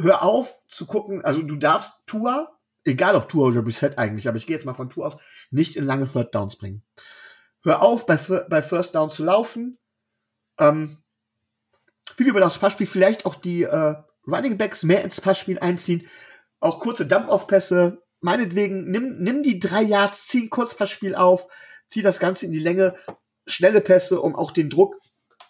[0.00, 4.36] Hör auf zu gucken, also du darfst Tour, egal ob Tour oder Reset eigentlich, aber
[4.36, 5.18] ich gehe jetzt mal von Tour aus,
[5.50, 6.82] nicht in lange Third Downs bringen.
[7.62, 9.78] Hör auf, bei, bei First Down zu laufen.
[10.58, 10.98] Ähm,
[12.18, 13.94] viel über das Passspiel, vielleicht auch die äh,
[14.26, 16.08] Running Backs mehr ins Passspiel einziehen,
[16.58, 21.46] auch kurze Dump-Off-Pässe, meinetwegen, nimm, nimm die drei Yards, zieh ein Kurzpassspiel auf,
[21.86, 22.96] zieh das Ganze in die Länge,
[23.46, 24.96] schnelle Pässe, um auch den Druck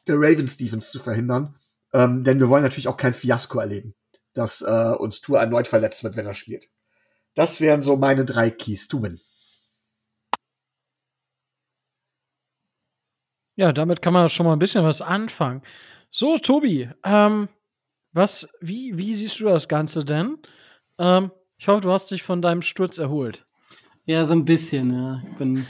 [0.06, 1.56] der Ravens Defense zu verhindern.
[1.94, 3.94] Ähm, denn wir wollen natürlich auch kein Fiasko erleben,
[4.34, 6.68] dass äh, uns Tour erneut verletzt wird, wenn er spielt.
[7.34, 9.18] Das wären so meine drei Keys to win.
[13.56, 15.62] Ja, damit kann man schon mal ein bisschen was anfangen.
[16.10, 17.48] So, Tobi, ähm,
[18.12, 20.38] was, wie, wie siehst du das Ganze denn?
[20.98, 23.46] Ähm, ich hoffe, du hast dich von deinem Sturz erholt.
[24.06, 25.22] Ja, so ein bisschen, ja.
[25.30, 25.66] Ich bin,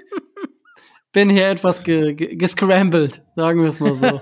[1.12, 4.20] bin hier etwas ge, ge, gescrambled, sagen wir es mal so.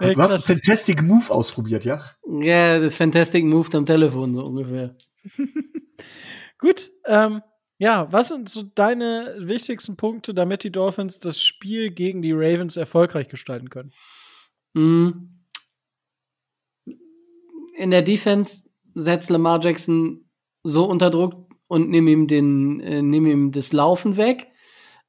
[0.00, 2.02] du hast einen Fantastic Move ausprobiert, ja?
[2.40, 4.96] Ja, Fantastic Move am Telefon, so ungefähr.
[6.58, 7.42] Gut, ähm,
[7.78, 12.76] ja, was sind so deine wichtigsten Punkte, damit die Dolphins das Spiel gegen die Ravens
[12.76, 13.92] erfolgreich gestalten können?
[14.74, 15.44] Mhm.
[17.76, 18.64] In der Defense
[18.94, 20.28] setzt Lamar Jackson
[20.64, 24.48] so unter Druck und nimm ihm den, äh, nimm ihm das Laufen weg.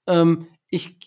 [0.06, 1.00] Ähm, ich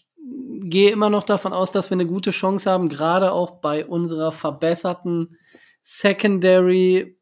[0.65, 4.33] gehe immer noch davon aus, dass wir eine gute Chance haben, gerade auch bei unserer
[4.33, 5.37] verbesserten
[5.81, 7.19] Secondary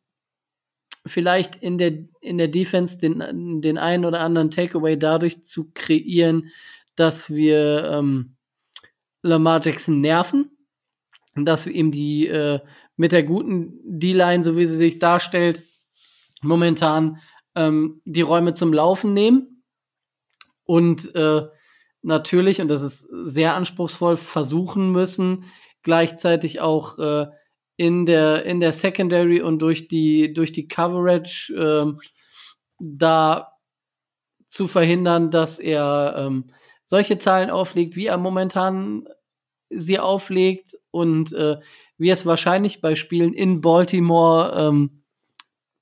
[1.07, 6.51] vielleicht in der, in der Defense den, den einen oder anderen Takeaway dadurch zu kreieren,
[6.97, 8.37] dass wir ähm,
[9.23, 10.51] Lamar Jackson nerven
[11.35, 12.61] und dass wir ihm die äh,
[12.97, 15.63] mit der guten D-Line, so wie sie sich darstellt,
[16.43, 17.19] momentan
[17.55, 19.65] ähm, die Räume zum Laufen nehmen.
[20.65, 21.47] Und äh,
[22.03, 25.45] natürlich, und das ist sehr anspruchsvoll, versuchen müssen,
[25.83, 27.27] gleichzeitig auch äh,
[27.81, 31.91] in der in der Secondary und durch die durch die Coverage äh,
[32.79, 33.55] da
[34.51, 36.51] zu verhindern, dass er ähm,
[36.85, 39.09] solche Zahlen auflegt, wie er momentan
[39.71, 41.57] sie auflegt und äh,
[41.97, 45.03] wie es wahrscheinlich bei Spielen in Baltimore ähm,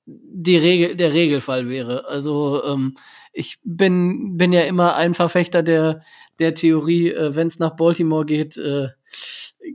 [0.07, 2.07] die Regel, der Regelfall wäre.
[2.07, 2.97] Also ähm,
[3.33, 6.03] ich bin, bin ja immer ein Verfechter der,
[6.39, 8.91] der Theorie, äh, wenn es nach Baltimore geht, äh,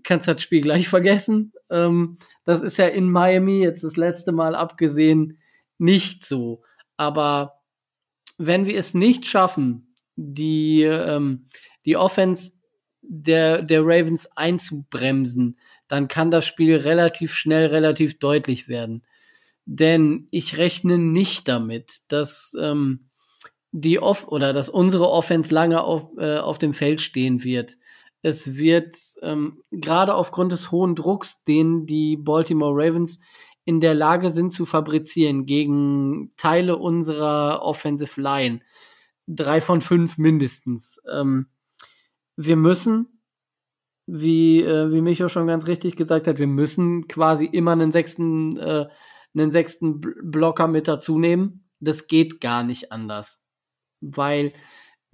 [0.04, 1.52] kannst das Spiel gleich vergessen.
[1.74, 5.40] Ähm, das ist ja in Miami jetzt das letzte Mal abgesehen
[5.78, 6.62] nicht so.
[6.96, 7.62] Aber
[8.38, 11.48] wenn wir es nicht schaffen, die, ähm,
[11.86, 12.52] die Offense
[13.02, 19.04] der, der Ravens einzubremsen, dann kann das Spiel relativ schnell, relativ deutlich werden.
[19.66, 23.10] Denn ich rechne nicht damit, dass ähm,
[23.72, 27.78] die Off oder dass unsere Offense lange auf, äh, auf dem Feld stehen wird.
[28.24, 33.20] Es wird ähm, gerade aufgrund des hohen Drucks, den die Baltimore Ravens
[33.66, 38.62] in der Lage sind zu fabrizieren gegen Teile unserer Offensive Line,
[39.28, 41.00] drei von fünf mindestens.
[41.12, 41.48] Ähm,
[42.36, 43.14] wir müssen
[44.06, 48.58] wie, äh, wie Micho schon ganz richtig gesagt hat, wir müssen quasi immer einen sechsten,
[48.58, 48.88] äh,
[49.34, 51.70] einen sechsten Blocker mit dazu nehmen.
[51.80, 53.42] Das geht gar nicht anders.
[54.02, 54.54] Weil,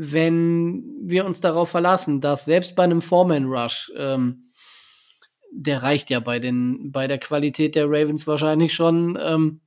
[0.02, 4.50] wenn wir uns darauf verlassen, dass selbst bei einem Foreman Rush, ähm,
[5.52, 9.60] der reicht ja bei den, bei der Qualität der Ravens wahrscheinlich schon, ähm,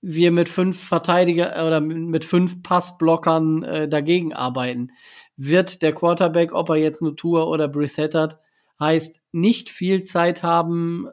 [0.00, 4.92] wir mit fünf Verteidiger oder mit fünf Passblockern äh, dagegen arbeiten
[5.36, 8.40] wird der Quarterback, ob er jetzt nur Tour oder Brissett hat,
[8.80, 11.08] heißt nicht viel Zeit haben,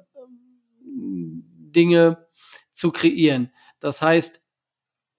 [0.86, 2.26] Dinge
[2.72, 3.52] zu kreieren.
[3.80, 4.42] Das heißt,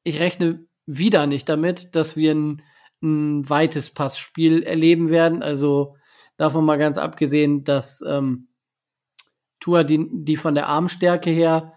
[0.02, 2.62] ich rechne wieder nicht damit, dass wir ein,
[3.02, 5.42] ein weites Passspiel erleben werden.
[5.42, 5.96] Also
[6.36, 8.48] davon mal ganz abgesehen, dass ähm,
[9.60, 11.74] Tour die, die von der Armstärke her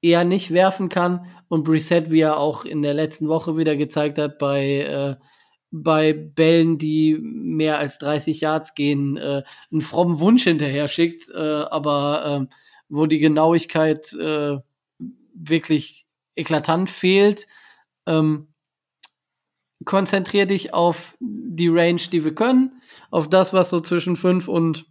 [0.00, 4.18] eher nicht werfen kann und Brissett, wie er auch in der letzten Woche wieder gezeigt
[4.18, 5.16] hat, bei äh,
[5.72, 9.42] bei Bällen, die mehr als 30 Yards gehen, äh,
[9.72, 12.54] einen frommen Wunsch hinterher schickt, äh, aber äh,
[12.90, 14.58] wo die Genauigkeit äh,
[15.34, 16.06] wirklich
[16.36, 17.46] eklatant fehlt.
[18.06, 18.48] Ähm,
[19.84, 22.80] konzentrier dich auf die Range, die wir können,
[23.10, 24.86] auf das, was so zwischen 5 und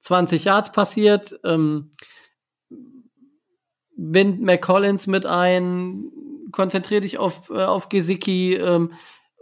[0.00, 1.38] 20 Yards passiert.
[1.44, 1.92] Ähm,
[3.96, 6.10] bind McCollins mit ein,
[6.52, 8.92] konzentrier dich auf, äh, auf Gesicki, ähm,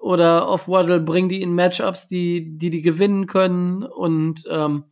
[0.00, 4.84] oder auf Waddle, bring die in Matchups, die, die die gewinnen können und ähm,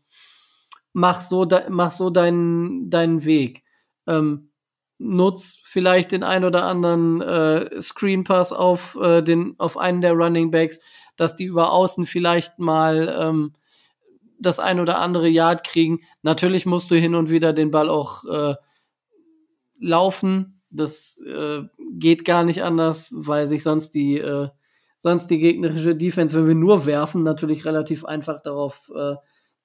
[0.93, 3.63] mach so, mach so deinen, deinen Weg.
[4.07, 4.51] Ähm,
[4.99, 10.13] nutz vielleicht den ein oder anderen äh, Screen Pass auf, äh, den, auf einen der
[10.13, 10.81] Running Backs,
[11.17, 13.53] dass die über außen vielleicht mal ähm,
[14.39, 16.01] das ein oder andere Yard kriegen.
[16.23, 18.55] Natürlich musst du hin und wieder den Ball auch äh,
[19.79, 20.61] laufen.
[20.71, 21.63] Das äh,
[21.93, 24.49] geht gar nicht anders, weil sich sonst die äh,
[25.07, 29.15] sonst die gegnerische Defense, wenn wir nur werfen, natürlich relativ einfach darauf, äh,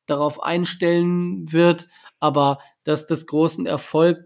[0.06, 1.88] darauf einstellen wird.
[2.20, 4.20] Aber dass das großen Erfolg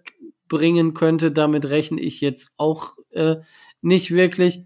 [0.48, 3.38] bringen könnte, damit rechne ich jetzt auch äh,
[3.82, 4.66] nicht wirklich.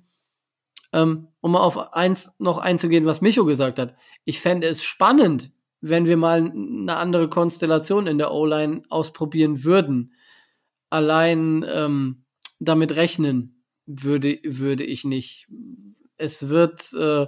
[0.91, 3.95] Ähm, um mal auf eins noch einzugehen, was Micho gesagt hat.
[4.25, 5.51] Ich fände es spannend,
[5.81, 10.13] wenn wir mal eine andere Konstellation in der O-Line ausprobieren würden.
[10.89, 12.23] Allein ähm,
[12.59, 15.47] damit rechnen würde, würde ich nicht
[16.19, 17.25] es wird äh,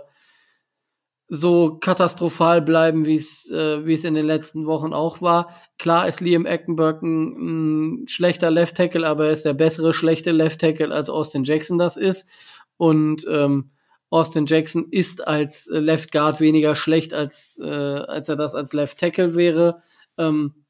[1.33, 5.55] so katastrophal bleiben, wie es äh, wie es in den letzten Wochen auch war.
[5.79, 10.31] Klar ist Liam Eckenberg ein, ein schlechter Left Tackle, aber er ist der bessere schlechte
[10.31, 12.27] Left Tackle als Austin Jackson das ist
[12.75, 13.71] und ähm,
[14.09, 18.99] Austin Jackson ist als Left Guard weniger schlecht als äh, als er das als Left
[18.99, 19.81] Tackle wäre.
[20.17, 20.65] Ähm,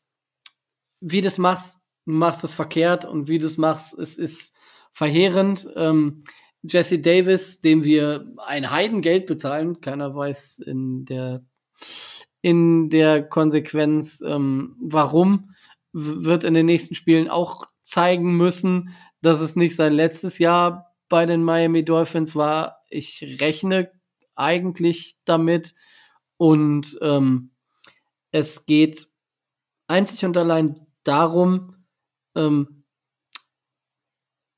[0.99, 4.53] wie das machst, du machst das verkehrt und wie du es machst, es ist
[4.93, 5.67] verheerend.
[5.75, 6.23] Ähm,
[6.63, 11.43] Jesse Davis, dem wir ein Heidengeld bezahlen, keiner weiß in der
[12.41, 15.53] in der Konsequenz, ähm, warum,
[15.93, 21.25] wird in den nächsten Spielen auch zeigen müssen, dass es nicht sein letztes Jahr bei
[21.25, 22.81] den Miami Dolphins war.
[22.89, 23.91] Ich rechne
[24.35, 25.75] eigentlich damit.
[26.37, 27.51] Und ähm,
[28.31, 29.07] es geht
[29.87, 31.85] einzig und allein darum,
[32.35, 32.85] ähm,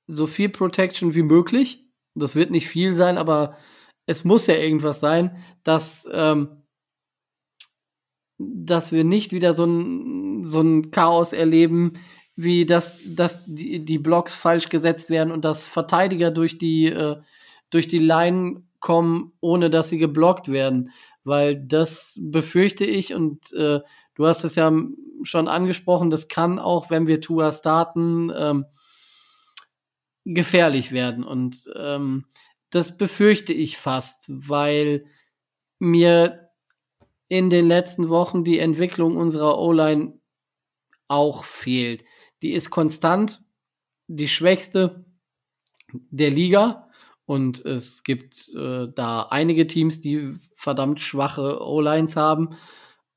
[0.07, 1.83] so viel Protection wie möglich
[2.15, 3.57] das wird nicht viel sein, aber
[4.05, 6.63] es muss ja irgendwas sein, dass, ähm,
[8.37, 11.93] dass wir nicht wieder so ein, so ein Chaos erleben
[12.35, 17.17] wie dass, dass die, die Blocks falsch gesetzt werden und dass Verteidiger durch die, äh,
[17.69, 20.91] durch die Line kommen, ohne dass sie geblockt werden.
[21.23, 23.79] Weil das befürchte ich und äh,
[24.15, 24.71] du hast es ja
[25.23, 28.65] schon angesprochen, das kann auch, wenn wir Tua starten, ähm,
[30.25, 31.23] gefährlich werden.
[31.23, 32.25] Und ähm,
[32.69, 35.05] das befürchte ich fast, weil
[35.79, 36.49] mir
[37.27, 40.19] in den letzten Wochen die Entwicklung unserer O-Line
[41.07, 42.03] auch fehlt.
[42.41, 43.43] Die ist konstant
[44.07, 45.05] die schwächste
[46.09, 46.89] der Liga.
[47.25, 52.55] Und es gibt äh, da einige Teams, die verdammt schwache O-Lines haben.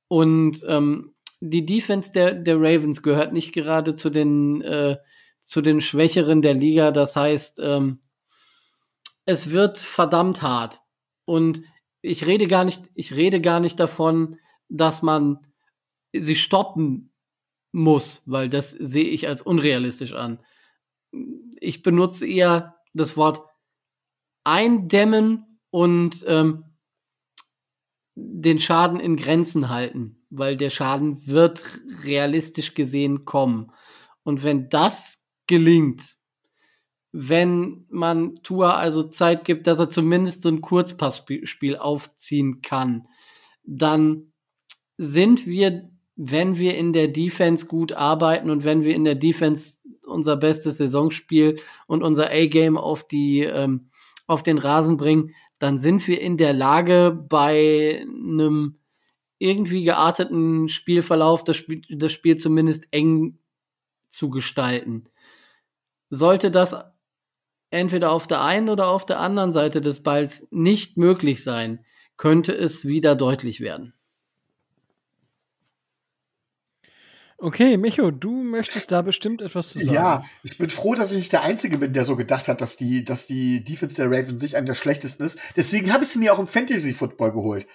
[0.08, 4.96] Und ähm, die Defense der, der Ravens gehört nicht gerade zu den, äh,
[5.46, 6.90] zu den Schwächeren der Liga.
[6.90, 8.00] Das heißt, ähm,
[9.24, 10.80] es wird verdammt hart.
[11.24, 11.62] Und
[12.02, 15.38] ich rede gar nicht, ich rede gar nicht davon, dass man
[16.12, 17.12] sie stoppen
[17.70, 20.40] muss, weil das sehe ich als unrealistisch an.
[21.60, 23.40] Ich benutze eher das Wort
[24.42, 26.64] eindämmen und ähm,
[28.16, 31.64] den Schaden in Grenzen halten, weil der Schaden wird
[32.04, 33.70] realistisch gesehen kommen.
[34.22, 36.16] Und wenn das gelingt,
[37.12, 43.06] wenn man Tua also Zeit gibt, dass er zumindest so ein Kurzpassspiel aufziehen kann,
[43.64, 44.32] dann
[44.98, 49.78] sind wir, wenn wir in der Defense gut arbeiten und wenn wir in der Defense
[50.04, 53.90] unser bestes Saisonspiel und unser A-Game auf die ähm,
[54.26, 58.78] auf den Rasen bringen, dann sind wir in der Lage, bei einem
[59.38, 63.38] irgendwie gearteten Spielverlauf das Spiel, das Spiel zumindest eng
[64.10, 65.04] zu gestalten.
[66.08, 66.76] Sollte das
[67.70, 71.84] entweder auf der einen oder auf der anderen Seite des Balls nicht möglich sein,
[72.16, 73.92] könnte es wieder deutlich werden.
[77.38, 79.94] Okay, Micho, du möchtest da bestimmt etwas zu sagen.
[79.94, 82.78] Ja, ich bin froh, dass ich nicht der Einzige bin, der so gedacht hat, dass
[82.78, 85.38] die, dass die Defense der Ravens sich einer der schlechtesten ist.
[85.54, 87.66] Deswegen habe ich sie mir auch im Fantasy Football geholt.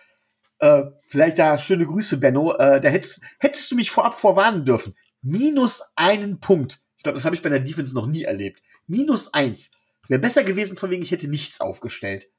[0.58, 2.56] Äh, vielleicht da schöne Grüße, Benno.
[2.56, 4.96] Äh, da hättest, hättest du mich vorab vorwarnen dürfen.
[5.22, 6.81] Minus einen Punkt.
[7.02, 8.62] Ich glaube, das habe ich bei der Defense noch nie erlebt.
[8.86, 9.72] Minus eins.
[10.04, 12.30] Es wäre besser gewesen, von wegen, ich hätte nichts aufgestellt.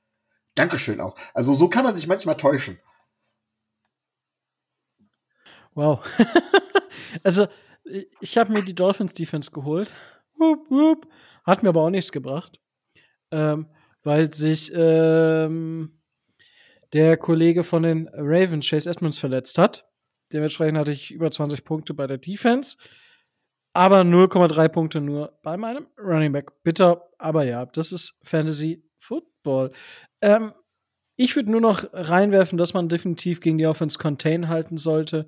[0.54, 1.18] Dankeschön auch.
[1.34, 2.78] Also so kann man sich manchmal täuschen.
[5.74, 6.08] Wow.
[7.24, 7.48] also,
[8.20, 9.92] ich habe mir die Dolphins Defense geholt.
[10.36, 11.08] Wupp, wupp.
[11.42, 12.60] Hat mir aber auch nichts gebracht.
[13.32, 13.66] Ähm,
[14.04, 16.00] weil sich ähm,
[16.92, 19.88] der Kollege von den Ravens, Chase Edmonds, verletzt hat.
[20.32, 22.76] Dementsprechend hatte ich über 20 Punkte bei der Defense
[23.74, 26.62] aber 0,3 Punkte nur bei meinem Running Back.
[26.62, 29.72] Bitter, aber ja, das ist Fantasy Football.
[30.20, 30.52] Ähm,
[31.16, 35.26] ich würde nur noch reinwerfen, dass man definitiv gegen die Offense Contain halten sollte.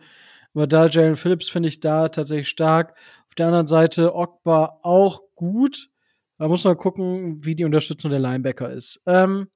[0.55, 2.97] Aber da Jalen Phillips finde ich da tatsächlich stark.
[3.29, 5.91] Auf der anderen Seite Ogba auch gut.
[6.39, 9.03] Da muss man gucken, wie die Unterstützung der Linebacker ist.
[9.07, 9.49] Ähm,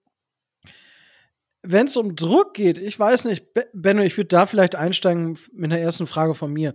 [1.62, 5.72] Wenn es um Druck geht, ich weiß nicht, Benno, ich würde da vielleicht einsteigen mit
[5.72, 6.74] einer ersten Frage von mir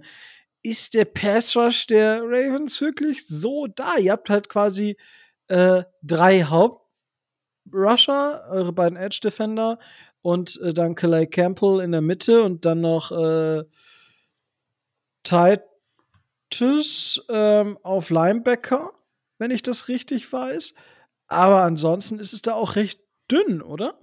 [0.64, 3.98] ist der Pass Rush der Ravens wirklich so da?
[3.98, 4.98] Ihr habt halt quasi
[5.48, 9.78] äh, drei Hauptrusher, eure beiden Edge Defender
[10.22, 13.64] und äh, dann Calais Campbell in der Mitte und dann noch äh,
[15.24, 18.92] Titus ähm, auf Linebacker,
[19.38, 20.74] wenn ich das richtig weiß.
[21.28, 24.00] Aber ansonsten ist es da auch recht dünn, oder?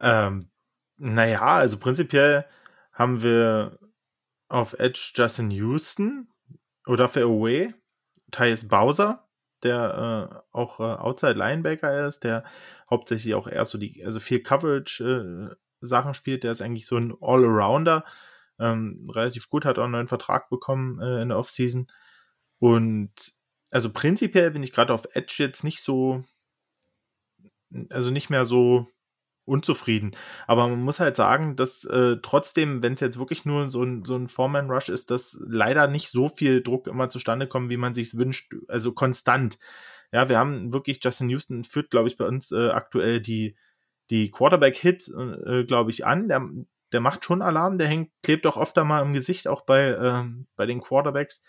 [0.00, 0.50] Ähm,
[0.96, 2.46] naja, also prinzipiell
[2.92, 3.78] haben wir
[4.52, 6.28] auf Edge Justin Houston
[6.86, 7.74] oder für Away
[8.30, 9.26] Tyus Bowser,
[9.62, 12.44] der äh, auch äh, Outside Linebacker ist, der
[12.90, 16.96] hauptsächlich auch erst so die, also viel Coverage äh, Sachen spielt, der ist eigentlich so
[16.98, 18.04] ein All-Arounder,
[18.58, 21.90] ähm, relativ gut, hat auch einen neuen Vertrag bekommen äh, in der Offseason.
[22.58, 23.12] Und
[23.70, 26.24] also prinzipiell bin ich gerade auf Edge jetzt nicht so,
[27.88, 28.86] also nicht mehr so
[29.44, 30.12] unzufrieden.
[30.46, 34.04] Aber man muss halt sagen, dass äh, trotzdem, wenn es jetzt wirklich nur so ein,
[34.04, 37.94] so ein Foreman-Rush ist, dass leider nicht so viel Druck immer zustande kommt, wie man
[37.94, 39.58] sich wünscht, also konstant.
[40.12, 43.56] Ja, wir haben wirklich, Justin Houston führt, glaube ich, bei uns äh, aktuell die,
[44.10, 46.28] die Quarterback-Hits, äh, glaube ich, an.
[46.28, 46.48] Der,
[46.92, 50.24] der macht schon Alarm, der hängt, klebt auch oft einmal im Gesicht, auch bei, äh,
[50.54, 51.44] bei den Quarterbacks.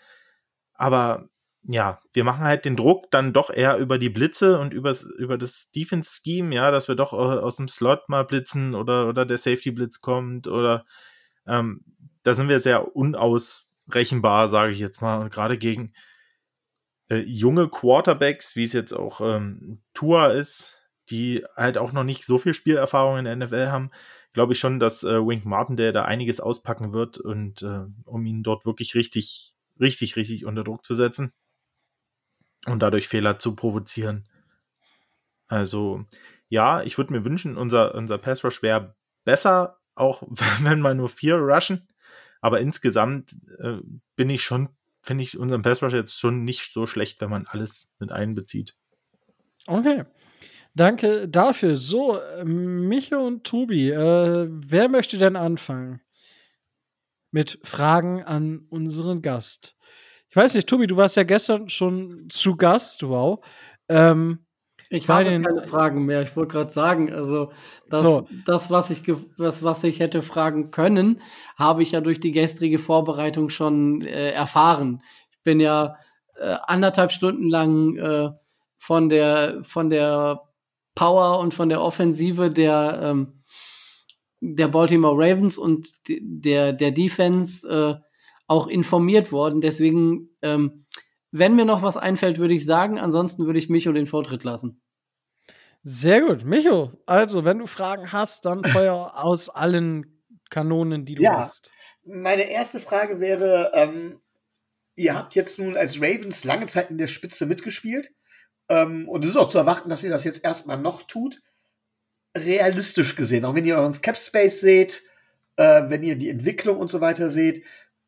[0.72, 1.28] Aber
[1.66, 5.38] ja, wir machen halt den Druck dann doch eher über die Blitze und übers, über
[5.38, 10.00] das Defense-Scheme, ja, dass wir doch aus dem Slot mal blitzen oder, oder der Safety-Blitz
[10.00, 10.84] kommt oder
[11.46, 11.84] ähm,
[12.22, 15.20] da sind wir sehr unausrechenbar, sage ich jetzt mal.
[15.20, 15.94] Und gerade gegen
[17.08, 22.24] äh, junge Quarterbacks, wie es jetzt auch ähm, Tua ist, die halt auch noch nicht
[22.24, 23.90] so viel Spielerfahrung in der NFL haben,
[24.34, 28.26] glaube ich schon, dass äh, Wink Martin, der da einiges auspacken wird und äh, um
[28.26, 31.32] ihn dort wirklich richtig richtig, richtig unter Druck zu setzen
[32.66, 34.24] und dadurch Fehler zu provozieren.
[35.48, 36.04] Also,
[36.48, 40.22] ja, ich würde mir wünschen, unser, unser Pass Rush wäre besser, auch
[40.60, 41.88] wenn man nur vier rushen.
[42.40, 43.78] Aber insgesamt äh,
[44.16, 44.68] bin ich schon,
[45.00, 48.76] finde ich unseren Pass Rush jetzt schon nicht so schlecht, wenn man alles mit einbezieht.
[49.66, 50.04] Okay.
[50.74, 51.76] Danke dafür.
[51.76, 56.00] So, Micho und Tobi, äh, wer möchte denn anfangen?
[57.30, 59.76] Mit Fragen an unseren Gast.
[60.34, 63.38] Ich weiß nicht, Tobi, du warst ja gestern schon zu Gast, wow.
[63.88, 64.40] Ähm,
[64.90, 66.22] ich habe keine Fragen mehr.
[66.22, 67.52] Ich wollte gerade sagen, also
[67.88, 68.26] das, so.
[68.44, 69.04] das was, ich,
[69.36, 71.22] was, was ich hätte fragen können,
[71.56, 75.04] habe ich ja durch die gestrige Vorbereitung schon äh, erfahren.
[75.30, 75.98] Ich bin ja
[76.34, 78.30] äh, anderthalb Stunden lang äh,
[78.76, 80.42] von der von der
[80.96, 83.44] Power und von der Offensive der ähm,
[84.40, 88.03] der Baltimore Ravens und der der Defense äh,
[88.46, 89.60] auch informiert worden.
[89.60, 90.86] Deswegen, ähm,
[91.30, 92.98] wenn mir noch was einfällt, würde ich sagen.
[92.98, 94.80] Ansonsten würde ich Micho den Vortritt lassen.
[95.82, 96.44] Sehr gut.
[96.44, 101.72] Micho, also wenn du Fragen hast, dann Feuer aus allen Kanonen, die du ja, hast.
[102.04, 104.20] Meine erste Frage wäre, ähm,
[104.96, 108.12] ihr habt jetzt nun als Ravens lange Zeit in der Spitze mitgespielt.
[108.68, 111.42] Ähm, und es ist auch zu erwarten, dass ihr das jetzt erstmal noch tut.
[112.36, 115.02] Realistisch gesehen, auch wenn ihr euren Cap Space seht,
[115.56, 117.64] äh, wenn ihr die Entwicklung und so weiter seht,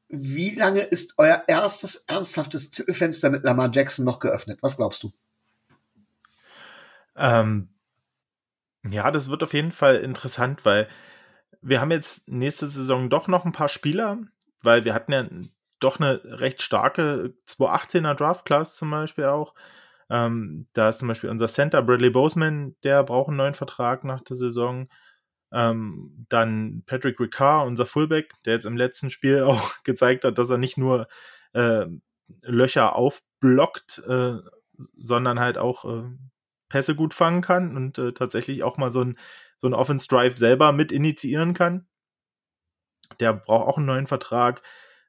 [0.09, 4.59] wie lange ist euer erstes ernsthaftes Titelfenster mit Lamar Jackson noch geöffnet?
[4.63, 5.13] Was glaubst du?
[7.17, 7.69] Ähm,
[8.89, 10.89] ja, das wird auf jeden Fall interessant, weil
[11.61, 14.19] wir haben jetzt nächste Saison doch noch ein paar Spieler,
[14.63, 15.29] weil wir hatten ja
[15.81, 19.55] doch eine recht starke 218er Draft Class zum Beispiel auch.
[20.09, 24.21] Ähm, da ist zum Beispiel unser Center Bradley Boseman, der braucht einen neuen Vertrag nach
[24.23, 24.89] der Saison.
[25.53, 30.51] Ähm, dann Patrick Ricard, unser Fullback, der jetzt im letzten Spiel auch gezeigt hat, dass
[30.51, 31.09] er nicht nur
[31.53, 31.87] äh,
[32.43, 34.39] Löcher aufblockt, äh,
[34.97, 36.05] sondern halt auch äh,
[36.69, 39.19] Pässe gut fangen kann und äh, tatsächlich auch mal so ein,
[39.59, 41.87] so ein Offense Drive selber mit initiieren kann.
[43.21, 44.63] Der braucht auch einen neuen Vertrag.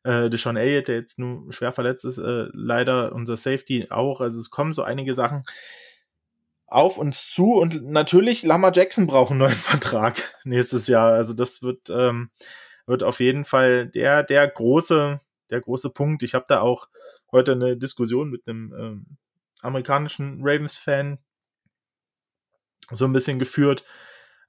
[0.03, 4.21] Äh, Deshaun Elliott, der jetzt nur schwer verletzt ist, äh, leider unser Safety auch.
[4.21, 5.43] Also es kommen so einige Sachen
[6.67, 11.13] auf uns zu und natürlich Lama Jackson braucht einen neuen Vertrag nächstes Jahr.
[11.13, 12.29] Also das wird ähm,
[12.85, 15.19] wird auf jeden Fall der der große
[15.49, 16.23] der große Punkt.
[16.23, 16.89] Ich habe da auch
[17.31, 19.05] heute eine Diskussion mit einem ähm,
[19.61, 21.17] amerikanischen Ravens-Fan
[22.91, 23.83] so ein bisschen geführt.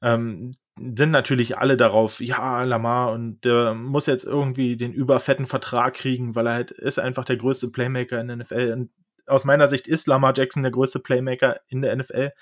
[0.02, 5.94] Ähm, sind natürlich alle darauf, ja, Lamar und der muss jetzt irgendwie den überfetten Vertrag
[5.94, 8.72] kriegen, weil er halt ist einfach der größte Playmaker in der NFL.
[8.76, 8.90] Und
[9.28, 12.32] aus meiner Sicht ist Lamar Jackson der größte Playmaker in der NFL.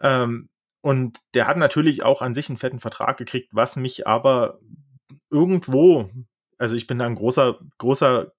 [0.00, 0.48] Ähm,
[0.80, 4.58] und der hat natürlich auch an sich einen fetten Vertrag gekriegt, was mich aber
[5.30, 6.10] irgendwo,
[6.58, 8.32] also ich bin da ein großer, großer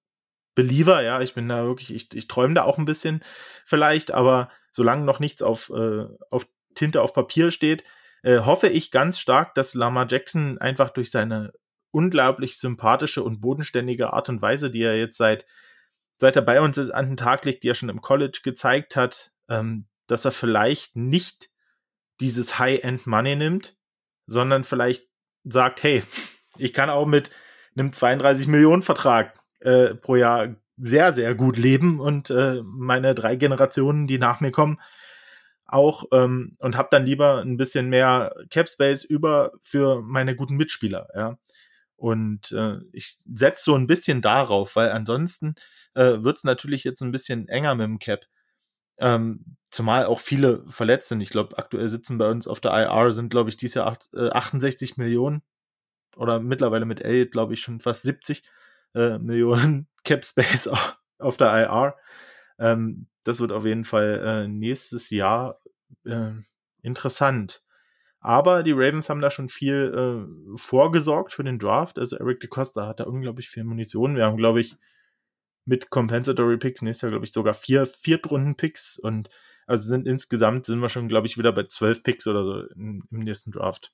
[0.54, 3.24] Believer, ja, ich bin da wirklich, ich, ich träume da auch ein bisschen
[3.64, 7.84] vielleicht, aber solange noch nichts auf, äh, auf Tinte auf Papier steht,
[8.22, 11.52] äh, hoffe ich ganz stark, dass Lamar Jackson einfach durch seine
[11.90, 15.46] unglaublich sympathische und bodenständige Art und Weise, die er jetzt seit
[16.24, 18.96] seit er bei uns ist, an den Tag legt, die er schon im College gezeigt
[18.96, 21.50] hat, ähm, dass er vielleicht nicht
[22.18, 23.76] dieses High-End-Money nimmt,
[24.26, 25.06] sondern vielleicht
[25.44, 26.02] sagt, hey,
[26.56, 27.30] ich kann auch mit
[27.76, 33.36] einem 32 Millionen Vertrag äh, pro Jahr sehr, sehr gut leben und äh, meine drei
[33.36, 34.80] Generationen, die nach mir kommen,
[35.66, 40.56] auch ähm, und habe dann lieber ein bisschen mehr Cap Space über für meine guten
[40.56, 41.36] Mitspieler, ja.
[41.96, 45.54] Und äh, ich setze so ein bisschen darauf, weil ansonsten
[45.94, 48.26] äh, wird es natürlich jetzt ein bisschen enger mit dem Cap.
[48.98, 51.20] Ähm, zumal auch viele verletzt sind.
[51.20, 54.08] Ich glaube, aktuell sitzen bei uns auf der IR sind, glaube ich, dieses Jahr acht,
[54.14, 55.42] äh, 68 Millionen
[56.16, 58.44] oder mittlerweile mit Elliot, glaube ich, schon fast 70
[58.94, 60.68] äh, Millionen Cap Space
[61.18, 61.96] auf der IR.
[62.58, 65.58] Ähm, das wird auf jeden Fall äh, nächstes Jahr
[66.04, 66.32] äh,
[66.82, 67.63] interessant.
[68.24, 71.98] Aber die Ravens haben da schon viel äh, vorgesorgt für den Draft.
[71.98, 74.16] Also Eric DeCosta hat da unglaublich viel Munition.
[74.16, 74.78] Wir haben, glaube ich,
[75.66, 79.28] mit Compensatory Picks nächstes Jahr, glaube ich, sogar vier Viertrunden-Picks und
[79.66, 83.06] also sind insgesamt sind wir schon, glaube ich, wieder bei zwölf Picks oder so im,
[83.10, 83.92] im nächsten Draft.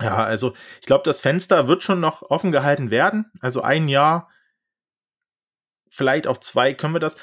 [0.00, 3.30] Ja, also ich glaube, das Fenster wird schon noch offen gehalten werden.
[3.38, 4.28] Also ein Jahr,
[5.88, 7.16] vielleicht auch zwei können wir das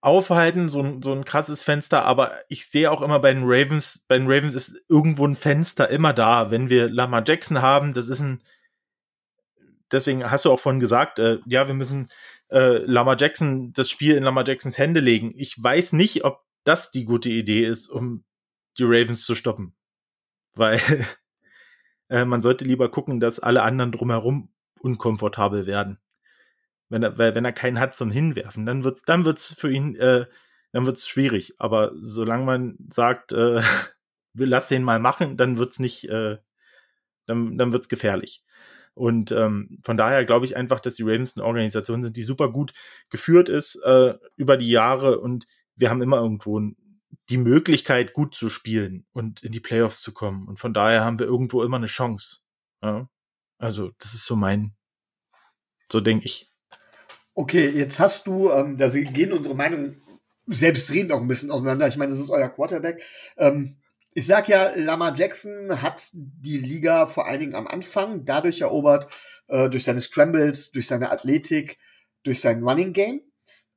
[0.00, 4.04] aufhalten, so, ein so ein krasses Fenster, aber ich sehe auch immer bei den Ravens,
[4.08, 6.50] bei den Ravens ist irgendwo ein Fenster immer da.
[6.50, 8.42] Wenn wir Lamar Jackson haben, das ist ein,
[9.90, 12.08] deswegen hast du auch vorhin gesagt, äh, ja, wir müssen
[12.50, 15.32] äh, Lamar Jackson, das Spiel in Lamar Jacksons Hände legen.
[15.36, 18.24] Ich weiß nicht, ob das die gute Idee ist, um
[18.78, 19.74] die Ravens zu stoppen.
[20.54, 20.80] Weil
[22.08, 25.98] äh, man sollte lieber gucken, dass alle anderen drumherum unkomfortabel werden.
[26.88, 30.24] Wenn er, wenn er keinen hat zum Hinwerfen, dann wird's, dann wird's für ihn, äh,
[30.72, 31.54] dann wird's schwierig.
[31.58, 33.60] Aber solange man sagt, äh,
[34.34, 36.38] lass den mal machen, dann wird's nicht, äh,
[37.26, 38.44] dann, dann wird's gefährlich.
[38.94, 42.50] Und ähm, von daher glaube ich einfach, dass die Ravens eine Organisation sind, die super
[42.50, 42.72] gut
[43.10, 45.46] geführt ist äh, über die Jahre und
[45.76, 46.60] wir haben immer irgendwo
[47.28, 50.48] die Möglichkeit, gut zu spielen und in die Playoffs zu kommen.
[50.48, 52.38] Und von daher haben wir irgendwo immer eine Chance.
[52.82, 53.08] Ja?
[53.58, 54.74] Also, das ist so mein,
[55.90, 56.47] so denke ich.
[57.38, 60.02] Okay, jetzt hast du, ähm, da gehen unsere Meinungen
[60.48, 61.86] selbstredend auch ein bisschen auseinander.
[61.86, 63.00] Ich meine, das ist euer Quarterback.
[63.36, 63.76] Ähm,
[64.12, 69.06] ich sag ja, Lamar Jackson hat die Liga vor allen Dingen am Anfang dadurch erobert,
[69.46, 71.78] äh, durch seine Scrambles, durch seine Athletik,
[72.24, 73.20] durch sein Running Game.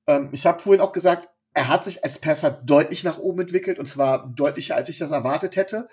[0.08, 3.78] Ähm, ich habe vorhin auch gesagt, er hat sich als Passer deutlich nach oben entwickelt
[3.78, 5.88] und zwar deutlicher, als ich das erwartet hätte.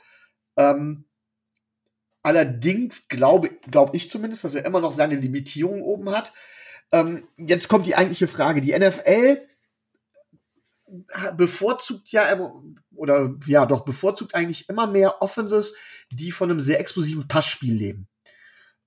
[0.57, 1.05] Ähm,
[2.23, 6.33] allerdings glaube glaub ich zumindest, dass er immer noch seine Limitierung oben hat.
[6.93, 8.61] Ähm, jetzt kommt die eigentliche Frage.
[8.61, 9.43] Die NFL
[11.37, 12.39] bevorzugt ja
[12.95, 15.75] oder ja doch bevorzugt eigentlich immer mehr Offenses,
[16.11, 18.09] die von einem sehr explosiven Passspiel leben.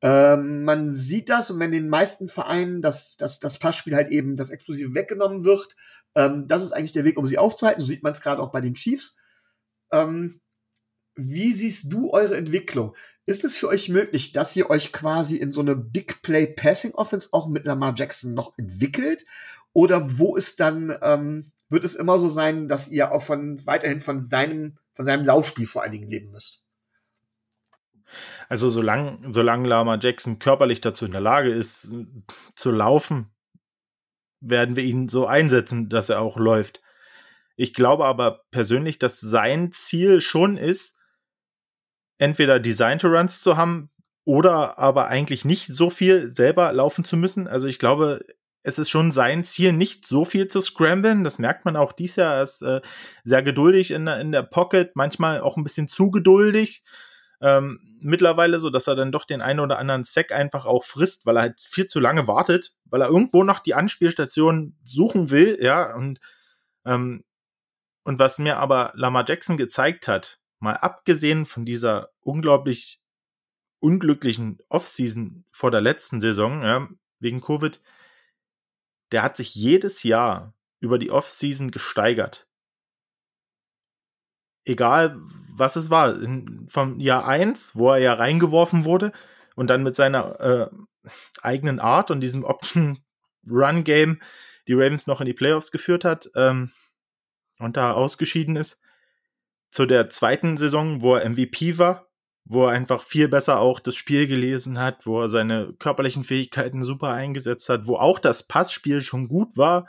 [0.01, 4.09] Ähm, man sieht das und wenn in den meisten Vereinen das, das, das Passspiel halt
[4.09, 5.75] eben das Explosive weggenommen wird,
[6.15, 7.81] ähm, das ist eigentlich der Weg, um sie aufzuhalten.
[7.81, 9.17] So sieht man es gerade auch bei den Chiefs.
[9.91, 10.41] Ähm,
[11.15, 12.95] wie siehst du eure Entwicklung?
[13.25, 16.93] Ist es für euch möglich, dass ihr euch quasi in so eine Big Play Passing
[16.95, 19.25] Offense auch mit Lamar Jackson noch entwickelt?
[19.73, 24.01] Oder wo ist dann ähm, wird es immer so sein, dass ihr auch von weiterhin
[24.01, 26.63] von seinem, von seinem Laufspiel vor allen Dingen leben müsst.
[28.49, 31.93] Also solange solang Lama Jackson körperlich dazu in der Lage ist,
[32.57, 33.31] zu laufen,
[34.41, 36.81] werden wir ihn so einsetzen, dass er auch läuft.
[37.55, 40.97] Ich glaube aber persönlich, dass sein Ziel schon ist,
[42.21, 43.89] entweder Design to Runs zu haben
[44.25, 47.47] oder aber eigentlich nicht so viel selber laufen zu müssen.
[47.47, 48.23] Also ich glaube,
[48.61, 51.23] es ist schon sein Ziel, nicht so viel zu scramblen.
[51.23, 52.35] Das merkt man auch dies Jahr.
[52.35, 52.81] Er ist äh,
[53.23, 56.83] sehr geduldig in, in der Pocket, manchmal auch ein bisschen zu geduldig.
[57.41, 61.25] Ähm, mittlerweile so, dass er dann doch den einen oder anderen Sack einfach auch frisst,
[61.25, 65.57] weil er halt viel zu lange wartet, weil er irgendwo noch die Anspielstation suchen will,
[65.59, 66.19] ja, und,
[66.85, 67.23] ähm,
[68.03, 73.01] und was mir aber Lamar Jackson gezeigt hat, mal abgesehen von dieser unglaublich
[73.79, 76.87] unglücklichen Offseason vor der letzten Saison, ja,
[77.19, 77.81] wegen Covid,
[79.11, 82.47] der hat sich jedes Jahr über die Offseason gesteigert.
[84.63, 85.17] Egal,
[85.53, 86.19] was es war.
[86.69, 89.11] Vom Jahr eins, wo er ja reingeworfen wurde
[89.55, 90.69] und dann mit seiner äh,
[91.41, 94.21] eigenen Art und diesem Option-Run-Game
[94.67, 96.71] die Ravens noch in die Playoffs geführt hat ähm,
[97.57, 98.80] und da ausgeschieden ist.
[99.71, 102.07] Zu der zweiten Saison, wo er MVP war,
[102.45, 106.83] wo er einfach viel besser auch das Spiel gelesen hat, wo er seine körperlichen Fähigkeiten
[106.83, 109.87] super eingesetzt hat, wo auch das Passspiel schon gut war,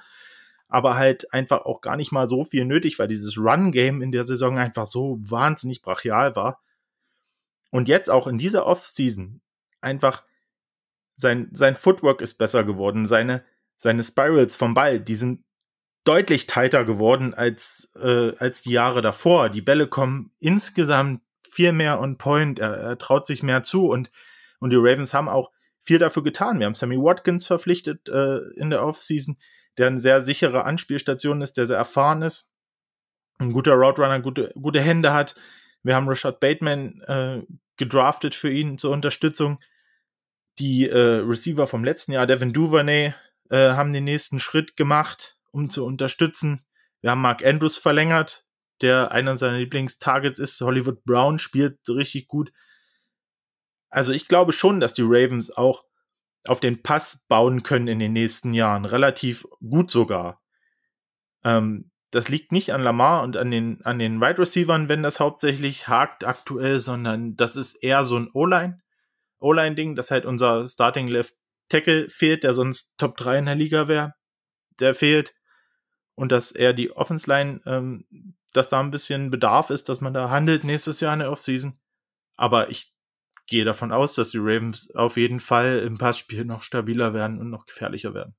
[0.69, 4.25] aber halt einfach auch gar nicht mal so viel nötig, weil dieses Run-Game in der
[4.25, 6.63] Saison einfach so wahnsinnig brachial war.
[7.71, 9.41] Und jetzt auch in dieser Off-Season
[9.81, 10.23] einfach
[11.17, 13.45] sein, sein Footwork ist besser geworden, seine,
[13.77, 15.45] seine Spirals vom Ball, die sind
[16.05, 19.49] deutlich tighter geworden als, äh, als die Jahre davor.
[19.49, 24.11] Die Bälle kommen insgesamt viel mehr on point, er, er traut sich mehr zu und,
[24.59, 25.51] und die Ravens haben auch
[25.81, 26.59] viel dafür getan.
[26.59, 29.37] Wir haben Sammy Watkins verpflichtet äh, in der Offseason,
[29.79, 32.51] der eine sehr sichere Anspielstation ist, der sehr erfahren ist,
[33.39, 35.35] ein guter Roadrunner, gute, gute Hände hat.
[35.83, 37.43] Wir haben Rashad Bateman äh,
[37.77, 39.59] gedraftet für ihn zur Unterstützung.
[40.59, 43.15] Die äh, Receiver vom letzten Jahr, Devin Duvernay,
[43.51, 46.65] äh, haben den nächsten Schritt gemacht, um zu unterstützen.
[47.01, 48.45] Wir haben Mark Andrews verlängert,
[48.81, 50.61] der einer seiner Lieblingstargets ist.
[50.61, 52.53] Hollywood Brown spielt richtig gut.
[53.89, 55.85] Also ich glaube schon, dass die Ravens auch
[56.49, 58.85] auf den Pass bauen können in den nächsten Jahren.
[58.85, 60.43] Relativ gut sogar.
[61.45, 65.21] Ähm, das liegt nicht an Lamar und an den, an den Wide Receivern, wenn das
[65.21, 68.81] hauptsächlich hakt aktuell, sondern das ist eher so ein O-Line.
[69.41, 71.35] O-Line-Ding, dass halt unser Starting Left
[71.69, 74.15] Tackle fehlt, der sonst Top 3 in der Liga wäre.
[74.79, 75.35] Der fehlt.
[76.15, 78.05] Und dass er die Offense Line ähm,
[78.53, 81.79] dass da ein bisschen Bedarf ist, dass man da handelt nächstes Jahr in der Offseason.
[82.37, 82.95] Aber ich
[83.47, 87.51] gehe davon aus, dass die Ravens auf jeden Fall im Passspiel noch stabiler werden und
[87.51, 88.35] noch gefährlicher werden.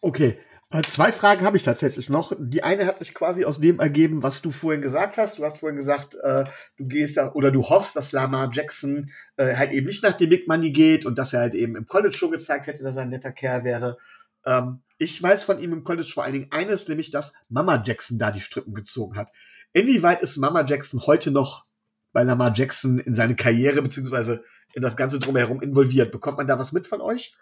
[0.00, 0.38] Okay.
[0.70, 2.32] Äh, zwei Fragen habe ich tatsächlich noch.
[2.38, 5.38] Die eine hat sich quasi aus dem ergeben, was du vorhin gesagt hast.
[5.38, 6.44] Du hast vorhin gesagt, äh,
[6.78, 10.30] du gehst da oder du hoffst, dass Lamar Jackson äh, halt eben nicht nach dem
[10.30, 13.02] Big Money geht und dass er halt eben im College schon gezeigt hätte, dass er
[13.02, 13.98] ein netter Kerl wäre.
[14.44, 18.18] Ähm, ich weiß von ihm im College vor allen Dingen eines, nämlich, dass Mama Jackson
[18.18, 19.30] da die Strippen gezogen hat.
[19.72, 21.66] Inwieweit ist Mama Jackson heute noch
[22.12, 26.12] bei Lamar Jackson in seine Karriere beziehungsweise in das Ganze drumherum involviert?
[26.12, 27.34] Bekommt man da was mit von euch?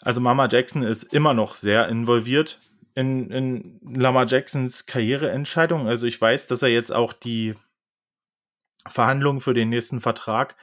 [0.00, 2.58] Also Mama Jackson ist immer noch sehr involviert
[2.94, 5.88] in, in Lama Jacksons Karriereentscheidung.
[5.88, 7.54] Also ich weiß, dass er jetzt auch die
[8.86, 10.56] Verhandlungen für den nächsten Vertrag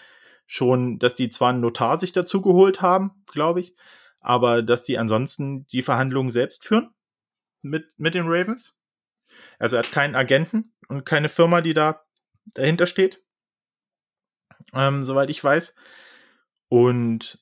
[0.45, 3.75] schon, dass die zwar einen Notar sich dazu geholt haben, glaube ich,
[4.25, 6.89] aber dass die ansonsten die Verhandlungen selbst führen
[7.61, 8.75] mit, mit den Ravens.
[9.59, 12.03] Also er hat keinen Agenten und keine Firma, die da
[12.45, 13.23] dahinter steht.
[14.73, 15.75] Ähm, soweit ich weiß.
[16.69, 17.39] Und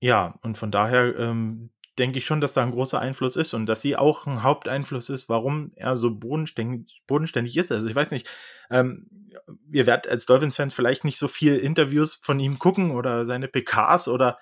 [0.00, 3.66] ja, und von daher ähm, denke ich schon, dass da ein großer Einfluss ist und
[3.66, 7.70] dass sie auch ein Haupteinfluss ist, warum er so bodenständig, bodenständig ist.
[7.70, 8.28] Also ich weiß nicht,
[8.70, 9.08] ähm,
[9.70, 14.08] ihr werdet als Dolphins-Fans vielleicht nicht so viel Interviews von ihm gucken oder seine PKs
[14.08, 14.38] oder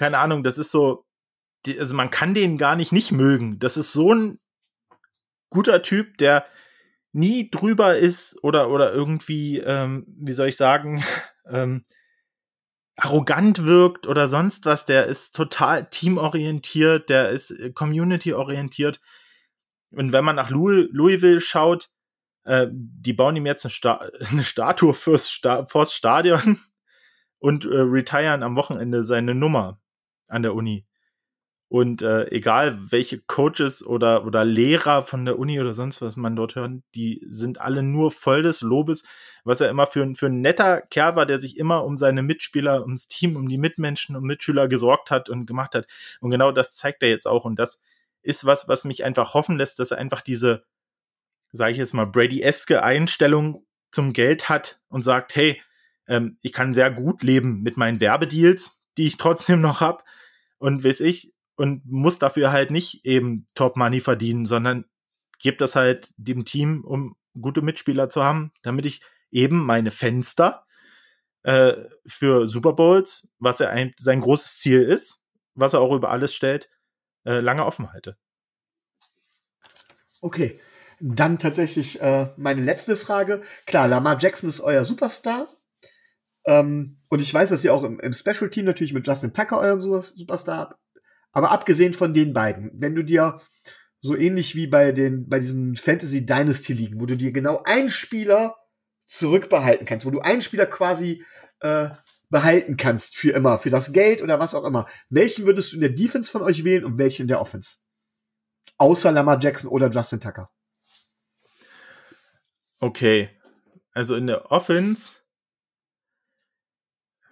[0.00, 1.04] keine Ahnung, das ist so,
[1.66, 3.58] die, also man kann den gar nicht nicht mögen.
[3.58, 4.40] Das ist so ein
[5.50, 6.46] guter Typ, der
[7.12, 11.04] nie drüber ist oder, oder irgendwie, ähm, wie soll ich sagen,
[11.46, 11.84] ähm,
[12.96, 14.86] arrogant wirkt oder sonst was.
[14.86, 19.02] Der ist total teamorientiert, der ist äh, community-orientiert.
[19.90, 21.90] Und wenn man nach Louisville schaut,
[22.44, 23.96] äh, die bauen ihm jetzt eine, Sta
[24.30, 26.58] eine Statue fürs, Sta vors Stadion
[27.38, 29.78] und äh, retiren am Wochenende seine Nummer
[30.30, 30.86] an der Uni.
[31.68, 36.34] Und äh, egal welche Coaches oder, oder Lehrer von der Uni oder sonst was man
[36.34, 39.06] dort hört, die sind alle nur voll des Lobes,
[39.44, 42.82] was er immer für, für ein netter Kerl war, der sich immer um seine Mitspieler,
[42.82, 45.86] ums Team, um die Mitmenschen, um Mitschüler gesorgt hat und gemacht hat.
[46.20, 47.44] Und genau das zeigt er jetzt auch.
[47.44, 47.80] Und das
[48.22, 50.64] ist was, was mich einfach hoffen lässt, dass er einfach diese,
[51.52, 55.62] sage ich jetzt mal, Brady-eske Einstellung zum Geld hat und sagt, hey,
[56.08, 60.04] ähm, ich kann sehr gut leben mit meinen Werbedeals, die ich trotzdem noch hab
[60.60, 64.86] und weiß ich, und muss dafür halt nicht eben Top Money verdienen, sondern
[65.40, 70.64] gibt das halt dem Team, um gute Mitspieler zu haben, damit ich eben meine Fenster
[71.42, 71.74] äh,
[72.06, 75.22] für Super Bowls, was er ein, sein großes Ziel ist,
[75.54, 76.70] was er auch über alles stellt,
[77.24, 78.16] äh, lange offen halte.
[80.20, 80.60] Okay,
[80.98, 83.42] dann tatsächlich äh, meine letzte Frage.
[83.66, 85.48] Klar, Lamar Jackson ist euer Superstar.
[86.46, 89.58] Ähm, und ich weiß, dass ihr auch im, im Special Team natürlich mit Justin Tucker
[89.58, 90.80] euren Superstar habt.
[91.32, 93.40] Aber abgesehen von den beiden, wenn du dir
[94.00, 97.90] so ähnlich wie bei den, bei diesen Fantasy Dynasty Ligen, wo du dir genau einen
[97.90, 98.56] Spieler
[99.06, 101.24] zurückbehalten kannst, wo du einen Spieler quasi
[101.60, 101.90] äh,
[102.30, 104.86] behalten kannst für immer, für das Geld oder was auch immer.
[105.08, 107.78] Welchen würdest du in der Defense von euch wählen und welchen in der Offense?
[108.78, 110.50] Außer Lamar Jackson oder Justin Tucker.
[112.78, 113.28] Okay.
[113.92, 115.19] Also in der Offense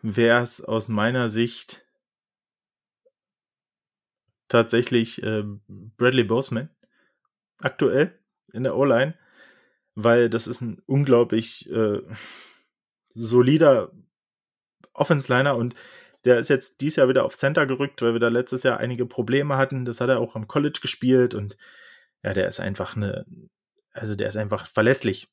[0.02, 1.86] wäre es aus meiner Sicht
[4.48, 6.70] tatsächlich äh, Bradley Boseman
[7.60, 8.18] aktuell
[8.52, 9.14] in der O-Line,
[9.94, 12.00] weil das ist ein unglaublich äh,
[13.08, 13.92] solider
[14.94, 15.74] Offense-Liner und
[16.24, 19.06] der ist jetzt dieses Jahr wieder auf Center gerückt, weil wir da letztes Jahr einige
[19.06, 19.84] Probleme hatten.
[19.84, 21.56] Das hat er auch am College gespielt und
[22.22, 23.24] ja, der ist einfach eine,
[23.92, 25.28] also der ist einfach verlässlich.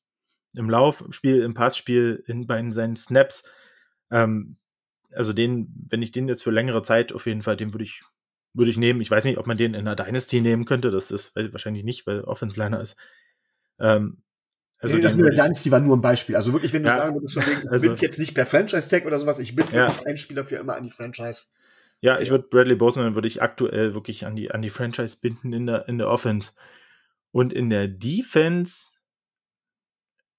[0.54, 3.44] Im Laufspiel, im Passspiel, in, bei seinen Snaps.
[4.10, 4.56] Ähm,
[5.12, 8.02] also den, wenn ich den jetzt für längere Zeit auf jeden Fall, den würde ich
[8.56, 9.00] würde ich nehmen.
[9.00, 10.90] Ich weiß nicht, ob man den in einer Dynasty nehmen könnte.
[10.90, 12.96] Das ist wahrscheinlich nicht, weil Offense Liner ist.
[13.78, 14.22] Ähm,
[14.78, 16.36] also nee, das mit der Dynasty war nur ein Beispiel.
[16.36, 19.18] Also wirklich, wenn du ja, sagen würdest, ich also, bin jetzt nicht per Franchise-Tag oder
[19.18, 19.88] sowas, ich bin ja.
[19.88, 21.46] wirklich ein Spieler für immer an die Franchise.
[22.00, 25.52] Ja, ich würde Bradley Boseman würde ich aktuell wirklich an die, an die Franchise binden
[25.52, 26.52] in der, in der Offense.
[27.32, 28.92] Und in der Defense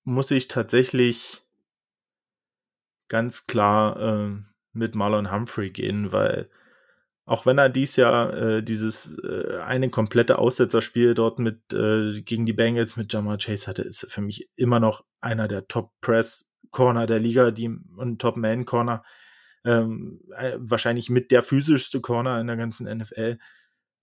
[0.04, 1.44] muss ich tatsächlich
[3.08, 4.36] ganz klar äh,
[4.74, 6.50] mit Marlon Humphrey gehen, weil
[7.26, 12.46] auch wenn er dies Jahr äh, dieses äh, eine komplette Aussetzerspiel dort mit äh, gegen
[12.46, 16.50] die Bengals mit Jamar Chase hatte, ist für mich immer noch einer der Top Press
[16.72, 19.04] Corner der Liga, die und Top Man Corner.
[19.66, 23.40] Ähm, äh, wahrscheinlich mit der physischste Corner in der ganzen NFL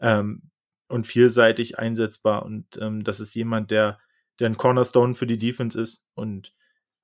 [0.00, 0.50] ähm,
[0.88, 2.44] und vielseitig einsetzbar.
[2.44, 3.98] Und ähm, das ist jemand, der,
[4.38, 6.06] der ein Cornerstone für die Defense ist.
[6.12, 6.52] Und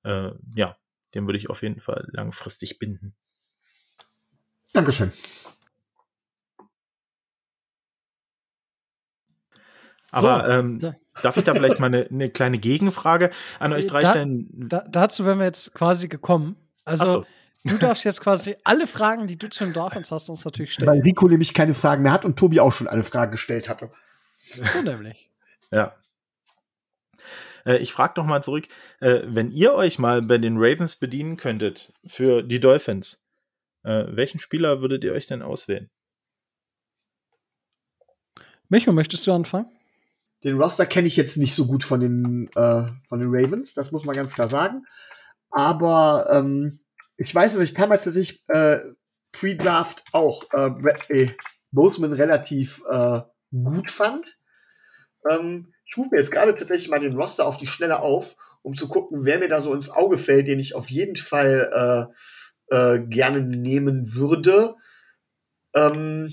[0.03, 0.77] äh, ja,
[1.13, 3.13] den würde ich auf jeden Fall langfristig binden.
[4.73, 5.11] Dankeschön.
[10.11, 10.95] Aber so, ähm, da.
[11.21, 14.47] darf ich da vielleicht mal eine, eine kleine Gegenfrage an euch drei da, stellen?
[14.51, 16.57] Da, dazu wären wir jetzt quasi gekommen.
[16.83, 17.25] Also so.
[17.63, 20.89] du darfst jetzt quasi alle Fragen, die du zu den Dolphins hast, uns natürlich stellen.
[20.89, 23.91] Weil Rico nämlich keine Fragen mehr hat und Tobi auch schon alle Fragen gestellt hatte.
[24.73, 25.29] So nämlich.
[25.71, 25.95] ja.
[27.65, 28.67] Äh, ich frage noch mal zurück,
[28.99, 33.25] äh, wenn ihr euch mal bei den Ravens bedienen könntet für die Dolphins,
[33.83, 35.89] äh, welchen Spieler würdet ihr euch denn auswählen?
[38.69, 39.69] Micho, möchtest du anfangen?
[40.43, 43.91] Den Roster kenne ich jetzt nicht so gut von den, äh, von den Ravens, das
[43.91, 44.85] muss man ganz klar sagen.
[45.51, 46.79] Aber ähm,
[47.17, 48.79] ich weiß, dass ich damals tatsächlich äh,
[49.33, 51.29] Pre-Draft auch äh,
[51.71, 53.21] Boseman relativ äh,
[53.51, 54.37] gut fand.
[55.29, 58.75] Ähm, ich rufe mir jetzt gerade tatsächlich mal den Roster auf die Schnelle auf, um
[58.75, 62.09] zu gucken, wer mir da so ins Auge fällt, den ich auf jeden Fall
[62.71, 64.75] äh, äh, gerne nehmen würde.
[65.75, 66.29] Ähm,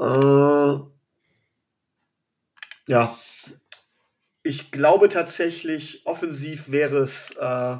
[0.00, 0.78] äh,
[2.86, 3.18] ja,
[4.42, 7.76] ich glaube tatsächlich, offensiv wäre es äh,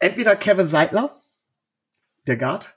[0.00, 1.14] entweder Kevin Seidler,
[2.26, 2.76] der Guard,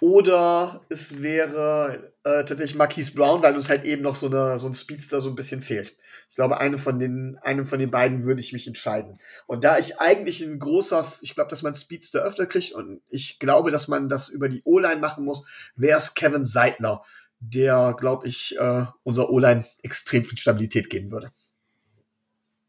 [0.00, 4.66] oder es wäre äh, tatsächlich Marquise Brown, weil uns halt eben noch so, eine, so
[4.66, 5.96] ein Speedster so ein bisschen fehlt.
[6.28, 9.18] Ich glaube, einem von den, einem von den beiden würde ich mich entscheiden.
[9.46, 13.38] Und da ich eigentlich ein großer, ich glaube, dass man Speedster öfter kriegt und ich
[13.38, 15.46] glaube, dass man das über die O-Line machen muss,
[15.76, 17.02] wäre es Kevin Seidler,
[17.38, 21.30] der, glaube ich, äh, unser O-Line extrem viel Stabilität geben würde.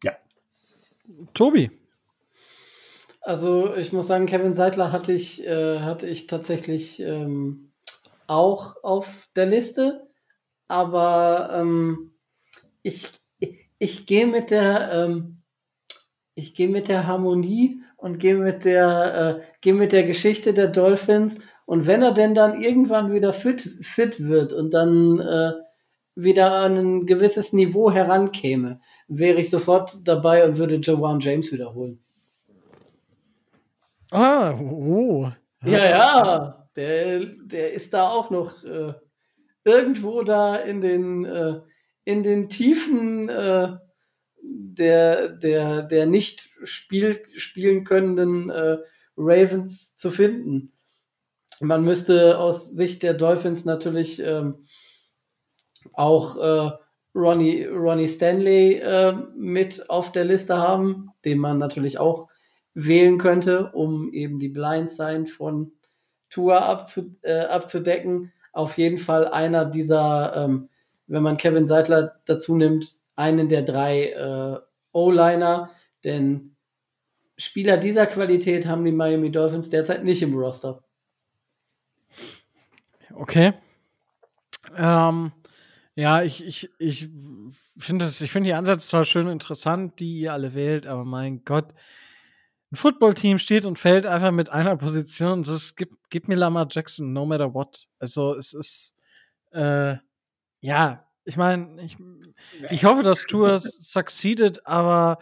[0.04, 0.16] Ja.
[1.34, 1.72] Tobi.
[3.28, 7.74] Also ich muss sagen, Kevin Seidler hatte ich, äh, hatte ich tatsächlich ähm,
[8.26, 10.08] auch auf der Liste,
[10.70, 12.14] aber ähm,
[12.84, 15.41] ich, ich, ich gehe mit der ähm,
[16.36, 20.70] ich gehe mit der Harmonie und gehe mit der äh, gehe mit der Geschichte der
[20.70, 25.52] Dolphins und wenn er denn dann irgendwann wieder fit, fit wird und dann äh,
[26.16, 28.80] wieder an ein gewisses Niveau herankäme,
[29.10, 32.06] wäre ich sofort dabei und würde Jawan James wiederholen.
[34.11, 35.31] Ah, oh.
[35.63, 38.93] Ja, ja, der, der ist da auch noch äh,
[39.63, 41.59] irgendwo da in den, äh,
[42.05, 43.77] in den Tiefen äh,
[44.41, 48.77] der, der, der nicht spiel, spielen können äh,
[49.17, 50.73] Ravens zu finden.
[51.59, 54.63] Man müsste aus Sicht der Dolphins natürlich ähm,
[55.93, 56.71] auch äh,
[57.15, 62.29] Ronnie, Ronnie Stanley äh, mit auf der Liste haben, den man natürlich auch
[62.80, 65.72] wählen könnte, um eben die Blindside von
[66.30, 68.32] Tour abzu, äh, abzudecken.
[68.54, 70.70] Auf jeden Fall einer dieser, ähm,
[71.08, 74.60] wenn man Kevin Seidler dazu nimmt, einen der drei äh,
[74.91, 75.72] O-Liner,
[76.04, 76.56] denn
[77.36, 80.84] Spieler dieser Qualität haben die Miami Dolphins derzeit nicht im Roster.
[83.12, 83.54] Okay.
[84.76, 85.32] Ähm,
[85.95, 87.10] ja, ich, ich, ich
[87.76, 91.74] finde ich finde die Ansätze zwar schön interessant, die ihr alle wählt, aber mein Gott,
[92.72, 95.44] ein Footballteam steht und fällt einfach mit einer Position.
[95.44, 97.88] Das gibt, gibt mir Lamar Jackson, no matter what.
[97.99, 98.95] Also es ist,
[99.52, 99.95] äh,
[100.60, 101.98] ja, ich meine, ich,
[102.69, 105.19] ich hoffe, dass Tour succeeded, aber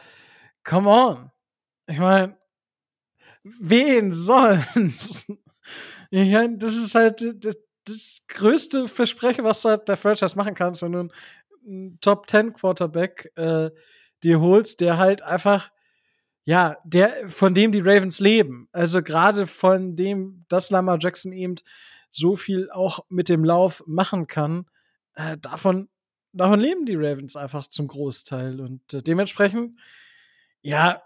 [0.63, 1.31] come on.
[1.87, 2.37] Ich meine,
[3.43, 5.31] wen sonst?
[6.11, 10.53] Ich mein, das ist halt das, das größte Versprechen, was du halt der Franchise machen
[10.53, 11.09] kannst, wenn du
[11.65, 13.71] einen Top 10 Quarterback äh,
[14.21, 15.71] dir holst, der halt einfach
[16.45, 18.69] ja, der, von dem die Ravens leben.
[18.71, 21.55] Also gerade von dem, dass Lamar Jackson eben
[22.11, 24.67] so viel auch mit dem Lauf machen kann,
[25.15, 25.89] äh, davon,
[26.33, 28.61] davon leben die Ravens einfach zum Großteil.
[28.61, 29.79] Und äh, dementsprechend,
[30.61, 31.01] ja,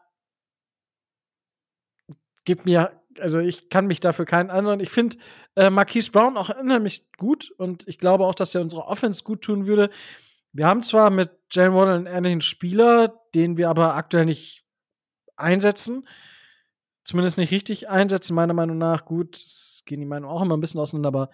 [2.43, 4.81] gibt mir, also ich kann mich dafür keinen anderen.
[4.81, 5.17] Ich finde
[5.55, 9.41] äh, Marquise Brown auch unheimlich gut und ich glaube auch, dass er unsere Offense gut
[9.41, 9.89] tun würde.
[10.51, 14.65] Wir haben zwar mit Jalen Waddle einen ähnlichen Spieler, den wir aber aktuell nicht
[15.39, 16.07] einsetzen.
[17.03, 19.05] Zumindest nicht richtig einsetzen, meiner Meinung nach.
[19.05, 21.29] Gut, es gehen die Meinungen auch immer ein bisschen auseinander, aber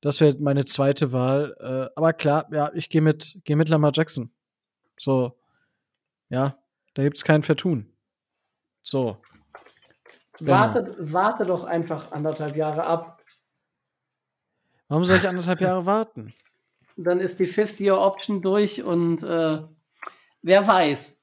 [0.00, 1.56] das wäre meine zweite Wahl.
[1.60, 4.30] Äh, aber klar, ja, ich gehe mit, geh mit Lamar Jackson.
[4.98, 5.38] So,
[6.28, 6.58] ja,
[6.94, 7.90] da gibt es kein Vertun.
[8.82, 9.16] So.
[10.40, 10.96] Warte, genau.
[11.12, 13.22] warte doch einfach anderthalb Jahre ab.
[14.88, 16.34] Warum soll ich anderthalb Jahre warten?
[16.96, 19.62] Dann ist die Fifth-Year-Option durch und äh,
[20.42, 21.13] wer weiß,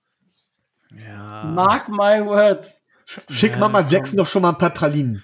[0.96, 1.44] ja.
[1.46, 2.82] Mark my words.
[3.30, 5.24] Schick ja, Mama Jackson doch schon mal ein paar Pralinen.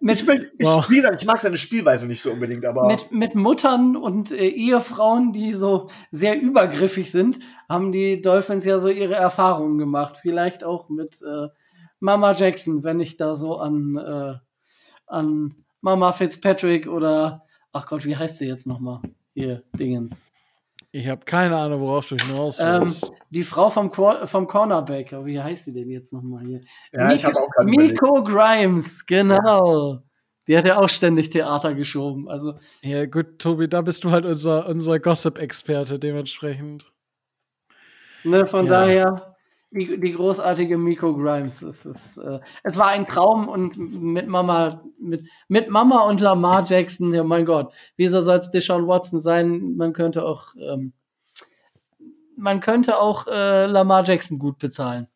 [0.00, 0.86] mit, ich, bin, ich, wow.
[0.86, 2.86] gesagt, ich mag seine Spielweise nicht so unbedingt, aber.
[2.86, 7.38] Mit, mit Muttern und äh, Ehefrauen, die so sehr übergriffig sind,
[7.68, 10.18] haben die Dolphins ja so ihre Erfahrungen gemacht.
[10.20, 11.48] Vielleicht auch mit äh,
[12.00, 14.34] Mama Jackson, wenn ich da so an, äh,
[15.06, 19.00] an Mama Fitzpatrick oder, ach Gott, wie heißt sie jetzt nochmal?
[19.34, 20.26] Hier, Dingens.
[20.94, 23.10] Ich habe keine Ahnung, worauf du hinaus willst.
[23.10, 26.60] Ähm, die Frau vom, vom Cornerback, wie heißt sie denn jetzt nochmal hier?
[26.92, 30.04] Ja, Miko, ich habe auch Miko Grimes, genau.
[30.46, 32.28] Die hat ja auch ständig Theater geschoben.
[32.28, 36.92] Also ja, gut, Tobi, da bist du halt unser, unser Gossip-Experte dementsprechend.
[38.22, 38.70] Ne, von ja.
[38.70, 39.33] daher,
[39.74, 41.62] die, die großartige Miko Grimes.
[41.62, 46.64] Es, ist, äh, es war ein Traum und mit Mama, mit, mit Mama und Lamar
[46.64, 49.76] Jackson, ja mein Gott, wieso soll es Deshaun Watson sein?
[49.76, 50.92] Man könnte auch, ähm,
[52.36, 55.08] man könnte auch äh, Lamar Jackson gut bezahlen.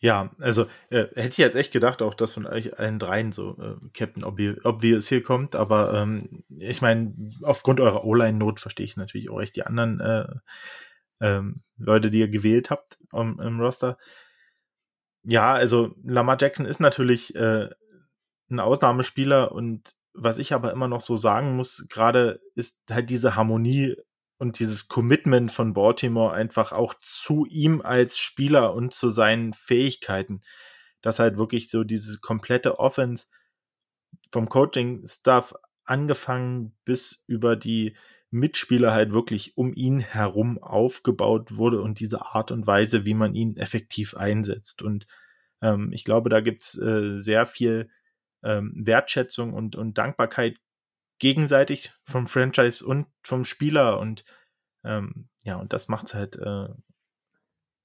[0.00, 3.56] Ja, also äh, hätte ich jetzt echt gedacht, auch dass von euch allen dreien so
[3.60, 8.96] äh, Captain Obvi Obvious hier kommt, aber ähm, ich meine, aufgrund eurer O-Line-Not verstehe ich
[8.96, 10.28] natürlich auch echt die anderen äh,
[11.20, 13.98] ähm, Leute, die ihr gewählt habt um, im Roster.
[15.22, 17.68] Ja, also Lamar Jackson ist natürlich äh,
[18.50, 23.36] ein Ausnahmespieler und was ich aber immer noch so sagen muss, gerade ist halt diese
[23.36, 23.96] Harmonie
[24.38, 30.40] und dieses Commitment von Baltimore einfach auch zu ihm als Spieler und zu seinen Fähigkeiten,
[31.02, 33.26] dass halt wirklich so diese komplette Offense
[34.32, 35.54] vom Coaching-Staff
[35.84, 37.96] angefangen bis über die
[38.30, 43.34] Mitspieler halt wirklich um ihn herum aufgebaut wurde und diese Art und Weise, wie man
[43.34, 44.82] ihn effektiv einsetzt.
[44.82, 45.06] Und
[45.62, 47.90] ähm, ich glaube, da gibt's äh, sehr viel
[48.42, 50.58] ähm, Wertschätzung und, und Dankbarkeit
[51.18, 54.24] gegenseitig vom Franchise und vom Spieler und
[54.84, 56.68] ähm, ja, und das macht es halt äh,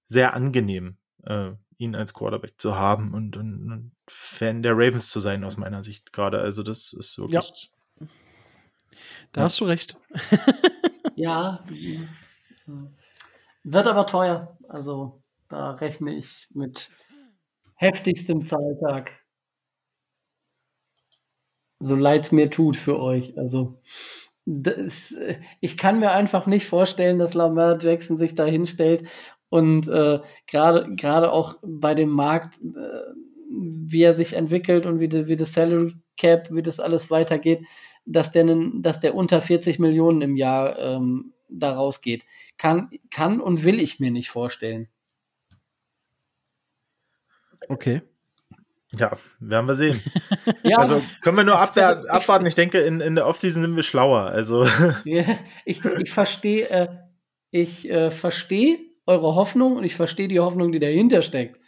[0.07, 5.20] sehr angenehm, äh, ihn als Quarterback zu haben und, und, und, Fan der Ravens zu
[5.20, 6.40] sein, aus meiner Sicht gerade.
[6.40, 7.72] Also, das ist wirklich.
[7.72, 7.73] Ja.
[9.32, 9.45] Da ja.
[9.45, 9.98] hast du recht.
[11.15, 11.64] ja,
[13.64, 14.57] wird aber teuer.
[14.68, 16.91] Also, da rechne ich mit
[17.76, 19.24] heftigstem Zahltag
[21.84, 23.38] so leid es mir tut für euch.
[23.38, 23.82] Also
[24.45, 25.14] das,
[25.60, 29.07] ich kann mir einfach nicht vorstellen, dass Lamar Jackson sich da hinstellt
[29.49, 33.14] und äh, gerade gerade auch bei dem Markt, äh,
[33.49, 37.65] wie er sich entwickelt und wie, de, wie das Salary Cap, wie das alles weitergeht,
[38.06, 38.45] dass der,
[38.76, 42.23] dass der unter 40 Millionen im Jahr ähm, da rausgeht.
[42.57, 44.88] Kann, kann und will ich mir nicht vorstellen.
[47.69, 48.02] Okay.
[48.95, 50.02] Ja, werden wir sehen.
[50.64, 50.77] ja.
[50.77, 52.45] Also können wir nur abwehr, also, abwarten.
[52.45, 54.26] Ich denke, in, in der Offseason sind wir schlauer.
[54.26, 54.68] Also.
[55.65, 56.88] Ich, ich verstehe, äh,
[57.52, 61.60] ich äh, verstehe eure Hoffnung und ich verstehe die Hoffnung, die dahinter steckt.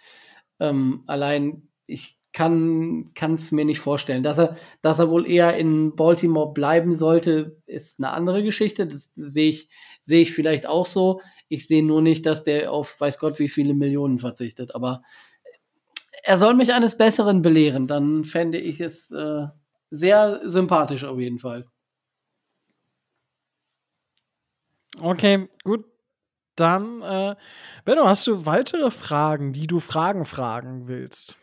[0.59, 4.21] Ähm, allein ich kann es mir nicht vorstellen.
[4.21, 8.85] Dass er, dass er wohl eher in Baltimore bleiben sollte, ist eine andere Geschichte.
[8.85, 9.69] Das sehe ich,
[10.01, 11.21] sehe ich vielleicht auch so.
[11.47, 14.75] Ich sehe nur nicht, dass der auf weiß Gott wie viele Millionen verzichtet.
[14.75, 15.01] Aber
[16.23, 19.45] er soll mich eines Besseren belehren, dann fände ich es äh,
[19.89, 21.65] sehr sympathisch auf jeden Fall.
[24.99, 25.85] Okay, gut.
[26.55, 27.35] Dann, äh,
[27.85, 31.37] Benno, hast du weitere Fragen, die du Fragen fragen willst?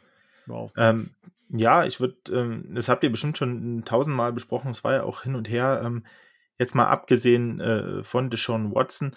[0.47, 0.73] Wow.
[0.77, 1.10] Ähm,
[1.48, 5.23] ja, ich würde, ähm, das habt ihr bestimmt schon tausendmal besprochen, es war ja auch
[5.23, 5.82] hin und her.
[5.85, 6.05] Ähm,
[6.59, 9.14] jetzt mal abgesehen äh, von Deshaun Watson,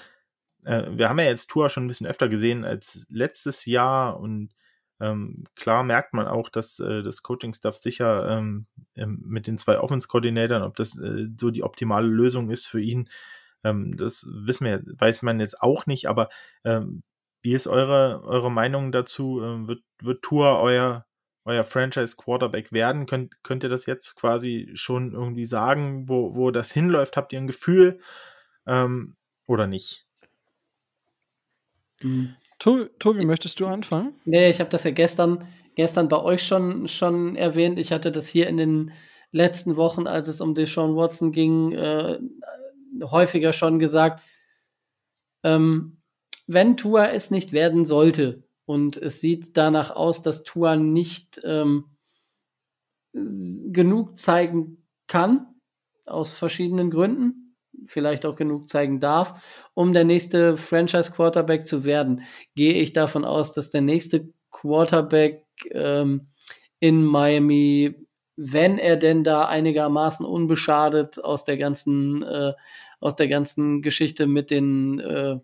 [0.65, 4.49] äh, wir haben ja jetzt Tour schon ein bisschen öfter gesehen als letztes Jahr und
[4.99, 8.65] ähm, klar merkt man auch, dass äh, das Coaching-Staff sicher ähm,
[8.95, 13.09] ähm, mit den zwei Offense-Koordinatoren, ob das äh, so die optimale Lösung ist für ihn,
[13.65, 16.29] ähm, das wissen wir, weiß man jetzt auch nicht, aber
[16.63, 17.03] ähm,
[17.41, 19.41] wie ist eure, eure Meinung dazu?
[19.43, 21.04] Ähm, wird, wird Tour euer,
[21.45, 23.05] euer Franchise-Quarterback werden?
[23.05, 27.15] Könnt, könnt ihr das jetzt quasi schon irgendwie sagen, wo, wo das hinläuft?
[27.15, 27.99] Habt ihr ein Gefühl
[28.67, 29.15] ähm,
[29.47, 30.05] oder nicht?
[32.01, 32.35] Mhm.
[32.59, 34.15] Tobi, möchtest du anfangen?
[34.25, 37.77] Nee, ich habe das ja gestern, gestern bei euch schon, schon erwähnt.
[37.77, 38.91] Ich hatte das hier in den
[39.31, 42.17] letzten Wochen, als es um Deshaun Watson ging, äh,
[43.03, 44.23] häufiger schon gesagt.
[45.43, 45.97] Ähm,
[46.47, 51.85] wenn Tua es nicht werden sollte und es sieht danach aus, dass Tua nicht ähm,
[53.13, 55.47] genug zeigen kann,
[56.05, 57.55] aus verschiedenen Gründen,
[57.87, 59.41] vielleicht auch genug zeigen darf,
[59.73, 62.23] um der nächste Franchise Quarterback zu werden.
[62.55, 66.27] Gehe ich davon aus, dass der nächste Quarterback ähm,
[66.79, 67.95] in Miami,
[68.35, 72.53] wenn er denn da einigermaßen unbeschadet aus der ganzen äh,
[72.99, 75.37] aus der ganzen Geschichte mit den äh,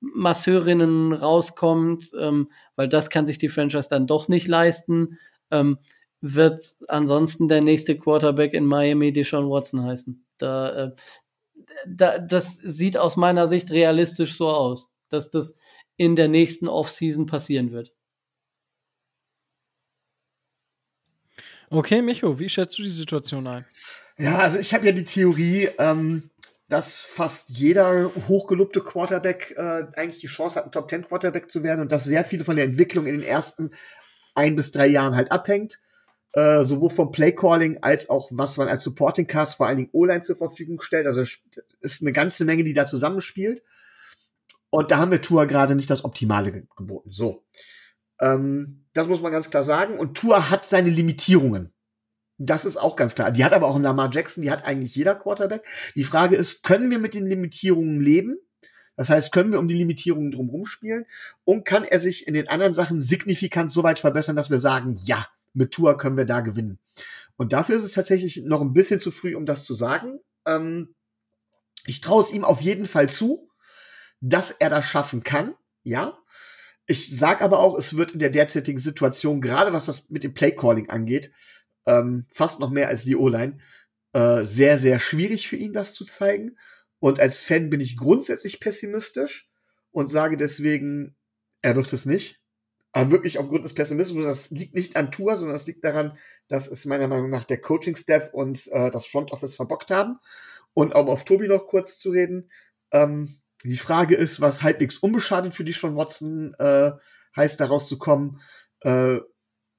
[0.00, 5.18] Masseurinnen rauskommt, ähm, weil das kann sich die Franchise dann doch nicht leisten,
[5.50, 5.78] ähm,
[6.20, 10.24] wird ansonsten der nächste Quarterback in Miami Deshaun Watson heißen.
[10.38, 10.92] Da, äh,
[11.86, 15.54] da, das sieht aus meiner Sicht realistisch so aus, dass das
[15.96, 17.92] in der nächsten Offseason passieren wird.
[21.68, 23.64] Okay, Micho, wie schätzt du die Situation ein?
[24.18, 26.30] Ja, also ich habe ja die Theorie, ähm,
[26.68, 31.62] dass fast jeder hochgelobte Quarterback äh, eigentlich die Chance hat, ein Top 10 Quarterback zu
[31.62, 33.70] werden und dass sehr viele von der Entwicklung in den ersten
[34.34, 35.78] ein bis drei Jahren halt abhängt.
[36.32, 40.20] Äh, sowohl vom Playcalling als auch was man als Supporting Cast vor allen Dingen O-Line
[40.20, 41.06] zur Verfügung stellt.
[41.06, 41.22] Also
[41.80, 43.62] ist eine ganze Menge, die da zusammenspielt.
[44.68, 47.10] Und da haben wir Tour gerade nicht das Optimale ge geboten.
[47.10, 47.46] So.
[48.20, 49.98] Ähm, das muss man ganz klar sagen.
[49.98, 51.72] Und Tour hat seine Limitierungen.
[52.38, 53.30] Das ist auch ganz klar.
[53.30, 55.64] Die hat aber auch ein Lamar Jackson, die hat eigentlich jeder Quarterback.
[55.94, 58.38] Die Frage ist, können wir mit den Limitierungen leben?
[58.96, 61.06] Das heißt, können wir um die Limitierungen drumherum spielen
[61.44, 64.96] und kann er sich in den anderen Sachen signifikant so weit verbessern, dass wir sagen,
[65.02, 66.78] ja, mit Tour können wir da gewinnen.
[67.36, 70.18] Und dafür ist es tatsächlich noch ein bisschen zu früh, um das zu sagen.
[70.46, 70.94] Ähm,
[71.84, 73.50] ich traue es ihm auf jeden Fall zu,
[74.20, 76.18] dass er das schaffen kann, ja.
[76.86, 80.34] Ich sag aber auch, es wird in der derzeitigen Situation, gerade was das mit dem
[80.34, 81.32] Playcalling angeht,
[81.86, 83.58] ähm, fast noch mehr als die O-Line,
[84.12, 86.56] äh, sehr, sehr schwierig für ihn, das zu zeigen.
[86.98, 89.48] Und als Fan bin ich grundsätzlich pessimistisch
[89.90, 91.16] und sage deswegen,
[91.62, 92.40] er wird es nicht.
[92.92, 96.16] Aber wirklich aufgrund des Pessimismus, das liegt nicht an Tour, sondern das liegt daran,
[96.48, 100.18] dass es meiner Meinung nach der Coaching-Staff und äh, das Front Office verbockt haben.
[100.72, 102.50] Und um auf Tobi noch kurz zu reden,
[102.92, 106.92] ähm, die Frage ist, was halbwegs unbeschadet für die Sean Watson äh,
[107.36, 108.40] heißt, daraus zu kommen.
[108.80, 109.18] Äh,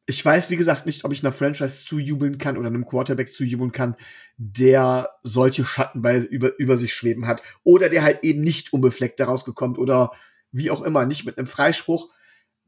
[0.10, 3.74] ich weiß, wie gesagt, nicht, ob ich einer Franchise zujubeln kann oder einem Quarterback zujubeln
[3.74, 3.98] kann,
[4.38, 7.44] der solche Schatten bei, über, über sich schweben hat.
[7.66, 10.12] Oder der halt eben nicht unbefleckt daraus gekommen oder
[10.54, 12.10] wie auch immer, nicht mit einem Freispruch.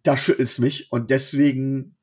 [0.04, 0.92] Da schüttelt's mich.
[0.92, 1.96] Und deswegen,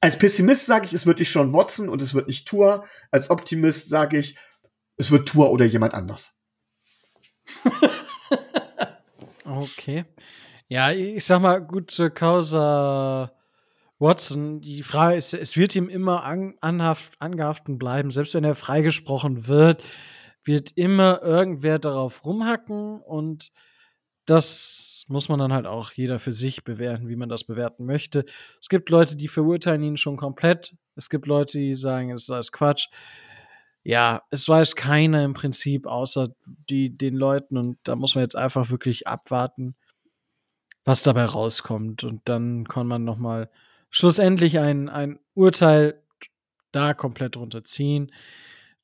[0.00, 2.84] als Pessimist sage ich, es wird nicht Sean Watson und es wird nicht Tour.
[3.12, 4.36] Als Optimist sage ich,
[4.96, 6.40] es wird Tour oder jemand anders.
[9.44, 10.06] okay.
[10.66, 13.32] Ja, ich sag mal, gut zur Causa
[14.00, 18.54] Watson, die Frage ist, es wird ihm immer an, anhaft, angehaften bleiben, selbst wenn er
[18.54, 19.84] freigesprochen wird,
[20.42, 23.52] wird immer irgendwer darauf rumhacken und
[24.24, 28.24] das muss man dann halt auch jeder für sich bewerten, wie man das bewerten möchte.
[28.60, 30.76] Es gibt Leute, die verurteilen ihn schon komplett.
[30.94, 32.88] Es gibt Leute, die sagen, es alles Quatsch.
[33.82, 36.28] Ja, es weiß keiner im Prinzip, außer
[36.68, 37.56] die, den Leuten.
[37.56, 39.74] Und da muss man jetzt einfach wirklich abwarten,
[40.84, 42.04] was dabei rauskommt.
[42.04, 43.50] Und dann kann man noch mal
[43.90, 46.02] schlussendlich ein, ein Urteil
[46.72, 48.12] da komplett runterziehen.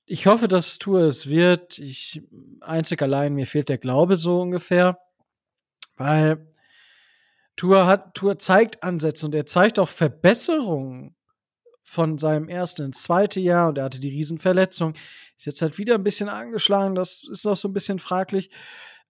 [0.04, 1.78] Ich hoffe, dass Tour es wird.
[1.78, 2.22] Ich,
[2.60, 4.98] einzig allein, mir fehlt der Glaube so ungefähr.
[5.96, 6.48] Weil
[7.56, 11.16] Tour hat, Tour zeigt Ansätze und er zeigt auch Verbesserungen
[11.82, 14.94] von seinem ersten ins zweite Jahr und er hatte die Riesenverletzung.
[15.36, 18.50] Ist jetzt halt wieder ein bisschen angeschlagen, das ist auch so ein bisschen fraglich.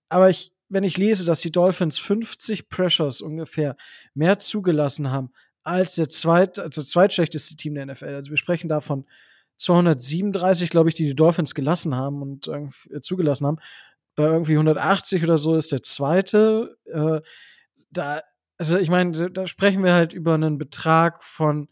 [0.08, 3.76] Aber ich, wenn ich lese, dass die Dolphins 50 Pressures ungefähr
[4.14, 5.32] mehr zugelassen haben
[5.66, 8.14] als der zweit, als das zweitschlechteste Team der NFL.
[8.14, 9.04] Also wir sprechen da von
[9.58, 13.58] 237, glaube ich, die die Dolphins gelassen haben und äh, zugelassen haben.
[14.14, 16.78] Bei irgendwie 180 oder so ist der zweite.
[16.84, 17.20] Äh,
[17.90, 18.22] da,
[18.58, 21.68] also ich meine, da sprechen wir halt über einen Betrag von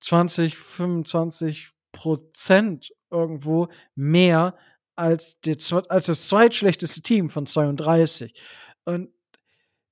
[0.00, 4.56] 20, 25 Prozent irgendwo mehr
[4.96, 5.56] als, der,
[5.88, 8.40] als das zweitschlechteste Team von 32.
[8.84, 9.10] Und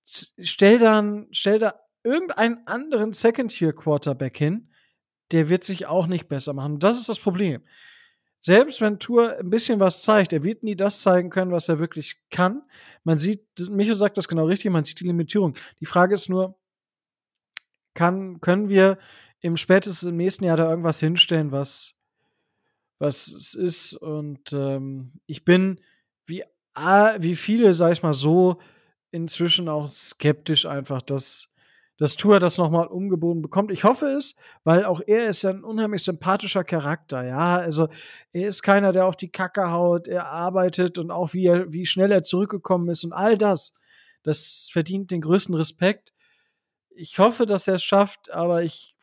[0.07, 4.71] stell dann, stell da irgendeinen anderen Second-Tier-Quarterback hin,
[5.33, 6.79] der wird sich auch nicht besser machen.
[6.79, 7.63] Das ist das Problem.
[8.41, 11.81] Selbst wenn Tour ein bisschen was zeigt, er wird nie das zeigen können, was er
[11.81, 12.63] wirklich kann.
[13.03, 15.55] Man sieht, Micho sagt das genau richtig, man sieht die Limitierung.
[15.81, 16.57] Die Frage ist nur,
[17.95, 18.99] kann, können wir
[19.41, 21.97] im spätestens im nächsten Jahr da irgendwas hinstellen, was,
[22.99, 23.95] was es ist?
[23.95, 25.81] Und ähm, ich bin,
[26.27, 26.45] wie,
[26.75, 28.61] wie viele, sag ich mal so,
[29.11, 31.48] inzwischen auch skeptisch einfach, dass
[31.99, 33.73] dass Tua das nochmal umgebogen bekommt.
[33.73, 37.57] Ich hoffe es, weil auch er ist ja ein unheimlich sympathischer Charakter, ja.
[37.57, 37.89] Also
[38.33, 41.87] er ist keiner, der auf die Kacke haut, er arbeitet und auch wie, er, wie
[41.87, 43.75] schnell er zurückgekommen ist und all das.
[44.23, 46.15] Das verdient den größten Respekt.
[46.91, 48.97] Ich hoffe, dass er es schafft, aber ich,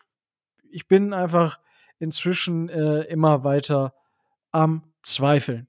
[0.72, 1.59] ich bin einfach
[1.99, 3.93] inzwischen äh, immer weiter
[4.51, 5.67] am Zweifeln.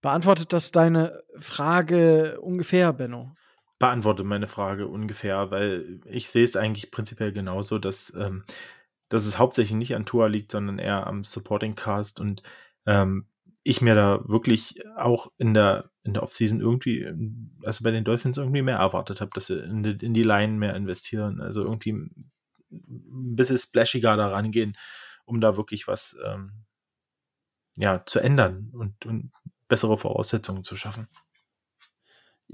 [0.00, 3.34] Beantwortet das deine Frage ungefähr, Benno?
[3.82, 8.44] Beantworte meine Frage ungefähr, weil ich sehe es eigentlich prinzipiell genauso, dass, ähm,
[9.08, 12.44] dass es hauptsächlich nicht an Tour liegt, sondern eher am Supporting Cast und
[12.86, 13.26] ähm,
[13.64, 17.08] ich mir da wirklich auch in der, in der Offseason irgendwie,
[17.64, 20.52] also bei den Dolphins irgendwie mehr erwartet habe, dass sie in die, in die Line
[20.52, 24.76] mehr investieren, also irgendwie ein bisschen splashiger da rangehen,
[25.24, 26.52] um da wirklich was ähm,
[27.78, 29.32] ja, zu ändern und, und
[29.66, 31.08] bessere Voraussetzungen zu schaffen.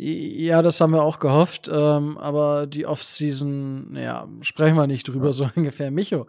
[0.01, 5.33] Ja, das haben wir auch gehofft, ähm, aber die Offseason, ja, sprechen wir nicht drüber,
[5.33, 5.91] so ungefähr.
[5.91, 6.29] Micho.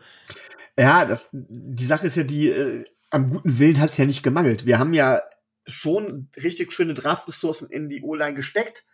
[0.75, 4.23] Ja, das, die Sache ist ja die, äh, am guten Willen hat es ja nicht
[4.23, 4.65] gemangelt.
[4.65, 5.21] Wir haben ja
[5.67, 8.87] schon richtig schöne Draft-Ressourcen in die O-Line gesteckt.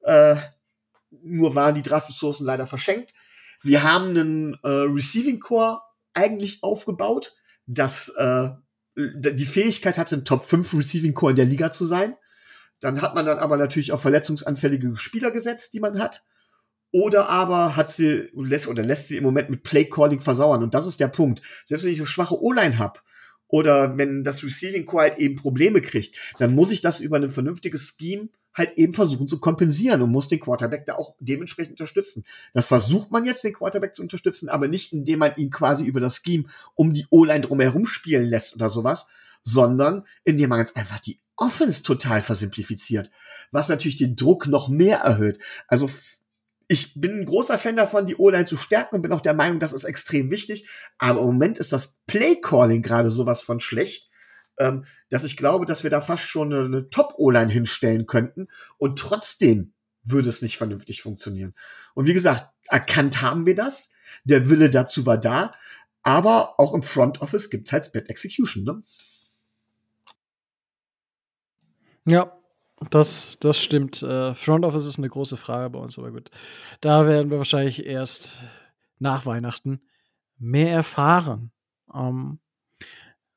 [0.00, 0.34] Äh,
[1.22, 3.14] nur waren die Draft-Ressourcen leider verschenkt.
[3.62, 5.82] Wir haben einen äh, Receiving Core
[6.14, 8.48] eigentlich aufgebaut, das äh,
[8.96, 12.16] die Fähigkeit hatte, ein Top 5 Receiving Core in der Liga zu sein.
[12.80, 16.24] Dann hat man dann aber natürlich auch verletzungsanfällige Spieler gesetzt, die man hat.
[16.92, 20.62] Oder aber hat sie lässt oder lässt sie im Moment mit Play Calling versauern.
[20.62, 21.40] Und das ist der Punkt.
[21.64, 23.00] Selbst wenn ich eine schwache O-Line habe
[23.46, 27.30] oder wenn das Receiving Core halt eben Probleme kriegt, dann muss ich das über ein
[27.30, 32.24] vernünftiges Scheme halt eben versuchen zu kompensieren und muss den Quarterback da auch dementsprechend unterstützen.
[32.52, 36.00] Das versucht man jetzt, den Quarterback zu unterstützen, aber nicht, indem man ihn quasi über
[36.00, 36.44] das Scheme
[36.74, 39.06] um die O-Line drumherum spielen lässt oder sowas,
[39.42, 43.10] sondern indem man jetzt einfach die Offense total versimplifiziert,
[43.50, 45.42] was natürlich den Druck noch mehr erhöht.
[45.66, 45.90] Also
[46.68, 49.58] ich bin ein großer Fan davon, die O-Line zu stärken und bin auch der Meinung,
[49.58, 50.68] das ist extrem wichtig.
[50.98, 54.08] Aber im Moment ist das Play-Calling gerade sowas von schlecht,
[54.58, 58.46] ähm, dass ich glaube, dass wir da fast schon eine, eine Top-O-Line hinstellen könnten
[58.78, 59.72] und trotzdem
[60.04, 61.54] würde es nicht vernünftig funktionieren.
[61.94, 63.90] Und wie gesagt, erkannt haben wir das.
[64.24, 65.52] Der Wille dazu war da.
[66.02, 68.82] Aber auch im Front Office gibt es halt Bad Execution, ne?
[72.10, 72.36] Ja,
[72.90, 74.02] das, das stimmt.
[74.02, 76.30] Äh, Front Office ist eine große Frage bei uns, aber gut.
[76.80, 78.42] Da werden wir wahrscheinlich erst
[78.98, 79.80] nach Weihnachten
[80.38, 81.52] mehr erfahren.
[81.94, 82.40] Ähm,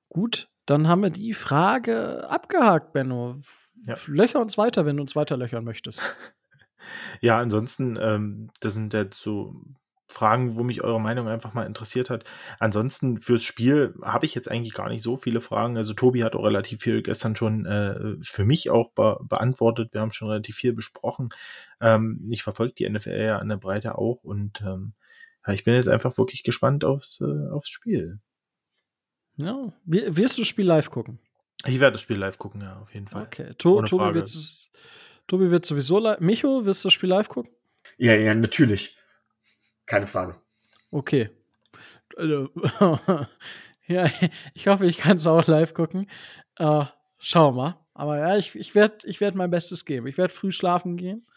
[0.09, 3.41] gut, dann haben wir die Frage abgehakt, Benno.
[3.85, 3.95] Ja.
[4.07, 6.01] Löcher uns weiter, wenn du uns weiter löchern möchtest.
[7.21, 9.55] Ja, ansonsten, ähm, das sind jetzt so
[10.13, 12.23] Fragen, wo mich eure Meinung einfach mal interessiert hat.
[12.59, 15.75] Ansonsten fürs Spiel habe ich jetzt eigentlich gar nicht so viele Fragen.
[15.75, 19.93] Also Tobi hat auch relativ viel gestern schon äh, für mich auch be beantwortet.
[19.93, 21.29] Wir haben schon relativ viel besprochen.
[21.81, 24.93] Ähm, ich verfolge die NFL ja an der Breite auch und ähm,
[25.45, 28.19] ja, ich bin jetzt einfach wirklich gespannt aufs, äh, aufs Spiel.
[29.35, 31.19] Ja, wirst du das Spiel live gucken?
[31.65, 33.23] Ich werde das Spiel live gucken, ja, auf jeden Fall.
[33.23, 34.69] Okay, to Tobi, wird,
[35.27, 36.19] Tobi wird sowieso live.
[36.19, 37.51] Micho, wirst du das Spiel live gucken?
[37.97, 38.97] Ja, ja, natürlich.
[39.85, 40.35] Keine Frage.
[40.91, 41.29] Okay.
[42.15, 42.49] Also,
[43.87, 44.09] ja,
[44.53, 46.09] ich hoffe, ich kann es auch live gucken.
[46.59, 46.85] Uh,
[47.17, 47.79] schauen wir mal.
[47.93, 50.07] Aber ja, ich, ich werde ich werd mein Bestes geben.
[50.07, 51.27] Ich werde früh schlafen gehen.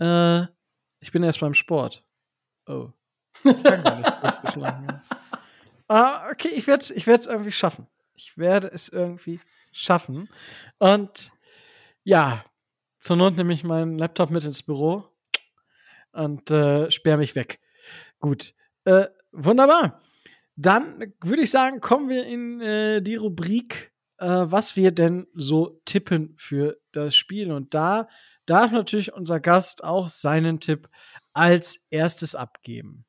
[0.00, 0.46] Uh,
[1.00, 2.04] ich bin erst beim Sport.
[2.66, 2.90] Oh.
[3.44, 4.86] Ich kann gar nicht so früh schlafen.
[5.88, 7.86] Ah, okay, ich werde ich es irgendwie schaffen.
[8.14, 9.38] Ich werde es irgendwie
[9.70, 10.28] schaffen.
[10.80, 11.30] Und
[12.02, 12.44] ja,
[12.98, 15.04] zur Not nehme ich meinen Laptop mit ins Büro
[16.16, 17.60] und äh, sperre mich weg.
[18.18, 18.54] Gut.
[18.84, 20.02] Äh, wunderbar.
[20.56, 25.80] Dann würde ich sagen, kommen wir in äh, die Rubrik, äh, was wir denn so
[25.84, 27.52] tippen für das Spiel.
[27.52, 28.08] Und da
[28.46, 30.88] darf natürlich unser Gast auch seinen Tipp
[31.34, 33.04] als erstes abgeben.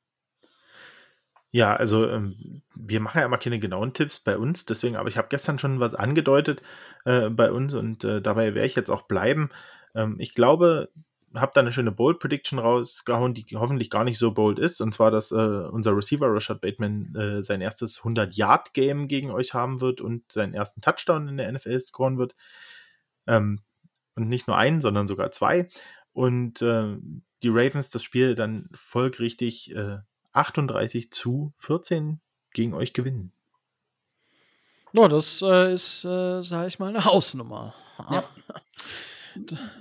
[1.52, 5.18] Ja, also ähm, wir machen ja immer keine genauen Tipps bei uns, deswegen, aber ich
[5.18, 6.62] habe gestern schon was angedeutet
[7.06, 9.50] äh, bei uns und äh, dabei werde ich jetzt auch bleiben.
[9.96, 10.90] Ähm, ich glaube,
[11.40, 14.82] habe da eine schöne Bold Prediction rausgehauen, die hoffentlich gar nicht so bold ist.
[14.82, 19.82] Und zwar, dass äh, unser Receiver Rashad Bateman äh, sein erstes 100-Yard-Game gegen euch haben
[19.82, 22.36] wird und seinen ersten Touchdown in der NFL scoren wird.
[23.26, 23.62] Ähm,
[24.16, 25.70] und nicht nur einen, sondern sogar zwei.
[26.14, 26.98] Und äh,
[27.44, 29.76] die Ravens das Spiel dann folgerichtig
[30.34, 32.20] 38 äh, zu 14
[32.52, 33.32] gegen euch gewinnen.
[34.94, 37.74] Ja, das äh, ist, äh, sage ich mal, eine Hausnummer.
[38.10, 38.24] Ja.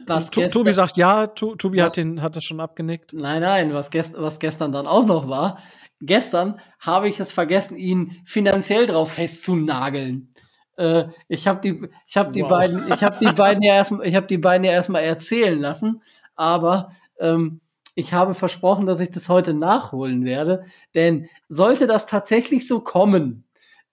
[0.06, 3.12] Was to Tobi sagt ja, to Tobi hat, den, hat das schon abgenickt.
[3.12, 5.58] Nein, nein, was, gest was gestern dann auch noch war,
[6.00, 10.34] gestern habe ich es vergessen, ihn finanziell drauf festzunageln.
[10.76, 12.50] Äh, ich habe die, ich habe die wow.
[12.50, 16.02] beiden, ich habe die beiden ja erstmal, ich habe die beiden ja erstmal erzählen lassen,
[16.34, 17.60] aber ähm,
[17.94, 20.64] ich habe versprochen, dass ich das heute nachholen werde,
[20.94, 23.44] denn sollte das tatsächlich so kommen,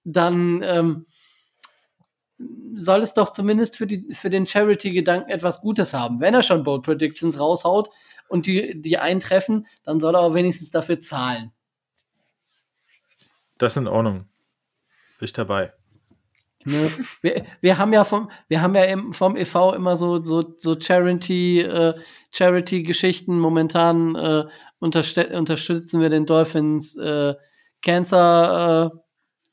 [0.04, 1.06] dann ähm,
[2.76, 6.20] soll es doch zumindest für, die, für den Charity-Gedanken etwas Gutes haben.
[6.20, 7.90] Wenn er schon Bold Predictions raushaut
[8.28, 11.52] und die, die eintreffen, dann soll er auch wenigstens dafür zahlen.
[13.58, 14.26] Das ist in Ordnung.
[15.20, 15.74] Bin ich dabei.
[16.66, 16.90] Ne?
[17.22, 19.74] Wir, wir haben ja vom, wir haben ja im, vom e.V.
[19.74, 21.94] immer so, so, so Charity, äh,
[22.32, 23.38] Charity-Geschichten.
[23.38, 24.46] Momentan äh,
[24.80, 27.36] unterstützen wir den Dolphins äh,
[27.82, 29.03] Cancer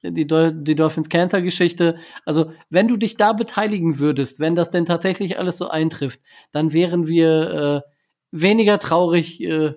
[0.02, 1.96] die, die Dolphins Cancer Geschichte.
[2.24, 6.20] Also, wenn du dich da beteiligen würdest, wenn das denn tatsächlich alles so eintrifft,
[6.52, 7.90] dann wären wir äh,
[8.30, 9.74] weniger traurig, äh,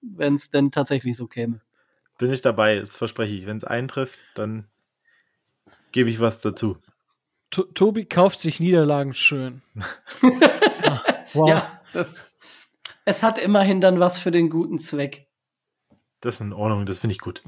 [0.00, 1.60] wenn es denn tatsächlich so käme.
[2.18, 3.46] Bin ich dabei, das verspreche ich.
[3.46, 4.68] Wenn es eintrifft, dann
[5.92, 6.78] gebe ich was dazu.
[7.50, 9.62] To Tobi kauft sich Niederlagen schön.
[10.22, 11.00] ah,
[11.32, 11.48] wow.
[11.48, 12.36] Ja, das,
[13.04, 15.25] es hat immerhin dann was für den guten Zweck.
[16.26, 17.42] Das ist in Ordnung, das finde ich gut.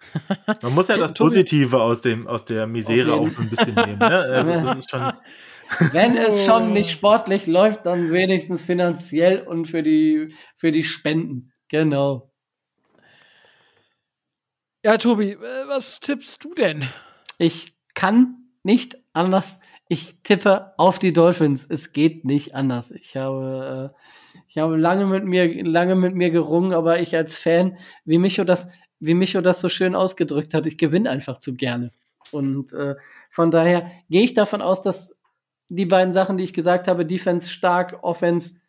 [0.62, 3.98] Man muss ja das Positive aus, dem, aus der Misere auch so ein bisschen nehmen.
[3.98, 4.08] Ne?
[4.34, 5.12] Also das ist schon
[5.92, 11.52] Wenn es schon nicht sportlich läuft, dann wenigstens finanziell und für die, für die Spenden.
[11.68, 12.32] Genau.
[14.82, 16.86] Ja, Tobi, äh, was tippst du denn?
[17.38, 19.60] Ich kann nicht anders.
[19.88, 21.66] Ich tippe auf die Dolphins.
[21.68, 22.90] Es geht nicht anders.
[22.90, 24.23] Ich habe, äh,
[24.54, 28.44] ich habe lange mit mir, lange mit mir gerungen, aber ich als Fan, wie Micho
[28.44, 28.68] das,
[29.00, 31.90] wie Micho das so schön ausgedrückt hat, ich gewinne einfach zu gerne.
[32.30, 32.94] Und äh,
[33.30, 35.18] von daher gehe ich davon aus, dass
[35.68, 38.60] die beiden Sachen, die ich gesagt habe, Defense stark, Offense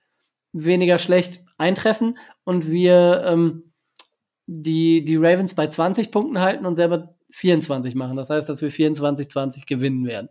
[0.54, 3.72] weniger schlecht eintreffen und wir ähm,
[4.48, 8.18] die, die Ravens bei 20 Punkten halten und selber 24 machen.
[8.18, 10.30] Das heißt, dass wir 24-20 gewinnen werden.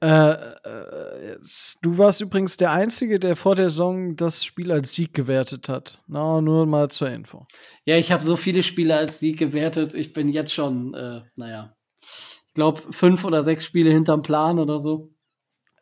[0.00, 1.38] Äh, äh,
[1.82, 6.02] du warst übrigens der Einzige, der vor der Saison das Spiel als Sieg gewertet hat.
[6.06, 7.46] Na, nur mal zur Info.
[7.84, 9.94] Ja, ich habe so viele Spiele als Sieg gewertet.
[9.94, 14.78] Ich bin jetzt schon, äh, naja, ich glaube, fünf oder sechs Spiele hinterm Plan oder
[14.78, 15.10] so.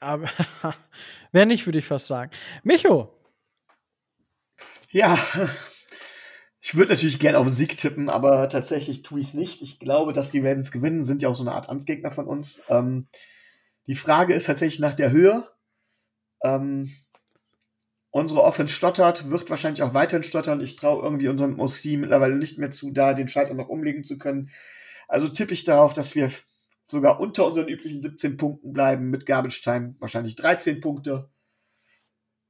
[0.01, 0.28] Aber
[1.32, 2.30] wäre nicht, würde ich fast sagen.
[2.62, 3.12] Micho.
[4.90, 5.18] Ja,
[6.60, 9.62] ich würde natürlich gerne auf den Sieg tippen, aber tatsächlich tue ich es nicht.
[9.62, 12.64] Ich glaube, dass die Ravens gewinnen, sind ja auch so eine Art Amtsgegner von uns.
[12.68, 13.09] Ähm,
[13.86, 15.48] die Frage ist tatsächlich nach der Höhe.
[16.44, 16.90] Ähm,
[18.10, 20.60] unsere Offense stottert, wird wahrscheinlich auch weiterhin stottern.
[20.60, 24.18] Ich traue irgendwie unserem OC mittlerweile nicht mehr zu, da den Schalter noch umlegen zu
[24.18, 24.50] können.
[25.08, 26.30] Also tippe ich darauf, dass wir
[26.86, 31.28] sogar unter unseren üblichen 17 Punkten bleiben, mit Garbage Time wahrscheinlich 13 Punkte.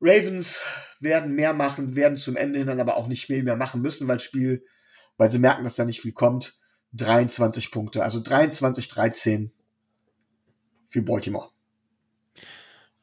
[0.00, 0.62] Ravens
[1.00, 4.06] werden mehr machen, werden zum Ende hin dann aber auch nicht mehr, mehr machen müssen,
[4.08, 4.64] weil Spiel,
[5.16, 6.58] weil sie merken, dass da nicht viel kommt.
[6.92, 9.52] 23 Punkte, also 23, 13
[10.86, 11.48] für Baltimore.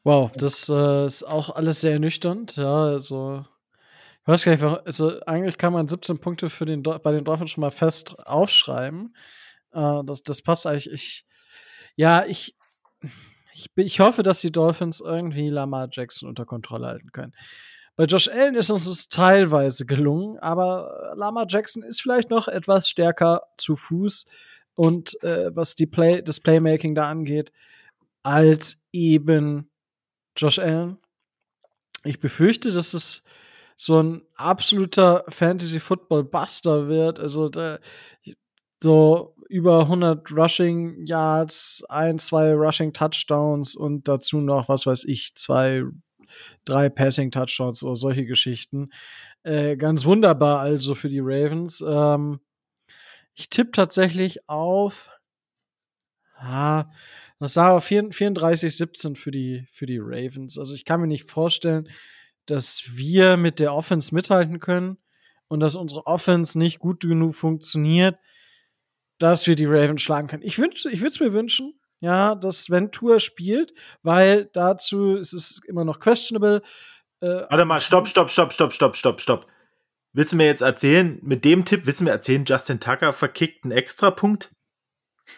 [0.02, 2.56] Wow, das äh, ist auch alles sehr ernüchternd.
[2.56, 3.44] Ja, also
[4.22, 7.50] ich weiß gar nicht, also eigentlich kann man 17 Punkte für den bei den Dolphins
[7.50, 9.14] schon mal fest aufschreiben.
[9.72, 10.90] Äh, das, das passt eigentlich.
[10.90, 11.26] Ich,
[11.96, 12.56] ja, ich,
[13.54, 17.32] ich, ich hoffe, dass die Dolphins irgendwie Lamar Jackson unter Kontrolle halten können.
[17.96, 22.88] Bei Josh Allen ist uns das teilweise gelungen, aber Lamar Jackson ist vielleicht noch etwas
[22.88, 24.26] stärker zu Fuß
[24.74, 27.52] und äh, was die Play, das Playmaking da angeht,
[28.24, 29.70] als eben
[30.36, 30.98] Josh Allen.
[32.02, 33.22] Ich befürchte, dass es
[33.76, 37.18] so ein absoluter Fantasy Football Buster wird.
[37.20, 37.78] Also da,
[38.82, 45.34] so über 100 Rushing Yards, ein, zwei Rushing Touchdowns und dazu noch, was weiß ich,
[45.34, 45.84] zwei,
[46.64, 48.90] drei Passing Touchdowns oder solche Geschichten.
[49.42, 51.84] Äh, ganz wunderbar also für die Ravens.
[51.86, 52.40] Ähm,
[53.34, 55.10] ich tippe tatsächlich auf,
[56.36, 56.86] ah,
[57.38, 60.58] das sah aber 34-17 für die, für die Ravens.
[60.58, 61.88] Also ich kann mir nicht vorstellen,
[62.46, 64.98] dass wir mit der Offense mithalten können
[65.48, 68.18] und dass unsere Offense nicht gut genug funktioniert,
[69.18, 70.42] dass wir die Ravens schlagen können.
[70.42, 75.32] Ich, wünsch, ich würde es mir wünschen, ja, dass wenn Tour spielt, weil dazu ist
[75.32, 76.62] es immer noch questionable.
[77.20, 79.46] Äh, Warte mal, stopp, stopp, stopp, stopp, stopp, stopp, stopp.
[80.12, 83.64] Willst du mir jetzt erzählen, mit dem Tipp, willst du mir erzählen, Justin Tucker verkickt
[83.64, 84.54] einen Extrapunkt?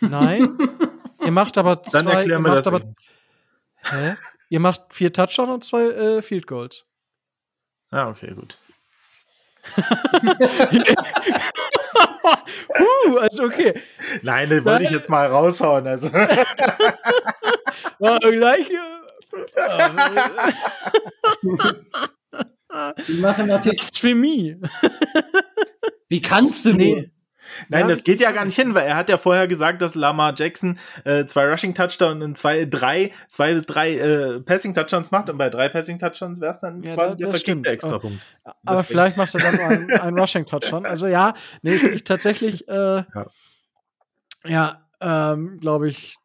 [0.00, 0.58] Nein.
[1.26, 2.02] ihr macht aber zwei.
[2.02, 2.66] Dann erklär mir das.
[2.66, 2.80] Aber,
[3.82, 4.16] hä?
[4.48, 6.86] Ihr macht vier Touchdowns und zwei äh, Field Goals.
[7.90, 8.58] Ah, okay, gut.
[12.78, 13.74] uh, also okay.
[14.22, 15.86] Nein, den wollte ich jetzt mal raushauen.
[15.86, 16.08] Also.
[17.98, 18.66] ja, gleich.
[23.08, 23.72] Die Mathematik.
[23.72, 24.60] Extremie.
[26.08, 27.10] Wie kannst du nee.
[27.68, 29.94] Nein, ja, das geht ja gar nicht hin, weil er hat ja vorher gesagt, dass
[29.94, 35.10] Lamar Jackson äh, zwei Rushing Touchdowns und zwei, drei, zwei bis drei äh, Passing Touchdowns
[35.10, 38.26] macht und bei drei Passing Touchdowns wäre es dann ja, quasi der verkickte Extrapunkt.
[38.44, 40.86] Aber, aber vielleicht macht er dann einen, einen Rushing Touchdown.
[40.86, 43.26] Also ja, nee, ich, ich tatsächlich, äh, ja,
[44.44, 46.16] ja ähm, glaube ich,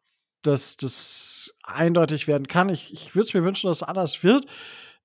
[0.42, 2.68] dass das eindeutig werden kann.
[2.68, 4.46] Ich, ich würde es mir wünschen, dass es anders wird.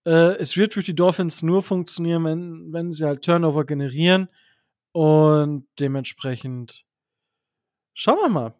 [0.05, 4.29] Äh, es wird für die Dolphins nur funktionieren, wenn, wenn sie halt Turnover generieren.
[4.97, 6.83] Und dementsprechend
[7.93, 8.55] schauen wir mal.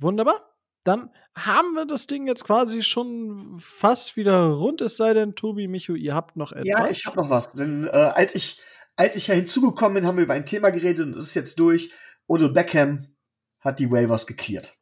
[0.00, 0.56] Wunderbar.
[0.82, 5.68] Dann haben wir das Ding jetzt quasi schon fast wieder rund, es sei denn, Tobi,
[5.68, 6.66] Micho, ihr habt noch etwas.
[6.66, 7.52] Ja, ich habe noch was.
[7.52, 8.60] Denn äh, als ich
[8.96, 11.60] als ich ja hinzugekommen bin, haben wir über ein Thema geredet und es ist jetzt
[11.60, 11.92] durch.
[12.26, 13.14] Odell Beckham
[13.60, 14.74] hat die Waivers geklärt.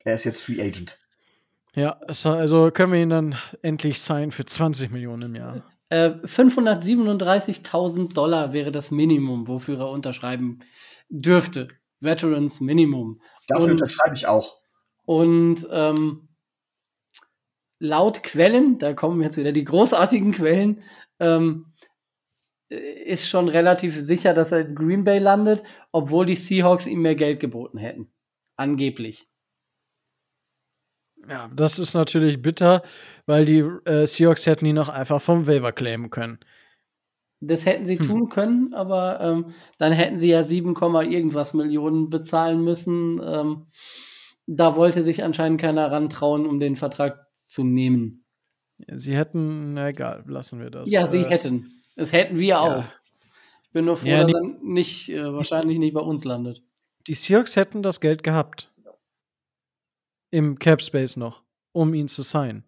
[0.00, 1.00] Er ist jetzt Free Agent.
[1.74, 5.73] Ja, also können wir ihn dann endlich sein für 20 Millionen im Jahr.
[5.94, 10.60] 537.000 äh, Dollar wäre das Minimum, wofür er unterschreiben
[11.08, 11.68] dürfte.
[12.00, 13.20] Veterans Minimum.
[13.48, 14.60] Dafür und, unterschreibe ich auch.
[15.04, 16.28] Und ähm,
[17.78, 20.82] laut Quellen, da kommen jetzt wieder die großartigen Quellen,
[21.20, 21.72] ähm,
[22.68, 25.62] ist schon relativ sicher, dass er in Green Bay landet,
[25.92, 28.12] obwohl die Seahawks ihm mehr Geld geboten hätten.
[28.56, 29.28] Angeblich.
[31.28, 32.82] Ja, das ist natürlich bitter,
[33.26, 36.38] weil die äh, Seahawks hätten ihn noch einfach vom Waiver claimen können.
[37.40, 38.06] Das hätten sie hm.
[38.06, 39.46] tun können, aber ähm,
[39.78, 43.20] dann hätten sie ja 7, irgendwas Millionen bezahlen müssen.
[43.22, 43.66] Ähm,
[44.46, 48.24] da wollte sich anscheinend keiner rantrauen, um den Vertrag zu nehmen.
[48.92, 50.90] Sie hätten, na egal, lassen wir das.
[50.90, 51.70] Ja, sie äh, hätten.
[51.96, 52.76] Das hätten wir auch.
[52.76, 52.92] Ja.
[53.62, 56.62] Ich bin nur froh, ja, dass er nicht, äh, wahrscheinlich nicht bei uns landet.
[57.06, 58.72] Die Seahawks hätten das Geld gehabt.
[60.34, 62.64] Im Cap Space noch, um ihn zu signen.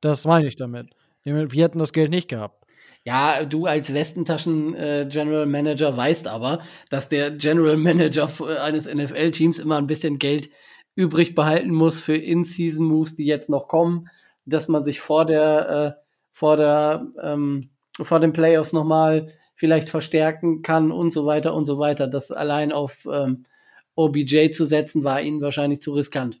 [0.00, 0.88] Das meine ich damit.
[1.22, 2.66] Wir hätten das Geld nicht gehabt.
[3.04, 6.60] Ja, du als Westentaschen äh, General Manager weißt aber,
[6.90, 8.28] dass der General Manager
[8.60, 10.50] eines NFL-Teams immer ein bisschen Geld
[10.96, 14.08] übrig behalten muss für In-Season-Moves, die jetzt noch kommen,
[14.44, 17.70] dass man sich vor der, äh, vor der, ähm,
[18.02, 22.08] vor den Playoffs nochmal vielleicht verstärken kann und so weiter und so weiter.
[22.08, 23.46] Das allein auf ähm,
[23.94, 26.40] OBJ zu setzen, war ihnen wahrscheinlich zu riskant.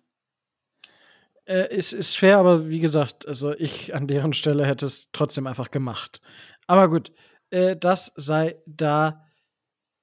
[1.46, 5.46] Äh, ist, ist fair, aber wie gesagt, also ich an deren Stelle hätte es trotzdem
[5.46, 6.20] einfach gemacht.
[6.66, 7.12] Aber gut,
[7.50, 9.24] äh, das sei da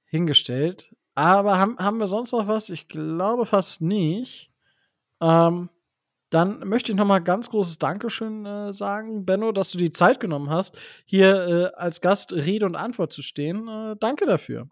[0.05, 0.95] hingestellt.
[1.15, 2.69] Aber haben, haben wir sonst noch was?
[2.69, 4.51] Ich glaube fast nicht.
[5.19, 5.69] Ähm,
[6.29, 10.19] dann möchte ich noch mal ganz großes Dankeschön äh, sagen, Benno, dass du die Zeit
[10.19, 13.67] genommen hast, hier äh, als Gast Rede und Antwort zu stehen.
[13.67, 14.69] Äh, danke dafür.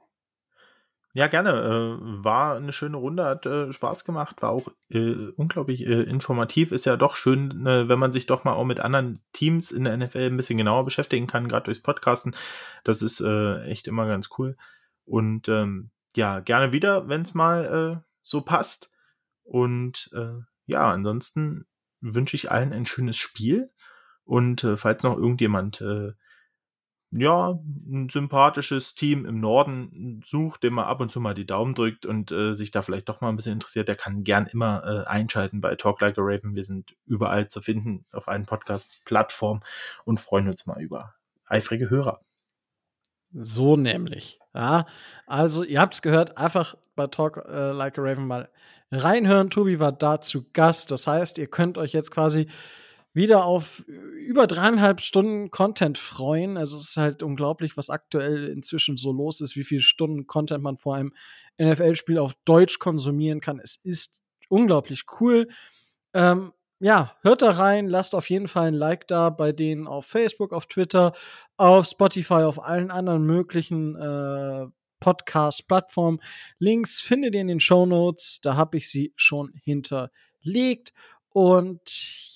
[1.13, 1.51] Ja, gerne.
[1.51, 6.71] Äh, war eine schöne Runde, hat äh, Spaß gemacht, war auch äh, unglaublich informativ.
[6.71, 9.97] Ist ja doch schön, wenn man sich doch mal auch mit anderen Teams in der
[9.97, 12.35] NFL ein bisschen genauer beschäftigen kann, gerade durchs Podcasten.
[12.83, 14.55] Das ist echt immer ganz cool.
[15.05, 18.91] Und ähm, ja, gerne wieder, wenn es mal so passt.
[19.43, 20.11] Und
[20.65, 21.65] ja, ansonsten
[22.01, 23.71] wünsche ich allen ein schönes Spiel.
[24.23, 26.11] Und äh, falls noch irgendjemand äh,
[27.11, 31.73] ja, ein sympathisches Team im Norden sucht, dem man ab und zu mal die Daumen
[31.73, 34.83] drückt und äh, sich da vielleicht doch mal ein bisschen interessiert, der kann gern immer
[34.85, 36.55] äh, einschalten bei Talk Like a Raven.
[36.55, 39.63] Wir sind überall zu finden auf allen Podcast-Plattformen
[40.05, 41.15] und freuen uns mal über
[41.45, 42.21] eifrige Hörer.
[43.33, 44.39] So nämlich.
[44.53, 44.85] Ja,
[45.25, 48.49] also ihr habt es gehört, einfach bei Talk äh, Like a Raven mal
[48.91, 49.49] reinhören.
[49.49, 50.91] Tobi war da zu Gast.
[50.91, 52.49] Das heißt, ihr könnt euch jetzt quasi
[53.13, 56.57] wieder auf über dreieinhalb Stunden Content freuen.
[56.57, 60.63] Also es ist halt unglaublich, was aktuell inzwischen so los ist, wie viele Stunden Content
[60.63, 61.13] man vor einem
[61.59, 63.59] NFL-Spiel auf Deutsch konsumieren kann.
[63.59, 65.47] Es ist unglaublich cool.
[66.13, 70.05] Ähm, ja, hört da rein, lasst auf jeden Fall ein Like da bei denen auf
[70.05, 71.13] Facebook, auf Twitter,
[71.57, 74.67] auf Spotify, auf allen anderen möglichen äh,
[74.99, 76.19] Podcast-Plattformen.
[76.57, 78.39] Links findet ihr in den Show Notes.
[78.41, 80.93] Da habe ich sie schon hinterlegt.
[81.29, 81.81] Und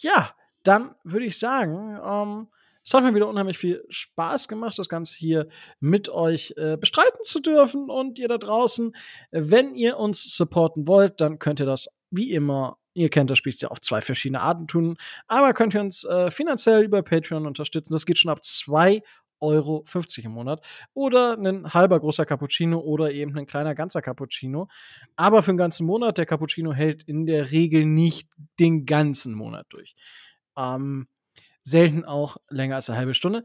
[0.01, 2.47] ja, dann würde ich sagen, ähm,
[2.85, 5.47] es hat mir wieder unheimlich viel Spaß gemacht, das Ganze hier
[5.79, 7.89] mit euch äh, bestreiten zu dürfen.
[7.89, 8.93] Und ihr da draußen,
[9.31, 13.55] wenn ihr uns supporten wollt, dann könnt ihr das wie immer, ihr kennt das Spiel
[13.57, 17.93] ja auf zwei verschiedene Arten tun, aber könnt ihr uns äh, finanziell über Patreon unterstützen.
[17.93, 19.01] Das geht schon ab zwei
[19.39, 20.65] Euro 50 im Monat.
[20.93, 24.69] Oder ein halber großer Cappuccino oder eben ein kleiner ganzer Cappuccino.
[25.15, 28.29] Aber für einen ganzen Monat, der Cappuccino hält in der Regel nicht
[28.59, 29.95] den ganzen Monat durch.
[30.57, 31.07] Ähm,
[31.63, 33.43] selten auch länger als eine halbe Stunde.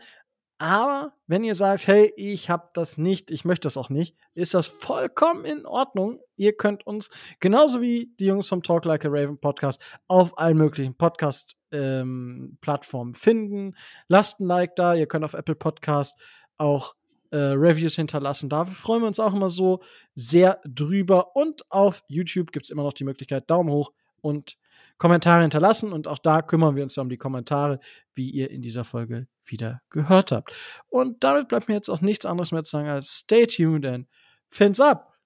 [0.60, 4.55] Aber wenn ihr sagt, hey, ich habe das nicht, ich möchte das auch nicht, ist
[4.55, 6.18] das vollkommen in Ordnung.
[6.35, 10.56] Ihr könnt uns genauso wie die Jungs vom Talk Like a Raven Podcast auf allen
[10.56, 13.76] möglichen Podcast-Plattformen ähm, finden.
[14.09, 14.94] Lasst ein Like da.
[14.94, 16.18] Ihr könnt auf Apple Podcast
[16.56, 16.97] auch
[17.30, 18.51] äh, Reviews hinterlassen.
[18.51, 19.80] Dafür freuen wir uns auch immer so
[20.16, 21.36] sehr drüber.
[21.36, 24.56] Und auf YouTube gibt es immer noch die Möglichkeit, Daumen hoch und
[24.98, 27.80] Kommentare hinterlassen und auch da kümmern wir uns um die Kommentare,
[28.14, 30.52] wie ihr in dieser Folge wieder gehört habt.
[30.88, 34.06] Und damit bleibt mir jetzt auch nichts anderes mehr zu sagen als stay tuned and
[34.50, 35.17] fins up!